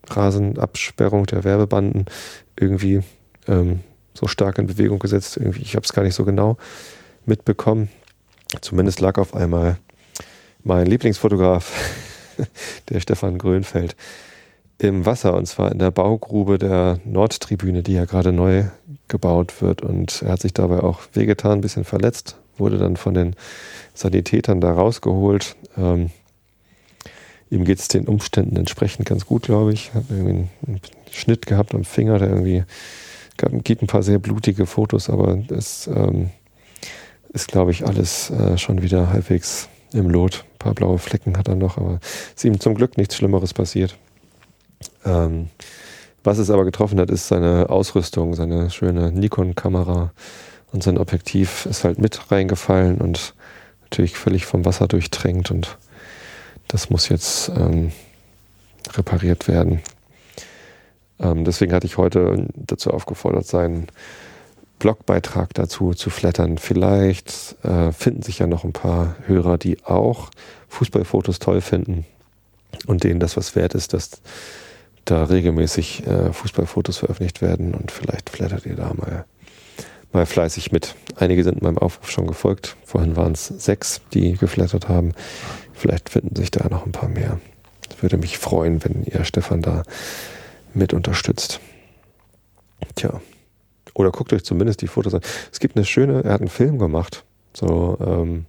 Rasenabsperrung 0.08 1.26
der 1.26 1.44
Werbebanden 1.44 2.06
irgendwie 2.58 3.04
ähm, 3.50 3.80
so 4.14 4.26
stark 4.26 4.58
in 4.58 4.66
Bewegung 4.66 4.98
gesetzt. 4.98 5.36
Irgendwie, 5.36 5.62
ich 5.62 5.76
habe 5.76 5.84
es 5.84 5.92
gar 5.92 6.02
nicht 6.02 6.14
so 6.14 6.24
genau 6.24 6.56
mitbekommen. 7.26 7.90
Zumindest 8.60 9.00
lag 9.00 9.18
auf 9.18 9.34
einmal 9.34 9.78
mein 10.64 10.86
Lieblingsfotograf, 10.86 11.72
der 12.88 13.00
Stefan 13.00 13.38
Grönfeld, 13.38 13.96
im 14.78 15.04
Wasser 15.04 15.34
und 15.34 15.46
zwar 15.46 15.72
in 15.72 15.78
der 15.78 15.90
Baugrube 15.90 16.58
der 16.58 17.00
Nordtribüne, 17.04 17.82
die 17.82 17.94
ja 17.94 18.06
gerade 18.06 18.32
neu 18.32 18.64
gebaut 19.08 19.60
wird. 19.60 19.82
Und 19.82 20.22
er 20.22 20.32
hat 20.32 20.40
sich 20.40 20.54
dabei 20.54 20.80
auch 20.80 21.00
wehgetan, 21.12 21.58
ein 21.58 21.60
bisschen 21.60 21.84
verletzt, 21.84 22.36
wurde 22.56 22.78
dann 22.78 22.96
von 22.96 23.14
den 23.14 23.36
Sanitätern 23.94 24.60
da 24.60 24.72
rausgeholt. 24.72 25.56
Ähm, 25.76 26.10
ihm 27.50 27.64
geht 27.64 27.78
es 27.78 27.88
den 27.88 28.08
Umständen 28.08 28.56
entsprechend 28.56 29.06
ganz 29.06 29.26
gut, 29.26 29.42
glaube 29.42 29.72
ich. 29.72 29.92
Hat 29.92 30.04
irgendwie 30.08 30.48
einen 30.66 30.80
Schnitt 31.10 31.46
gehabt 31.46 31.74
am 31.74 31.84
Finger, 31.84 32.18
der 32.18 32.28
irgendwie 32.28 32.64
gibt 33.64 33.82
ein 33.82 33.86
paar 33.86 34.02
sehr 34.02 34.18
blutige 34.18 34.66
Fotos, 34.66 35.10
aber 35.10 35.38
es 35.50 35.86
ähm, 35.88 36.30
ist, 37.32 37.48
glaube 37.48 37.70
ich, 37.70 37.86
alles 37.86 38.30
äh, 38.30 38.58
schon 38.58 38.82
wieder 38.82 39.10
halbwegs 39.10 39.68
im 39.92 40.10
Lot. 40.10 40.44
Ein 40.54 40.58
paar 40.58 40.74
blaue 40.74 40.98
Flecken 40.98 41.36
hat 41.36 41.48
er 41.48 41.56
noch, 41.56 41.78
aber 41.78 42.00
es 42.02 42.32
ist 42.36 42.44
ihm 42.44 42.60
zum 42.60 42.74
Glück 42.74 42.96
nichts 42.96 43.16
Schlimmeres 43.16 43.54
passiert. 43.54 43.96
Ähm, 45.04 45.48
was 46.22 46.38
es 46.38 46.50
aber 46.50 46.64
getroffen 46.64 47.00
hat, 47.00 47.10
ist 47.10 47.28
seine 47.28 47.70
Ausrüstung, 47.70 48.34
seine 48.34 48.70
schöne 48.70 49.10
Nikon-Kamera 49.10 50.12
und 50.72 50.82
sein 50.82 50.98
Objektiv 50.98 51.66
ist 51.66 51.84
halt 51.84 51.98
mit 51.98 52.30
reingefallen 52.30 53.00
und 53.00 53.34
natürlich 53.82 54.16
völlig 54.16 54.44
vom 54.44 54.64
Wasser 54.64 54.86
durchtränkt 54.86 55.50
und 55.50 55.78
das 56.68 56.90
muss 56.90 57.08
jetzt 57.08 57.50
ähm, 57.56 57.92
repariert 58.92 59.48
werden. 59.48 59.80
Ähm, 61.20 61.44
deswegen 61.44 61.72
hatte 61.72 61.86
ich 61.86 61.96
heute 61.96 62.46
dazu 62.54 62.90
aufgefordert, 62.90 63.46
seinen 63.46 63.88
Blogbeitrag 64.78 65.54
dazu 65.54 65.92
zu 65.92 66.10
flattern. 66.10 66.58
Vielleicht 66.58 67.56
äh, 67.62 67.92
finden 67.92 68.22
sich 68.22 68.38
ja 68.38 68.46
noch 68.46 68.64
ein 68.64 68.72
paar 68.72 69.16
Hörer, 69.26 69.58
die 69.58 69.84
auch 69.84 70.30
Fußballfotos 70.68 71.38
toll 71.38 71.60
finden 71.60 72.06
und 72.86 73.04
denen 73.04 73.20
das 73.20 73.36
was 73.36 73.54
wert 73.54 73.74
ist, 73.74 73.92
dass 73.92 74.22
da 75.04 75.24
regelmäßig 75.24 76.06
äh, 76.06 76.32
Fußballfotos 76.32 76.98
veröffentlicht 76.98 77.42
werden 77.42 77.74
und 77.74 77.90
vielleicht 77.90 78.30
flattert 78.30 78.66
ihr 78.66 78.76
da 78.76 78.92
mal, 78.94 79.24
mal 80.12 80.26
fleißig 80.26 80.72
mit. 80.72 80.94
Einige 81.16 81.44
sind 81.44 81.62
meinem 81.62 81.78
Aufruf 81.78 82.10
schon 82.10 82.26
gefolgt. 82.26 82.76
Vorhin 82.84 83.16
waren 83.16 83.32
es 83.32 83.46
sechs, 83.46 84.00
die 84.14 84.32
geflattert 84.32 84.88
haben. 84.88 85.12
Vielleicht 85.74 86.10
finden 86.10 86.36
sich 86.36 86.50
da 86.50 86.68
noch 86.68 86.86
ein 86.86 86.92
paar 86.92 87.08
mehr. 87.08 87.40
Ich 87.90 88.02
würde 88.02 88.16
mich 88.16 88.38
freuen, 88.38 88.82
wenn 88.84 89.04
ihr 89.04 89.24
Stefan 89.24 89.62
da 89.62 89.82
mit 90.74 90.92
unterstützt. 90.92 91.60
Tja. 92.94 93.20
Oder 93.94 94.10
guckt 94.10 94.32
euch 94.32 94.44
zumindest 94.44 94.82
die 94.82 94.86
Fotos 94.86 95.14
an. 95.14 95.20
Es 95.52 95.60
gibt 95.60 95.76
eine 95.76 95.84
schöne, 95.84 96.22
er 96.24 96.32
hat 96.32 96.40
einen 96.40 96.48
Film 96.48 96.78
gemacht, 96.78 97.24
so 97.52 97.98
ähm, 98.00 98.46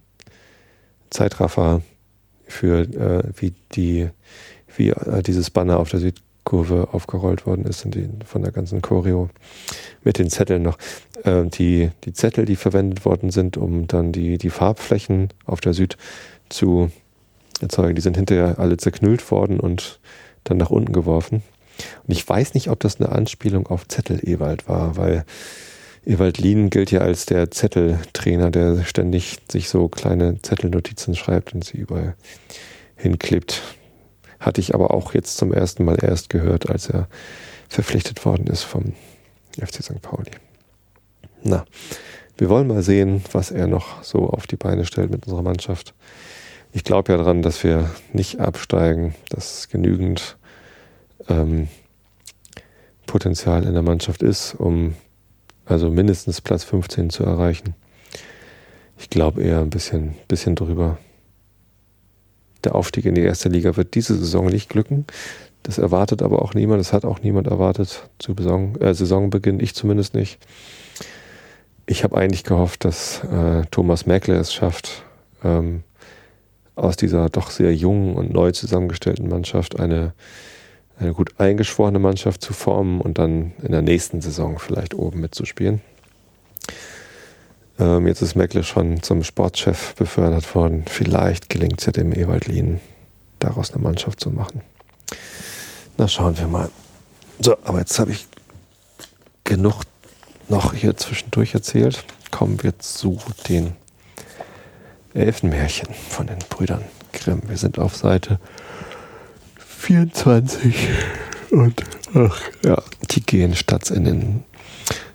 Zeitraffer 1.10 1.82
für 2.46 2.80
äh, 2.80 3.22
wie 3.36 3.54
die, 3.72 4.08
wie 4.76 4.90
äh, 4.90 5.22
dieses 5.22 5.50
Banner 5.50 5.78
auf 5.78 5.90
der 5.90 6.00
Südkurve 6.00 6.88
aufgerollt 6.92 7.46
worden 7.46 7.64
ist 7.64 7.84
und 7.84 7.94
die, 7.94 8.08
von 8.24 8.42
der 8.42 8.52
ganzen 8.52 8.82
Choreo 8.82 9.30
mit 10.04 10.18
den 10.18 10.30
Zetteln 10.30 10.62
noch. 10.62 10.78
Äh, 11.24 11.44
die, 11.46 11.90
die 12.04 12.12
Zettel, 12.12 12.44
die 12.44 12.56
verwendet 12.56 13.04
worden 13.04 13.30
sind, 13.30 13.56
um 13.56 13.86
dann 13.86 14.12
die, 14.12 14.38
die 14.38 14.50
Farbflächen 14.50 15.28
auf 15.44 15.60
der 15.60 15.74
Süd 15.74 15.96
zu 16.48 16.90
erzeugen, 17.60 17.94
die 17.94 18.02
sind 18.02 18.16
hinterher 18.16 18.58
alle 18.58 18.76
zerknüllt 18.76 19.30
worden 19.30 19.60
und 19.60 20.00
dann 20.44 20.56
nach 20.56 20.70
unten 20.70 20.92
geworfen. 20.92 21.42
Und 22.06 22.12
ich 22.12 22.28
weiß 22.28 22.54
nicht, 22.54 22.68
ob 22.68 22.80
das 22.80 23.00
eine 23.00 23.10
Anspielung 23.10 23.66
auf 23.66 23.88
Zettel-Ewald 23.88 24.68
war, 24.68 24.96
weil 24.96 25.24
Ewald 26.04 26.38
Lien 26.38 26.70
gilt 26.70 26.90
ja 26.90 27.00
als 27.00 27.26
der 27.26 27.50
Zetteltrainer, 27.50 28.50
der 28.50 28.84
ständig 28.84 29.38
sich 29.50 29.68
so 29.68 29.88
kleine 29.88 30.42
Zettelnotizen 30.42 31.14
schreibt 31.14 31.54
und 31.54 31.64
sie 31.64 31.78
überall 31.78 32.14
hinklebt. 32.96 33.62
Hatte 34.40 34.60
ich 34.60 34.74
aber 34.74 34.92
auch 34.92 35.14
jetzt 35.14 35.36
zum 35.36 35.52
ersten 35.52 35.84
Mal 35.84 36.02
erst 36.02 36.28
gehört, 36.28 36.68
als 36.68 36.88
er 36.88 37.08
verpflichtet 37.68 38.24
worden 38.24 38.48
ist 38.48 38.62
vom 38.62 38.94
FC 39.60 39.82
St. 39.82 40.02
Pauli. 40.02 40.32
Na, 41.44 41.64
wir 42.36 42.48
wollen 42.48 42.66
mal 42.66 42.82
sehen, 42.82 43.22
was 43.32 43.50
er 43.50 43.66
noch 43.66 44.02
so 44.02 44.28
auf 44.28 44.46
die 44.46 44.56
Beine 44.56 44.84
stellt 44.84 45.10
mit 45.10 45.26
unserer 45.26 45.42
Mannschaft. 45.42 45.94
Ich 46.72 46.82
glaube 46.82 47.12
ja 47.12 47.18
daran, 47.18 47.42
dass 47.42 47.62
wir 47.62 47.90
nicht 48.12 48.40
absteigen, 48.40 49.14
dass 49.28 49.68
genügend 49.68 50.38
ähm, 51.28 51.68
Potenzial 53.06 53.64
in 53.64 53.74
der 53.74 53.82
Mannschaft 53.82 54.22
ist, 54.22 54.54
um 54.54 54.94
also 55.64 55.90
mindestens 55.90 56.40
Platz 56.40 56.64
15 56.64 57.10
zu 57.10 57.24
erreichen. 57.24 57.74
Ich 58.98 59.10
glaube 59.10 59.42
eher 59.42 59.60
ein 59.60 59.70
bisschen, 59.70 60.14
bisschen 60.28 60.54
drüber. 60.54 60.98
Der 62.64 62.74
Aufstieg 62.74 63.04
in 63.04 63.14
die 63.14 63.22
erste 63.22 63.48
Liga 63.48 63.76
wird 63.76 63.94
diese 63.94 64.16
Saison 64.16 64.46
nicht 64.46 64.68
glücken. 64.68 65.06
Das 65.62 65.78
erwartet 65.78 66.22
aber 66.22 66.42
auch 66.42 66.54
niemand. 66.54 66.80
Das 66.80 66.92
hat 66.92 67.04
auch 67.04 67.20
niemand 67.20 67.46
erwartet 67.46 68.08
zu 68.18 68.34
Saison, 68.36 68.76
äh, 68.80 68.94
Saisonbeginn. 68.94 69.60
Ich 69.60 69.74
zumindest 69.74 70.14
nicht. 70.14 70.38
Ich 71.86 72.04
habe 72.04 72.16
eigentlich 72.16 72.44
gehofft, 72.44 72.84
dass 72.84 73.24
äh, 73.24 73.62
Thomas 73.70 74.06
Merkle 74.06 74.36
es 74.36 74.52
schafft, 74.54 75.04
ähm, 75.42 75.82
aus 76.74 76.96
dieser 76.96 77.28
doch 77.28 77.50
sehr 77.50 77.74
jungen 77.74 78.14
und 78.14 78.32
neu 78.32 78.52
zusammengestellten 78.52 79.28
Mannschaft 79.28 79.78
eine 79.78 80.14
eine 81.02 81.12
gut 81.12 81.38
eingeschworene 81.38 81.98
Mannschaft 81.98 82.42
zu 82.42 82.52
formen 82.52 83.00
und 83.00 83.18
dann 83.18 83.52
in 83.62 83.72
der 83.72 83.82
nächsten 83.82 84.20
Saison 84.20 84.58
vielleicht 84.58 84.94
oben 84.94 85.20
mitzuspielen. 85.20 85.80
Ähm, 87.78 88.06
jetzt 88.06 88.22
ist 88.22 88.34
Meckle 88.34 88.62
schon 88.64 89.02
zum 89.02 89.24
Sportchef 89.24 89.94
befördert 89.96 90.54
worden. 90.54 90.84
Vielleicht 90.86 91.48
gelingt 91.48 91.80
es 91.80 91.86
ja 91.86 91.92
dem 91.92 92.12
Ewald 92.12 92.46
Lien, 92.46 92.80
daraus 93.38 93.72
eine 93.72 93.82
Mannschaft 93.82 94.20
zu 94.20 94.30
machen. 94.30 94.62
Na, 95.98 96.08
schauen 96.08 96.38
wir 96.38 96.46
mal. 96.46 96.70
So, 97.40 97.56
aber 97.64 97.80
jetzt 97.80 97.98
habe 97.98 98.12
ich 98.12 98.26
genug 99.44 99.82
noch 100.48 100.74
hier 100.74 100.96
zwischendurch 100.96 101.54
erzählt. 101.54 102.04
Kommen 102.30 102.62
wir 102.62 102.78
zu 102.78 103.18
den 103.48 103.72
Elfenmärchen 105.14 105.88
von 105.92 106.26
den 106.26 106.38
Brüdern 106.48 106.84
Grimm. 107.12 107.42
Wir 107.46 107.56
sind 107.56 107.78
auf 107.78 107.96
Seite 107.96 108.38
24. 109.82 110.88
Und 111.50 111.82
ach, 112.14 112.40
ja, 112.64 112.80
die 113.10 113.20
gehen 113.20 113.56
statt 113.56 113.90
in 113.90 114.04
den 114.04 114.44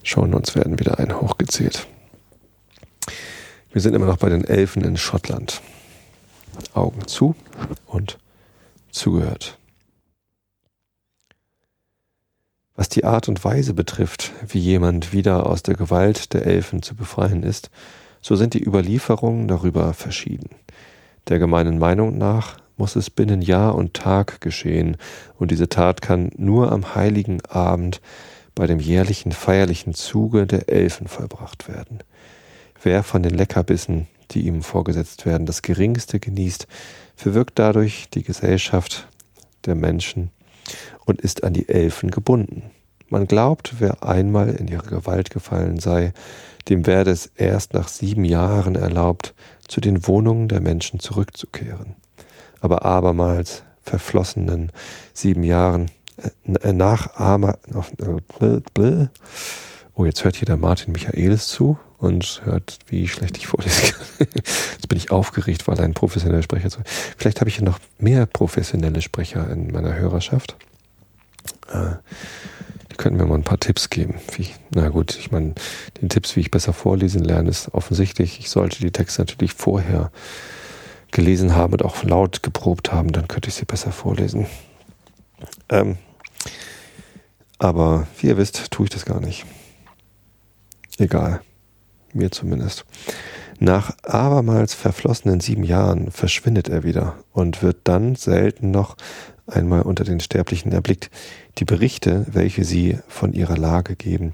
Shownotes 0.04 0.56
werden 0.56 0.78
wieder 0.78 1.00
ein 1.00 1.22
hochgezählt. 1.22 1.88
Wir 3.72 3.82
sind 3.82 3.94
immer 3.94 4.08
noch 4.08 4.18
bei 4.18 4.28
den 4.28 4.44
Elfen 4.44 4.84
in 4.84 4.98
Schottland. 4.98 5.62
Augen 6.74 7.08
zu 7.08 7.36
und 7.86 8.18
zugehört. 8.92 9.58
Was 12.76 12.90
die 12.90 13.06
Art 13.06 13.30
und 13.30 13.44
Weise 13.46 13.74
betrifft, 13.74 14.34
wie 14.48 14.60
jemand 14.60 15.14
wieder 15.14 15.46
aus 15.46 15.64
der 15.64 15.76
Gewalt 15.76 16.34
der 16.34 16.46
Elfen 16.46 16.84
zu 16.84 16.94
befreien 16.94 17.44
ist, 17.44 17.70
so 18.22 18.36
sind 18.36 18.54
die 18.54 18.64
Überlieferungen 18.64 19.48
darüber 19.48 19.94
verschieden. 19.94 20.50
Der 21.30 21.40
gemeinen 21.40 21.80
Meinung 21.80 22.18
nach 22.18 22.58
muss 22.78 22.96
es 22.96 23.10
binnen 23.10 23.42
Jahr 23.42 23.76
und 23.76 23.94
Tag 23.94 24.40
geschehen, 24.42 24.98
und 25.38 25.52
diese 25.52 25.68
Tat 25.68 26.02
kann 26.02 26.32
nur 26.38 26.72
am 26.72 26.96
heiligen 26.96 27.44
Abend 27.46 28.02
bei 28.56 28.66
dem 28.68 28.80
jährlichen 28.80 29.32
feierlichen 29.32 29.94
Zuge 29.94 30.48
der 30.48 30.70
Elfen 30.70 31.08
vollbracht 31.08 31.68
werden. 31.68 32.00
Wer 32.82 33.04
von 33.04 33.24
den 33.24 33.34
Leckerbissen, 33.34 34.08
die 34.32 34.48
ihm 34.48 34.62
vorgesetzt 34.62 35.26
werden, 35.26 35.46
das 35.46 35.62
geringste 35.62 36.20
genießt, 36.20 36.68
verwirkt 37.16 37.60
dadurch 37.60 38.10
die 38.10 38.24
Gesellschaft 38.24 39.08
der 39.66 39.76
Menschen 39.76 40.32
und 41.06 41.22
ist 41.22 41.44
an 41.44 41.54
die 41.54 41.70
Elfen 41.70 42.12
gebunden. 42.12 42.72
Man 43.10 43.26
glaubt, 43.26 43.76
wer 43.80 44.04
einmal 44.04 44.50
in 44.50 44.68
ihre 44.68 44.88
Gewalt 44.88 45.30
gefallen 45.30 45.80
sei, 45.80 46.14
dem 46.68 46.86
werde 46.86 47.12
es 47.12 47.28
erst 47.36 47.74
nach 47.74 47.88
sieben 47.88 48.26
Jahren 48.26 48.76
erlaubt, 48.76 49.34
zu 49.68 49.80
den 49.80 50.06
Wohnungen 50.08 50.50
der 50.50 50.60
Menschen 50.60 51.00
zurückzukehren. 51.00 51.96
Aber 52.60 52.86
abermals 52.86 53.64
verflossenen 53.84 54.72
sieben 55.14 55.44
Jahren 55.44 55.90
äh, 56.64 56.74
nach 56.74 57.16
Ama, 57.16 57.58
äh, 58.40 59.08
oh, 59.96 60.06
jetzt 60.06 60.24
hört 60.24 60.36
hier 60.36 60.46
der 60.46 60.58
Martin 60.58 60.92
Michaelis 60.92 61.48
zu 61.48 61.78
und 61.98 62.42
hört, 62.44 62.80
wie 62.88 63.08
schlecht 63.08 63.38
ich 63.38 63.48
vorlesen 63.48 63.94
kann. 64.18 64.28
Jetzt 64.28 64.90
bin 64.90 64.98
ich 64.98 65.12
aufgeregt, 65.12 65.68
weil 65.68 65.80
ein 65.80 65.94
professioneller 65.94 66.44
Sprecher 66.44 66.70
zu. 66.70 66.80
Vielleicht 67.18 67.40
habe 67.40 67.50
ich 67.50 67.58
ja 67.58 67.64
noch 67.64 67.80
mehr 67.98 68.26
professionelle 68.26 69.02
Sprecher 69.02 69.50
in 69.50 69.72
meiner 69.72 69.96
Hörerschaft. 69.96 70.56
Äh, 71.72 71.96
die 72.92 72.96
können 72.98 73.18
mir 73.18 73.26
mal 73.26 73.36
ein 73.36 73.44
paar 73.44 73.60
Tipps 73.60 73.90
geben. 73.90 74.16
Wie, 74.36 74.48
na 74.74 74.90
gut, 74.90 75.18
ich 75.18 75.32
meine, 75.32 75.54
den 76.02 76.10
Tipps, 76.10 76.36
wie 76.36 76.42
ich 76.42 76.52
besser 76.52 76.74
vorlesen 76.74 77.24
lerne, 77.24 77.50
ist 77.50 77.74
offensichtlich. 77.74 78.40
Ich 78.40 78.50
sollte 78.50 78.80
die 78.80 78.92
Texte 78.92 79.22
natürlich 79.22 79.54
vorher 79.54 80.12
gelesen 81.12 81.56
haben 81.56 81.74
und 81.74 81.84
auch 81.84 82.04
laut 82.04 82.44
geprobt 82.44 82.92
haben, 82.92 83.12
dann 83.12 83.28
könnte 83.28 83.50
ich 83.50 83.56
sie 83.56 83.66
besser 83.66 83.92
vorlesen. 83.92 84.48
Ähm, 85.70 85.98
aber 87.60 88.08
wie 88.20 88.28
ihr 88.28 88.38
wisst, 88.38 88.72
tue 88.72 88.86
ich 88.86 88.90
das 88.90 89.06
gar 89.06 89.20
nicht. 89.20 89.46
Egal. 90.98 91.42
Mir 92.14 92.32
zumindest. 92.32 92.86
Nach 93.60 93.96
abermals 94.04 94.74
verflossenen 94.74 95.40
sieben 95.40 95.64
Jahren 95.64 96.12
verschwindet 96.12 96.70
er 96.70 96.84
wieder 96.84 97.16
und 97.34 97.64
wird 97.64 97.78
dann 97.86 98.16
selten 98.16 98.72
noch 98.72 98.96
einmal 99.48 99.82
unter 99.82 100.04
den 100.04 100.20
Sterblichen 100.20 100.72
erblickt. 100.72 101.10
Die 101.58 101.66
Berichte, 101.66 102.26
welche 102.32 102.64
sie 102.64 103.00
von 103.08 103.34
ihrer 103.34 103.58
Lage 103.58 103.96
geben, 103.96 104.34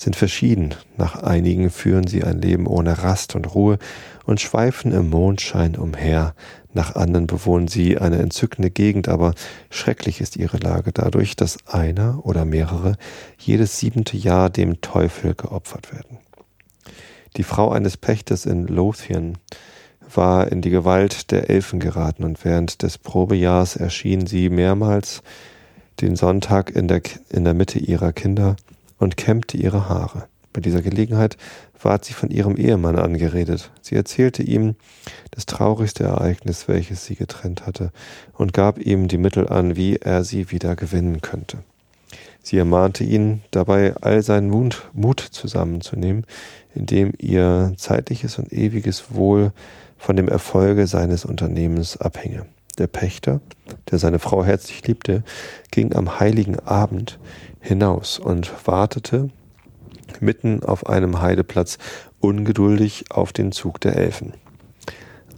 sind 0.00 0.16
verschieden. 0.16 0.74
Nach 0.96 1.22
einigen 1.22 1.68
führen 1.68 2.06
sie 2.06 2.24
ein 2.24 2.40
Leben 2.40 2.66
ohne 2.66 3.02
Rast 3.02 3.34
und 3.34 3.54
Ruhe 3.54 3.78
und 4.24 4.40
schweifen 4.40 4.92
im 4.92 5.10
Mondschein 5.10 5.76
umher. 5.76 6.34
Nach 6.72 6.94
anderen 6.94 7.26
bewohnen 7.26 7.68
sie 7.68 7.98
eine 7.98 8.18
entzückende 8.18 8.70
Gegend, 8.70 9.08
aber 9.08 9.34
schrecklich 9.68 10.22
ist 10.22 10.36
ihre 10.36 10.56
Lage 10.56 10.92
dadurch, 10.92 11.36
dass 11.36 11.66
einer 11.66 12.24
oder 12.24 12.46
mehrere 12.46 12.96
jedes 13.38 13.78
siebente 13.78 14.16
Jahr 14.16 14.48
dem 14.48 14.80
Teufel 14.80 15.34
geopfert 15.34 15.92
werden. 15.92 16.18
Die 17.36 17.42
Frau 17.42 17.70
eines 17.70 17.98
Pächters 17.98 18.46
in 18.46 18.66
Lothian 18.68 19.36
war 20.14 20.50
in 20.50 20.62
die 20.62 20.70
Gewalt 20.70 21.30
der 21.30 21.50
Elfen 21.50 21.78
geraten 21.78 22.24
und 22.24 22.42
während 22.42 22.82
des 22.82 22.96
Probejahrs 22.96 23.76
erschien 23.76 24.26
sie 24.26 24.48
mehrmals 24.48 25.22
den 26.00 26.16
Sonntag 26.16 26.70
in 26.70 26.88
der, 26.88 27.02
in 27.28 27.44
der 27.44 27.54
Mitte 27.54 27.78
ihrer 27.78 28.14
Kinder 28.14 28.56
und 29.00 29.16
kämmte 29.16 29.56
ihre 29.56 29.88
Haare. 29.88 30.28
Bei 30.52 30.60
dieser 30.60 30.82
Gelegenheit 30.82 31.36
ward 31.82 32.04
sie 32.04 32.12
von 32.12 32.30
ihrem 32.30 32.56
Ehemann 32.56 32.96
angeredet. 32.96 33.70
Sie 33.80 33.94
erzählte 33.94 34.42
ihm 34.42 34.76
das 35.30 35.46
traurigste 35.46 36.04
Ereignis, 36.04 36.68
welches 36.68 37.04
sie 37.04 37.14
getrennt 37.16 37.66
hatte, 37.66 37.90
und 38.34 38.52
gab 38.52 38.78
ihm 38.78 39.08
die 39.08 39.18
Mittel 39.18 39.48
an, 39.48 39.76
wie 39.76 39.96
er 39.96 40.24
sie 40.24 40.50
wieder 40.50 40.76
gewinnen 40.76 41.20
könnte. 41.20 41.58
Sie 42.42 42.58
ermahnte 42.58 43.04
ihn 43.04 43.42
dabei, 43.50 43.94
all 44.00 44.22
seinen 44.22 44.50
Mut, 44.50 44.88
Mut 44.92 45.20
zusammenzunehmen, 45.20 46.26
indem 46.74 47.12
ihr 47.18 47.72
zeitliches 47.76 48.38
und 48.38 48.52
ewiges 48.52 49.14
Wohl 49.14 49.52
von 49.98 50.16
dem 50.16 50.28
Erfolge 50.28 50.86
seines 50.86 51.24
Unternehmens 51.24 51.96
abhinge. 51.98 52.46
Der 52.78 52.86
Pächter, 52.86 53.40
der 53.90 53.98
seine 53.98 54.18
Frau 54.18 54.42
herzlich 54.42 54.86
liebte, 54.86 55.22
ging 55.70 55.94
am 55.94 56.18
heiligen 56.18 56.58
Abend 56.60 57.18
hinaus 57.60 58.18
und 58.18 58.50
wartete 58.66 59.30
mitten 60.20 60.62
auf 60.62 60.86
einem 60.86 61.20
Heideplatz 61.20 61.78
ungeduldig 62.20 63.06
auf 63.10 63.32
den 63.32 63.52
Zug 63.52 63.80
der 63.80 63.96
Elfen. 63.96 64.34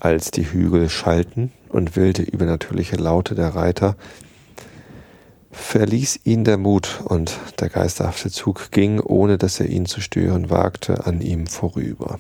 Als 0.01 0.31
die 0.31 0.51
Hügel 0.51 0.89
schalten 0.89 1.53
und 1.69 1.95
wilde 1.95 2.23
übernatürliche 2.23 2.97
Laute 2.97 3.35
der 3.35 3.55
Reiter 3.55 3.97
verließ 5.53 6.21
ihn 6.25 6.45
der 6.45 6.57
Mut 6.57 7.03
und 7.05 7.39
der 7.61 7.69
geisterhafte 7.69 8.31
Zug 8.31 8.71
ging, 8.71 9.01
ohne 9.01 9.39
dass 9.39 9.61
er 9.61 9.67
ihn 9.67 9.87
zu 9.87 10.01
stören 10.01 10.51
wagte, 10.51 11.07
an 11.07 11.21
ihm 11.21 11.47
vorüber. 11.47 12.19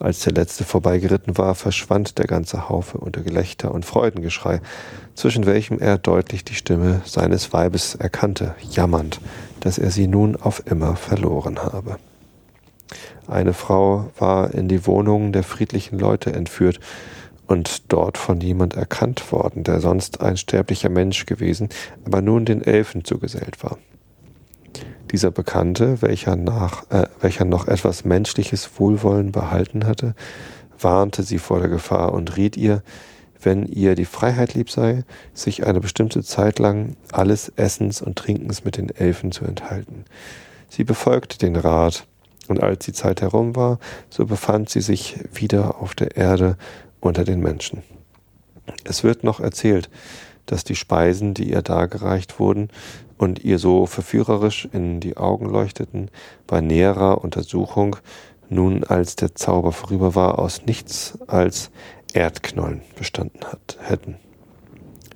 Als 0.00 0.20
der 0.20 0.32
letzte 0.32 0.64
vorbeigeritten 0.64 1.36
war, 1.36 1.54
verschwand 1.54 2.18
der 2.18 2.24
ganze 2.26 2.70
Haufe 2.70 2.96
unter 2.96 3.20
Gelächter 3.20 3.70
und 3.70 3.84
Freudengeschrei, 3.84 4.62
zwischen 5.14 5.44
welchem 5.44 5.78
er 5.78 5.98
deutlich 5.98 6.42
die 6.42 6.54
Stimme 6.54 7.02
seines 7.04 7.52
Weibes 7.52 7.96
erkannte, 7.96 8.54
jammernd, 8.70 9.20
dass 9.60 9.76
er 9.76 9.90
sie 9.90 10.06
nun 10.06 10.36
auf 10.36 10.62
immer 10.64 10.96
verloren 10.96 11.58
habe. 11.58 11.98
Eine 13.28 13.52
Frau 13.52 14.10
war 14.18 14.54
in 14.54 14.68
die 14.68 14.86
Wohnungen 14.86 15.34
der 15.34 15.42
friedlichen 15.42 15.98
Leute 15.98 16.32
entführt 16.32 16.80
und 17.46 17.92
dort 17.92 18.16
von 18.16 18.40
jemand 18.40 18.76
erkannt 18.76 19.30
worden, 19.32 19.64
der 19.64 19.80
sonst 19.80 20.22
ein 20.22 20.38
sterblicher 20.38 20.88
Mensch 20.88 21.26
gewesen, 21.26 21.68
aber 22.06 22.22
nun 22.22 22.46
den 22.46 22.62
Elfen 22.62 23.04
zugesellt 23.04 23.62
war. 23.62 23.76
Dieser 25.10 25.30
Bekannte, 25.32 26.02
welcher, 26.02 26.36
nach, 26.36 26.88
äh, 26.90 27.06
welcher 27.20 27.44
noch 27.44 27.66
etwas 27.66 28.04
menschliches 28.04 28.70
Wohlwollen 28.78 29.32
behalten 29.32 29.86
hatte, 29.86 30.14
warnte 30.78 31.24
sie 31.24 31.38
vor 31.38 31.58
der 31.58 31.68
Gefahr 31.68 32.12
und 32.12 32.36
riet 32.36 32.56
ihr, 32.56 32.82
wenn 33.42 33.66
ihr 33.66 33.94
die 33.94 34.04
Freiheit 34.04 34.54
lieb 34.54 34.70
sei, 34.70 35.04
sich 35.34 35.66
eine 35.66 35.80
bestimmte 35.80 36.22
Zeit 36.22 36.58
lang 36.58 36.96
alles 37.10 37.50
Essens 37.56 38.02
und 38.02 38.16
Trinkens 38.16 38.64
mit 38.64 38.76
den 38.76 38.90
Elfen 38.90 39.32
zu 39.32 39.44
enthalten. 39.44 40.04
Sie 40.68 40.84
befolgte 40.84 41.38
den 41.38 41.56
Rat, 41.56 42.06
und 42.48 42.62
als 42.62 42.84
die 42.84 42.92
Zeit 42.92 43.20
herum 43.20 43.54
war, 43.54 43.78
so 44.08 44.26
befand 44.26 44.70
sie 44.70 44.80
sich 44.80 45.20
wieder 45.32 45.80
auf 45.80 45.94
der 45.94 46.16
Erde 46.16 46.56
unter 46.98 47.24
den 47.24 47.40
Menschen. 47.40 47.82
Es 48.82 49.04
wird 49.04 49.22
noch 49.22 49.38
erzählt, 49.38 49.88
dass 50.46 50.64
die 50.64 50.74
Speisen, 50.74 51.32
die 51.32 51.50
ihr 51.50 51.62
dargereicht 51.62 52.40
wurden 52.40 52.68
und 53.20 53.44
ihr 53.44 53.58
so 53.58 53.84
verführerisch 53.84 54.66
in 54.72 54.98
die 54.98 55.18
Augen 55.18 55.44
leuchteten, 55.44 56.10
bei 56.46 56.62
näherer 56.62 57.22
Untersuchung 57.22 57.96
nun 58.48 58.82
als 58.82 59.14
der 59.14 59.34
Zauber 59.34 59.72
vorüber 59.72 60.14
war, 60.14 60.38
aus 60.38 60.64
nichts 60.64 61.18
als 61.26 61.70
Erdknollen 62.14 62.80
bestanden 62.96 63.44
hat, 63.44 63.76
hätten. 63.82 64.16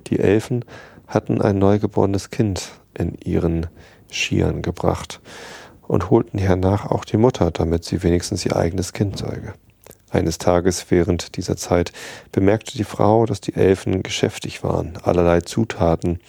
Die 0.07 0.19
Elfen 0.19 0.63
hatten 1.07 1.41
ein 1.41 1.57
neugeborenes 1.57 2.29
Kind 2.29 2.73
in 2.93 3.17
ihren 3.23 3.67
Schieren 4.11 4.61
gebracht 4.61 5.19
und 5.81 6.11
holten 6.11 6.37
hernach 6.37 6.85
auch 6.85 7.05
die 7.05 7.17
Mutter, 7.17 7.49
damit 7.49 7.85
sie 7.85 8.03
wenigstens 8.03 8.45
ihr 8.45 8.55
eigenes 8.55 8.93
Kind 8.93 9.17
zeuge. 9.17 9.55
Eines 10.15 10.37
Tages 10.37 10.91
während 10.91 11.35
dieser 11.35 11.57
Zeit 11.57 11.91
bemerkte 12.31 12.77
die 12.77 12.85
Frau, 12.85 13.25
dass 13.25 13.41
die 13.41 13.53
Elfen 13.53 14.01
geschäftig 14.01 14.63
waren, 14.63 14.97
allerlei 15.03 15.41
Zutaten 15.41 16.21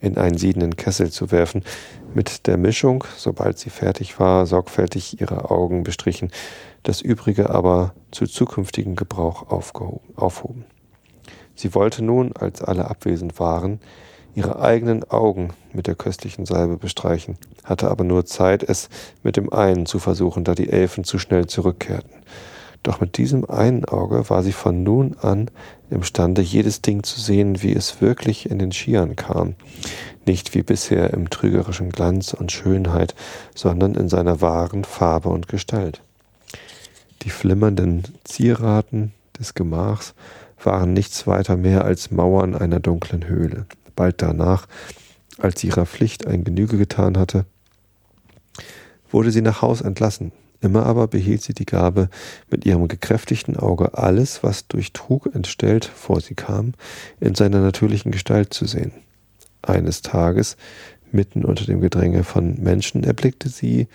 in 0.00 0.18
einen 0.18 0.36
siedenden 0.36 0.74
Kessel 0.74 1.12
zu 1.12 1.30
werfen, 1.30 1.62
mit 2.12 2.48
der 2.48 2.56
Mischung, 2.56 3.04
sobald 3.16 3.56
sie 3.56 3.70
fertig 3.70 4.18
war, 4.18 4.46
sorgfältig 4.46 5.20
ihre 5.20 5.48
Augen 5.48 5.84
bestrichen, 5.84 6.32
das 6.82 7.02
übrige 7.02 7.50
aber 7.50 7.94
zu 8.10 8.26
zukünftigem 8.26 8.96
Gebrauch 8.96 9.46
aufhoben. 9.48 10.64
Sie 11.54 11.72
wollte 11.72 12.02
nun, 12.02 12.32
als 12.32 12.62
alle 12.62 12.90
abwesend 12.90 13.38
waren, 13.38 13.78
ihre 14.34 14.60
eigenen 14.60 15.08
Augen 15.08 15.50
mit 15.72 15.86
der 15.86 15.94
köstlichen 15.94 16.46
Salbe 16.46 16.78
bestreichen, 16.78 17.38
hatte 17.62 17.92
aber 17.92 18.02
nur 18.02 18.26
Zeit, 18.26 18.64
es 18.64 18.88
mit 19.22 19.36
dem 19.36 19.52
einen 19.52 19.86
zu 19.86 20.00
versuchen, 20.00 20.42
da 20.42 20.56
die 20.56 20.70
Elfen 20.70 21.04
zu 21.04 21.20
schnell 21.20 21.46
zurückkehrten. 21.46 22.10
Doch 22.82 23.00
mit 23.00 23.18
diesem 23.18 23.48
einen 23.48 23.84
Auge 23.84 24.30
war 24.30 24.42
sie 24.42 24.52
von 24.52 24.82
nun 24.82 25.16
an 25.20 25.50
imstande, 25.90 26.40
jedes 26.40 26.80
Ding 26.80 27.02
zu 27.02 27.20
sehen, 27.20 27.62
wie 27.62 27.74
es 27.74 28.00
wirklich 28.00 28.50
in 28.50 28.58
den 28.58 28.72
Skiern 28.72 29.16
kam, 29.16 29.54
nicht 30.24 30.54
wie 30.54 30.62
bisher 30.62 31.12
im 31.12 31.28
trügerischen 31.28 31.90
Glanz 31.90 32.32
und 32.32 32.52
Schönheit, 32.52 33.14
sondern 33.54 33.94
in 33.94 34.08
seiner 34.08 34.40
wahren 34.40 34.84
Farbe 34.84 35.28
und 35.28 35.48
Gestalt. 35.48 36.00
Die 37.22 37.30
flimmernden 37.30 38.04
Zieraten 38.24 39.12
des 39.38 39.54
Gemachs 39.54 40.14
waren 40.62 40.92
nichts 40.92 41.26
weiter 41.26 41.56
mehr 41.56 41.84
als 41.84 42.10
Mauern 42.10 42.54
einer 42.54 42.80
dunklen 42.80 43.26
Höhle. 43.26 43.66
Bald 43.96 44.22
danach, 44.22 44.66
als 45.38 45.60
sie 45.60 45.68
ihrer 45.68 45.86
Pflicht 45.86 46.26
ein 46.26 46.44
Genüge 46.44 46.78
getan 46.78 47.18
hatte, 47.18 47.44
wurde 49.10 49.30
sie 49.30 49.42
nach 49.42 49.60
Haus 49.60 49.80
entlassen. 49.80 50.32
Immer 50.60 50.84
aber 50.84 51.08
behielt 51.08 51.42
sie 51.42 51.54
die 51.54 51.66
Gabe, 51.66 52.08
mit 52.50 52.66
ihrem 52.66 52.86
gekräftigten 52.86 53.56
Auge 53.56 53.96
alles, 53.96 54.42
was 54.42 54.66
durch 54.68 54.92
Trug 54.92 55.34
entstellt 55.34 55.84
vor 55.86 56.20
sie 56.20 56.34
kam, 56.34 56.74
in 57.18 57.34
seiner 57.34 57.60
natürlichen 57.60 58.12
Gestalt 58.12 58.52
zu 58.52 58.66
sehen. 58.66 58.92
Eines 59.62 60.02
Tages, 60.02 60.56
mitten 61.12 61.44
unter 61.44 61.64
dem 61.64 61.80
Gedränge 61.80 62.24
von 62.24 62.60
Menschen, 62.62 63.04
erblickte 63.04 63.48
sie 63.48 63.88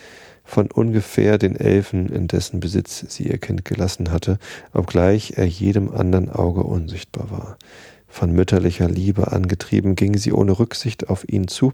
von 0.44 0.70
ungefähr 0.72 1.38
den 1.38 1.56
Elfen, 1.56 2.10
in 2.10 2.28
dessen 2.28 2.60
Besitz 2.60 3.06
sie 3.10 3.24
ihr 3.24 3.38
Kind 3.38 3.66
gelassen 3.66 4.12
hatte, 4.12 4.38
obgleich 4.74 5.34
er 5.38 5.46
jedem 5.46 5.92
anderen 5.92 6.30
Auge 6.30 6.64
unsichtbar 6.64 7.32
war. 7.32 7.58
Von 8.08 8.32
mütterlicher 8.32 8.88
Liebe 8.88 9.32
angetrieben 9.32 9.96
ging 9.96 10.18
sie 10.18 10.32
ohne 10.32 10.58
Rücksicht 10.58 11.10
auf 11.10 11.28
ihn 11.28 11.48
zu 11.48 11.74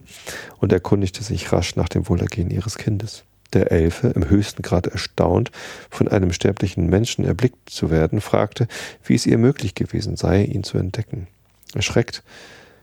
und 0.57 0.73
erkundigte 0.73 1.23
sich 1.23 1.51
rasch 1.51 1.75
nach 1.75 1.89
dem 1.89 2.09
Wohlergehen 2.09 2.49
ihres 2.49 2.77
Kindes. 2.77 3.23
Der 3.53 3.71
Elfe, 3.71 4.07
im 4.09 4.29
höchsten 4.29 4.61
Grad 4.61 4.87
erstaunt, 4.87 5.51
von 5.89 6.07
einem 6.07 6.31
sterblichen 6.31 6.87
Menschen 6.87 7.25
erblickt 7.25 7.69
zu 7.69 7.91
werden, 7.91 8.21
fragte, 8.21 8.67
wie 9.03 9.15
es 9.15 9.25
ihr 9.25 9.37
möglich 9.37 9.75
gewesen 9.75 10.15
sei, 10.15 10.43
ihn 10.43 10.63
zu 10.63 10.77
entdecken. 10.77 11.27
Erschreckt 11.73 12.23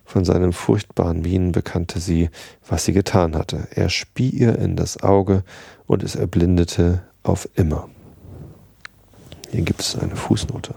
von 0.08 0.24
seinen 0.24 0.54
furchtbaren 0.54 1.20
Mienen 1.20 1.52
bekannte 1.52 2.00
sie, 2.00 2.30
was 2.66 2.86
sie 2.86 2.94
getan 2.94 3.36
hatte. 3.36 3.68
Er 3.70 3.90
spie 3.90 4.30
ihr 4.30 4.58
in 4.58 4.74
das 4.74 5.02
Auge 5.02 5.44
und 5.86 6.02
es 6.02 6.14
erblindete 6.16 7.02
auf 7.22 7.46
immer. 7.56 7.90
Hier 9.50 9.60
gibt 9.62 9.82
es 9.82 9.98
eine 9.98 10.16
Fußnote. 10.16 10.74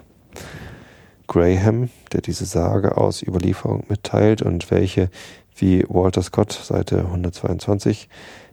Graham, 1.28 1.90
der 2.12 2.20
diese 2.20 2.44
Sage 2.44 2.98
aus 2.98 3.24
Überlieferung 3.24 3.86
mitteilt 3.88 4.42
und 4.42 4.70
welche, 4.70 5.10
wie 5.56 5.86
Walter 5.88 6.24
Scott, 6.24 6.52
Seite 6.52 7.00
122, 7.00 8.10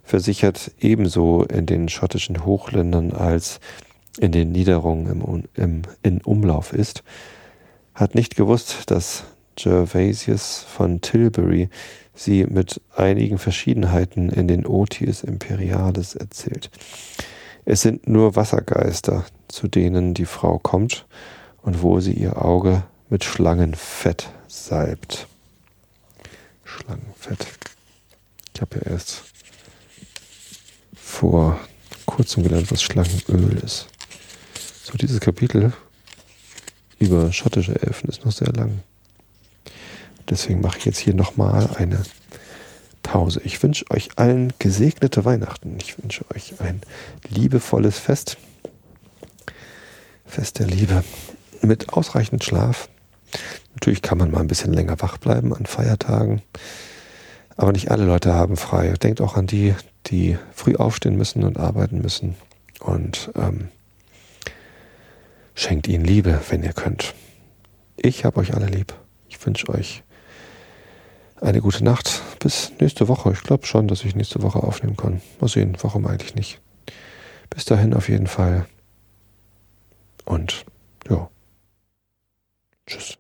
versichert, 0.09 0.73
ebenso 0.81 1.43
in 1.45 1.67
den 1.67 1.89
schottischen 1.89 2.45
Hochländern 2.47 3.13
als 3.13 3.61
in 4.19 4.33
den 4.33 4.53
Niederungen 4.53 5.07
im, 5.07 5.45
im, 5.55 5.83
in 6.03 6.23
Umlauf 6.23 6.73
ist, 6.73 7.05
hat 7.95 8.15
nicht 8.15 8.35
gewusst, 8.35 8.91
dass 8.91 9.25
Gervasius 9.57 10.65
von 10.67 11.03
Tilbury 11.03 11.69
sie 12.15 12.45
mit 12.45 12.81
einigen 12.97 13.39
Verschiedenheiten 13.39 14.31
in 14.31 14.49
den 14.49 14.67
Otis 14.67 15.23
Imperialis 15.23 16.15
erzählt. 16.15 16.71
Es 17.67 17.83
sind 17.83 18.09
nur 18.09 18.35
Wassergeister, 18.35 19.27
zu 19.49 19.69
denen 19.69 20.15
die 20.15 20.25
Frau 20.25 20.59
kommt 20.59 21.07
und 21.61 21.83
wo 21.83 22.01
sie 22.01 22.15
ihr 22.15 22.43
Auge 22.43 22.83
mit 23.11 23.25
Schlangenfett 23.25 24.31
salbt. 24.47 25.27
Schlangenfett. 26.65 27.47
Ich 28.55 28.63
habe 28.63 28.77
ja 28.77 28.93
erst 28.93 29.38
vor 31.09 31.59
kurzem 32.07 32.45
gelernt, 32.45 32.71
was 32.71 32.83
Schlangenöl 32.83 33.59
ist. 33.65 33.89
So, 34.85 34.97
dieses 34.97 35.21
Kapitel 35.21 35.73
über 36.99 37.33
schottische 37.33 37.81
Elfen 37.83 38.09
ist 38.09 38.25
noch 38.25 38.33
sehr 38.33 38.53
lang. 38.53 38.83
Deswegen 40.29 40.61
mache 40.61 40.79
ich 40.79 40.85
jetzt 40.85 40.99
hier 40.99 41.15
nochmal 41.15 41.69
eine 41.77 42.03
Pause. 43.03 43.41
Ich 43.43 43.63
wünsche 43.63 43.87
euch 43.91 44.11
allen 44.17 44.53
gesegnete 44.59 45.25
Weihnachten. 45.25 45.79
Ich 45.81 46.01
wünsche 46.01 46.25
euch 46.35 46.61
ein 46.61 46.83
liebevolles 47.29 47.99
Fest. 47.99 48.37
Fest 50.27 50.59
der 50.59 50.67
Liebe 50.67 51.03
mit 51.63 51.93
ausreichend 51.95 52.45
Schlaf. 52.45 52.89
Natürlich 53.75 54.03
kann 54.03 54.19
man 54.19 54.31
mal 54.31 54.41
ein 54.41 54.49
bisschen 54.49 54.73
länger 54.73 55.01
wach 55.01 55.17
bleiben 55.17 55.55
an 55.55 55.67
Feiertagen, 55.67 56.43
aber 57.57 57.73
nicht 57.73 57.91
alle 57.91 58.05
Leute 58.05 58.35
haben 58.35 58.57
frei. 58.57 58.93
Denkt 59.03 59.21
auch 59.21 59.37
an 59.37 59.47
die, 59.47 59.75
die 60.07 60.39
früh 60.53 60.77
aufstehen 60.77 61.17
müssen 61.17 61.45
und 61.45 61.59
arbeiten 61.59 62.01
müssen 62.01 62.37
und 62.81 63.31
ähm, 63.37 63.69
schenkt 65.55 65.89
ihnen 65.89 66.05
Liebe, 66.05 66.41
wenn 66.49 66.63
ihr 66.63 66.73
könnt. 66.73 67.15
Ich 67.97 68.25
habe 68.25 68.41
euch 68.41 68.55
alle 68.55 68.67
lieb. 68.67 68.95
Ich 69.29 69.45
wünsche 69.45 69.69
euch 69.69 70.03
eine 71.41 71.61
gute 71.61 71.85
Nacht. 71.85 72.23
Bis 72.39 72.73
nächste 72.81 73.09
Woche. 73.09 73.33
Ich 73.33 73.43
glaube 73.43 73.67
schon, 73.67 73.89
dass 73.89 74.05
ich 74.05 74.15
nächste 74.15 74.43
Woche 74.43 74.63
aufnehmen 74.63 74.97
kann. 74.97 75.21
Mal 75.41 75.49
sehen, 75.49 75.77
warum 75.81 76.07
eigentlich 76.07 76.35
nicht. 76.35 76.61
Bis 77.51 77.65
dahin 77.65 77.95
auf 77.95 78.09
jeden 78.09 78.27
Fall. 78.27 78.67
Und 80.25 80.65
ja. 81.09 81.29
Tschüss. 82.87 83.18